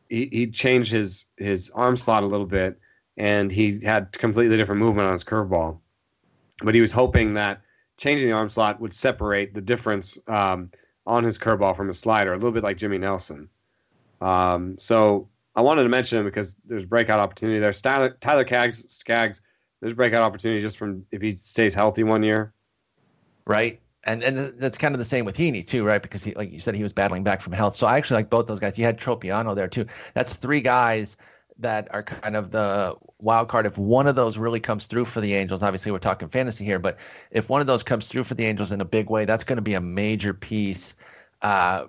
[0.09, 2.79] he he changed his his arm slot a little bit,
[3.17, 5.79] and he had completely different movement on his curveball,
[6.63, 7.61] but he was hoping that
[7.97, 10.71] changing the arm slot would separate the difference um,
[11.05, 13.49] on his curveball from his slider, a little bit like Jimmy Nelson.
[14.21, 17.71] Um, so I wanted to mention him because there's breakout opportunity there.
[17.71, 19.41] Tyler, Tyler Skaggs,
[19.81, 22.53] there's breakout opportunity just from if he stays healthy one year.
[23.45, 23.81] right?
[24.03, 26.01] And and that's kind of the same with Heaney too, right?
[26.01, 27.75] Because he, like you said, he was battling back from health.
[27.75, 28.77] So I actually like both those guys.
[28.77, 29.87] You had Tropeano there too.
[30.13, 31.17] That's three guys
[31.57, 33.65] that are kind of the wild card.
[33.65, 36.79] If one of those really comes through for the Angels, obviously we're talking fantasy here,
[36.79, 36.97] but
[37.31, 39.55] if one of those comes through for the Angels in a big way, that's going
[39.57, 40.95] to be a major piece
[41.41, 41.85] uh,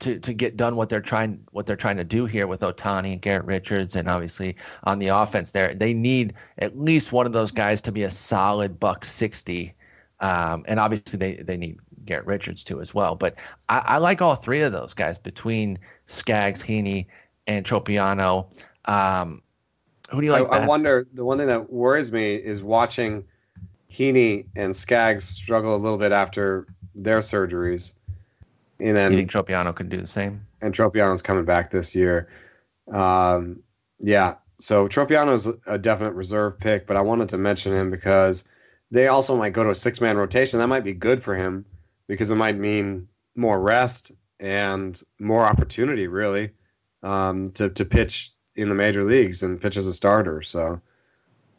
[0.00, 3.12] to to get done what they're trying what they're trying to do here with Ohtani
[3.12, 7.32] and Garrett Richards, and obviously on the offense there, they need at least one of
[7.32, 9.74] those guys to be a solid buck sixty.
[10.20, 13.14] Um, and obviously they, they need Garrett Richards too as well.
[13.14, 13.36] But
[13.70, 15.78] I, I like all three of those guys between
[16.08, 17.06] Skaggs, Heaney,
[17.46, 18.46] and Tropeano.
[18.84, 19.42] Um,
[20.10, 20.52] who do you I, like?
[20.52, 20.68] I best?
[20.68, 21.08] wonder.
[21.14, 23.24] The one thing that worries me is watching
[23.90, 27.94] Heaney and Skaggs struggle a little bit after their surgeries,
[28.80, 30.46] and then You think Tropeano could do the same?
[30.62, 32.28] and Tropeano's coming back this year.
[32.92, 33.62] Um,
[33.98, 38.44] yeah, so Tropeano's a definite reserve pick, but I wanted to mention him because
[38.90, 40.58] they also might go to a six man rotation.
[40.58, 41.64] That might be good for him
[42.08, 46.50] because it might mean more rest and more opportunity, really,
[47.02, 50.42] um, to to pitch in the major leagues and pitch as a starter.
[50.42, 50.80] So.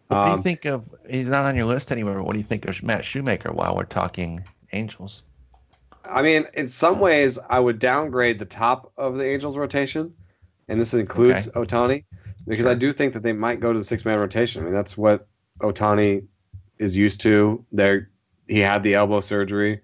[0.07, 0.93] What do you Um, think of?
[1.09, 3.85] He's not on your list but What do you think of Matt Shoemaker while we're
[3.85, 4.43] talking
[4.73, 5.23] Angels?
[6.05, 10.13] I mean, in some ways, I would downgrade the top of the Angels rotation,
[10.67, 12.03] and this includes Ohtani,
[12.47, 14.61] because I do think that they might go to the six man rotation.
[14.61, 15.27] I mean, that's what
[15.61, 16.25] Ohtani
[16.79, 17.63] is used to.
[17.71, 18.09] There,
[18.47, 19.81] he had the elbow surgery.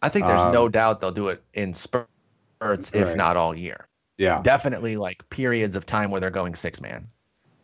[0.00, 2.06] I think there's Um, no doubt they'll do it in spurts,
[2.60, 3.16] if Right.
[3.16, 3.86] not all year.
[4.16, 7.06] Yeah, Definitely like periods of time where they're going six man.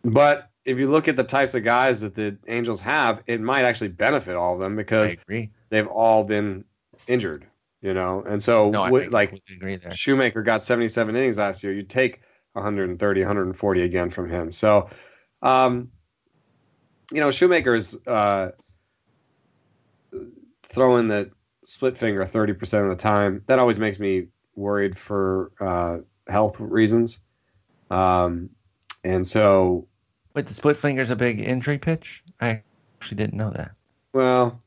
[0.04, 3.64] but if you look at the types of guys that the Angels have, it might
[3.64, 5.14] actually benefit all of them because
[5.70, 6.64] they've all been
[7.06, 7.46] injured.
[7.84, 9.90] You know, and so No, I wi- like agree there.
[9.90, 11.74] Shoemaker got 77 innings last year.
[11.74, 12.22] You take
[12.54, 14.52] 130, 140 again from him.
[14.52, 14.88] So,
[15.42, 15.90] um,
[17.12, 18.52] you know, Shoemaker's uh,
[20.62, 21.30] throwing the
[21.66, 23.42] split finger 30% of the time.
[23.48, 27.20] That always makes me worried for uh, health reasons.
[27.90, 28.48] Um,
[29.04, 29.88] and so,
[30.34, 32.24] Wait, the split finger's a big injury pitch?
[32.40, 32.62] I
[32.98, 33.72] actually didn't know that.
[34.14, 34.63] well,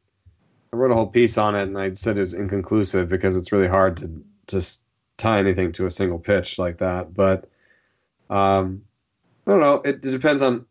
[0.73, 3.51] I wrote a whole piece on it and I said it was inconclusive because it's
[3.51, 4.83] really hard to just
[5.17, 7.13] tie anything to a single pitch like that.
[7.13, 7.49] But
[8.29, 8.83] um,
[9.45, 9.75] I don't know.
[9.85, 10.65] It, it depends on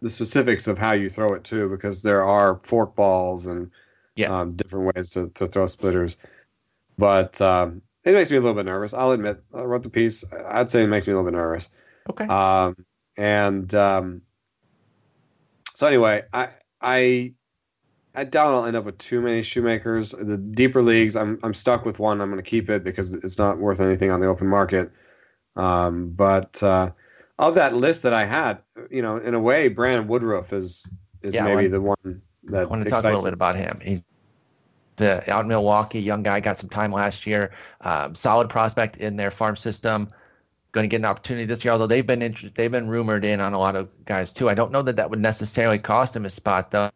[0.00, 3.70] the specifics of how you throw it too, because there are fork balls and
[4.14, 4.40] Yeah.
[4.40, 6.18] um, different ways to, to throw splitters.
[6.98, 8.94] But um, it makes me a little bit nervous.
[8.94, 10.24] I'll admit, I wrote the piece.
[10.48, 11.68] I'd say it makes me a little bit nervous.
[12.08, 12.26] Okay.
[12.26, 12.76] Um,
[13.16, 14.22] and um,
[15.74, 16.50] so anyway, I
[16.80, 17.32] I
[18.16, 20.12] I doubt I'll end up with too many shoemakers.
[20.12, 22.20] The deeper leagues, I'm I'm stuck with one.
[22.20, 24.90] I'm going to keep it because it's not worth anything on the open market.
[25.54, 26.90] Um, but uh,
[27.38, 28.58] of that list that I had,
[28.90, 30.90] you know, in a way, Brandon Woodruff is
[31.22, 33.26] is Yeah, maybe want- the one that I want to talk a little me.
[33.26, 33.78] bit about him.
[33.82, 34.02] He's
[34.96, 37.52] the, out in Milwaukee, young guy, got some time last year.
[37.82, 40.08] Um, solid prospect in their farm system.
[40.76, 43.40] Going to get an opportunity this year, although they've been inter- they've been rumored in
[43.40, 44.50] on a lot of guys too.
[44.50, 46.90] I don't know that that would necessarily cost him a spot though.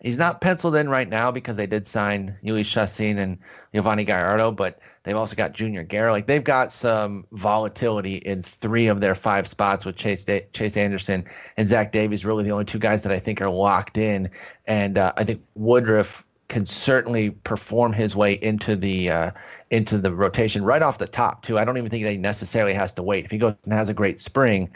[0.00, 3.38] He's not penciled in right now because they did sign Jhoulys Chacin and
[3.74, 6.12] Yovani Gallardo, but they've also got Junior Guerra.
[6.12, 10.76] Like they've got some volatility in three of their five spots with Chase da- Chase
[10.76, 11.24] Anderson
[11.56, 12.24] and Zach Davies.
[12.24, 14.30] Really, the only two guys that I think are locked in,
[14.64, 19.30] and uh, I think Woodruff can certainly perform his way into the uh,
[19.70, 21.58] into the rotation right off the top too.
[21.58, 23.24] I don't even think that he necessarily has to wait.
[23.24, 24.70] If he goes and has a great spring,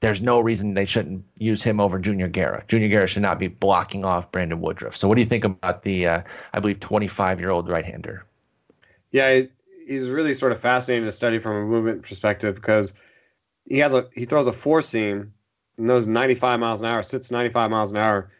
[0.00, 2.64] there's no reason they shouldn't use him over Junior Guerra.
[2.68, 4.96] Junior Guerra should not be blocking off Brandon Woodruff.
[4.96, 6.22] So what do you think about the uh,
[6.52, 8.26] I believe 25 year old right hander?
[9.12, 9.42] Yeah,
[9.86, 12.94] he's really sort of fascinating to study from a movement perspective because
[13.66, 15.32] he has a he throws a four seam
[15.78, 18.30] and those 95 miles an hour, sits 95 miles an hour,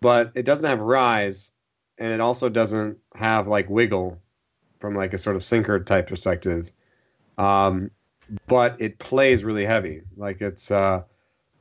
[0.00, 1.52] but it doesn't have rise
[1.98, 4.18] and it also doesn't have like wiggle
[4.78, 6.70] from like a sort of sinker type perspective.
[7.36, 7.90] Um,
[8.46, 10.02] but it plays really heavy.
[10.16, 11.02] Like it's uh,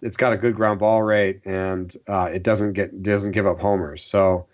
[0.02, 3.60] it's got a good ground ball rate and uh, it doesn't get doesn't give up
[3.60, 4.04] homers.
[4.04, 4.48] So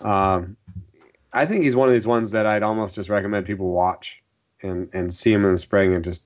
[0.00, 0.56] um,
[1.32, 4.22] I think he's one of these ones that I'd almost just recommend people watch
[4.62, 6.24] and and see him in the spring and just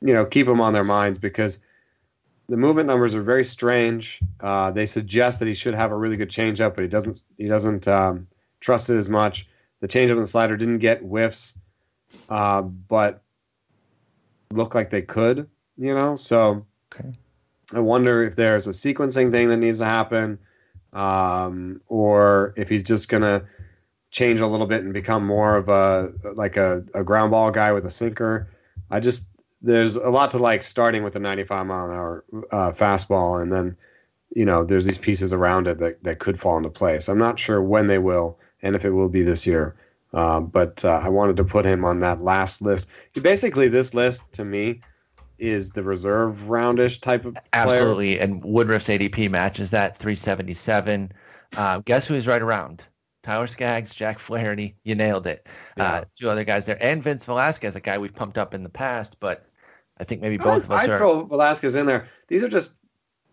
[0.00, 1.60] you know keep him on their minds because
[2.48, 4.20] the movement numbers are very strange.
[4.40, 7.22] Uh, they suggest that he should have a really good changeup, but he doesn't.
[7.38, 8.26] He doesn't um,
[8.60, 9.48] trust it as much.
[9.80, 11.58] The changeup and the slider didn't get whiffs,
[12.28, 13.22] uh, but
[14.52, 15.48] look like they could.
[15.76, 16.64] You know, so
[16.94, 17.12] Okay.
[17.74, 20.38] I wonder if there's a sequencing thing that needs to happen,
[20.92, 23.44] um, or if he's just gonna
[24.10, 27.72] change a little bit and become more of a like a, a ground ball guy
[27.72, 28.48] with a sinker.
[28.90, 29.26] I just
[29.66, 33.52] there's a lot to like starting with a 95 mile an hour uh, fastball, and
[33.52, 33.76] then
[34.34, 37.08] you know there's these pieces around it that that could fall into place.
[37.08, 39.76] I'm not sure when they will, and if it will be this year.
[40.14, 42.88] Uh, but uh, I wanted to put him on that last list.
[43.12, 44.80] He basically this list to me
[45.38, 47.44] is the reserve roundish type of player.
[47.52, 48.18] Absolutely.
[48.20, 51.12] And Woodruff's ADP matches that 377.
[51.56, 52.82] Uh, guess who's right around?
[53.22, 54.76] Tyler Skaggs, Jack Flaherty.
[54.84, 55.46] You nailed it.
[55.76, 55.84] Yeah.
[55.84, 56.78] Uh, two other guys there.
[56.80, 59.46] And Vince Velasquez, a guy we've pumped up in the past, but
[59.98, 62.06] I think maybe both of us I'd throw Velasquez in there.
[62.28, 62.76] These are just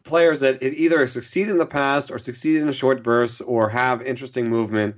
[0.03, 4.01] players that either succeed in the past or succeed in a short bursts or have
[4.01, 4.95] interesting movement,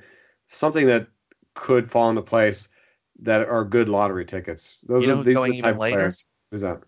[0.48, 1.08] something that
[1.54, 2.70] could fall into place
[3.22, 4.84] that are good lottery tickets.
[4.88, 5.96] Those You know are these are the type of later?
[5.98, 6.26] players.
[6.52, 6.82] Who's that?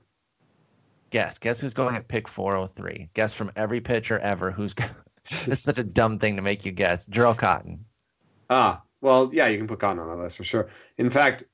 [1.09, 1.37] Guess.
[1.39, 3.09] Guess who's going at pick 403?
[3.13, 4.75] Guess from every pitcher ever who's.
[5.45, 7.07] It's such a dumb thing to make you guess.
[7.07, 7.85] Jharel Cotton.
[8.49, 10.67] Ah, well, yeah, you can put Cotton on that list for sure.
[10.97, 11.45] In fact,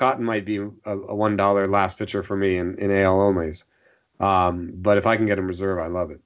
[0.00, 3.64] Cotton might be a, a one dollar last pitcher for me in, in AL onlys.
[4.18, 6.22] Um, but if I can get him reserve, I love it.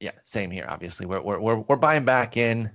[0.00, 0.66] Yeah, same here.
[0.68, 2.68] Obviously, we're we're we're, we're buying back in.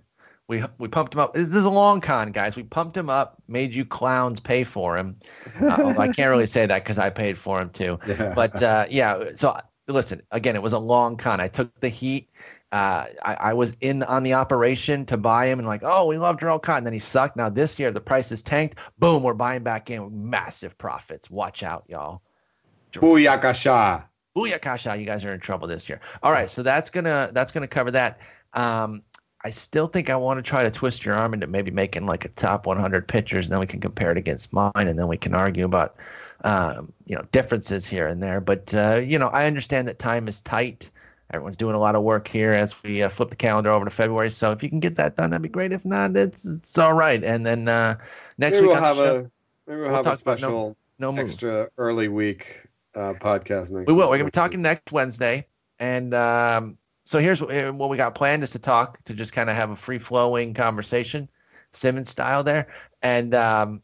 [0.48, 1.34] We we pumped him up.
[1.34, 2.56] This is a long con, guys.
[2.56, 5.18] We pumped him up, made you clowns pay for him.
[5.62, 8.00] Uh, I can't really say that because I paid for him too.
[8.08, 8.34] Yeah.
[8.34, 9.60] But uh, yeah, so
[9.90, 10.56] listen again.
[10.56, 11.42] It was a long con.
[11.42, 12.30] I took the heat.
[12.72, 16.18] Uh, I, I was in on the operation to buy him and like, oh, we
[16.18, 16.86] love Jharel Cotton.
[16.86, 17.36] Then he sucked.
[17.36, 18.78] Now this year the price is tanked.
[18.98, 21.30] Boom, we're buying back in with massive profits.
[21.30, 22.22] Watch out, y'all.
[22.94, 24.06] Booyakasha.
[24.36, 26.00] Booyakasha, you guys are in trouble this year.
[26.24, 28.20] All right, so that's gonna that's gonna cover that.
[28.54, 29.04] Um,
[29.44, 32.26] I still think I want to try to twist your arm into maybe making like
[32.26, 35.18] a top 100 pitchers, and then we can compare it against mine, and then we
[35.18, 35.96] can argue about
[36.44, 38.40] um, you know differences here and there.
[38.40, 40.90] But uh, you know, I understand that time is tight.
[41.34, 43.92] Everyone's doing a lot of work here as we uh, flip the calendar over to
[43.92, 44.32] February.
[44.32, 45.72] So if you can get that done, that'd be great.
[45.72, 47.24] If not, it's it's all right.
[47.24, 47.98] And then uh,
[48.38, 50.78] next Maybe week we'll have show, a maybe we'll, we'll have a about no- special
[51.00, 52.62] no extra early week
[52.96, 53.88] uh, podcast next.
[53.88, 54.10] We will.
[54.10, 55.48] We're gonna be talking next Wednesday,
[55.80, 59.34] and um, so here's what, uh, what we got planned: is to talk to just
[59.34, 61.30] kind of have a free flowing conversation,
[61.72, 62.68] Simmons style there.
[63.02, 63.82] And um,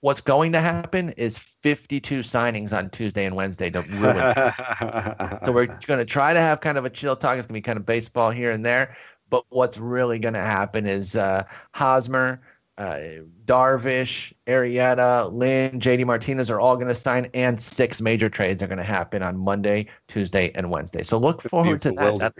[0.00, 5.40] what's going to happen is 52 signings on Tuesday and Wednesday to ruin.
[5.44, 7.38] so we're going to try to have kind of a chill talk.
[7.38, 8.96] It's going to be kind of baseball here and there.
[9.28, 12.40] But what's really going to happen is uh, Hosmer,
[12.78, 12.98] uh,
[13.44, 18.66] Darvish, Arrieta, Lynn, JD Martinez are all going to sign, and six major trades are
[18.66, 21.02] going to happen on Monday, Tuesday, and Wednesday.
[21.02, 22.34] So look forward to that.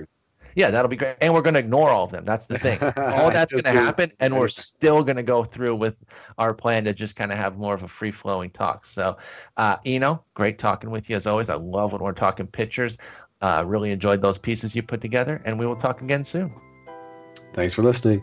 [0.54, 1.16] Yeah, that'll be great.
[1.20, 2.24] And we're going to ignore all of them.
[2.24, 2.78] That's the thing.
[2.96, 5.98] All that's going to happen, and we're still going to go through with
[6.38, 8.84] our plan to just kind of have more of a free flowing talk.
[8.84, 9.16] So,
[9.56, 11.48] uh, Eno, great talking with you as always.
[11.48, 12.96] I love when we're talking pictures.
[13.40, 16.52] Uh, really enjoyed those pieces you put together, and we will talk again soon.
[17.54, 18.22] Thanks for listening.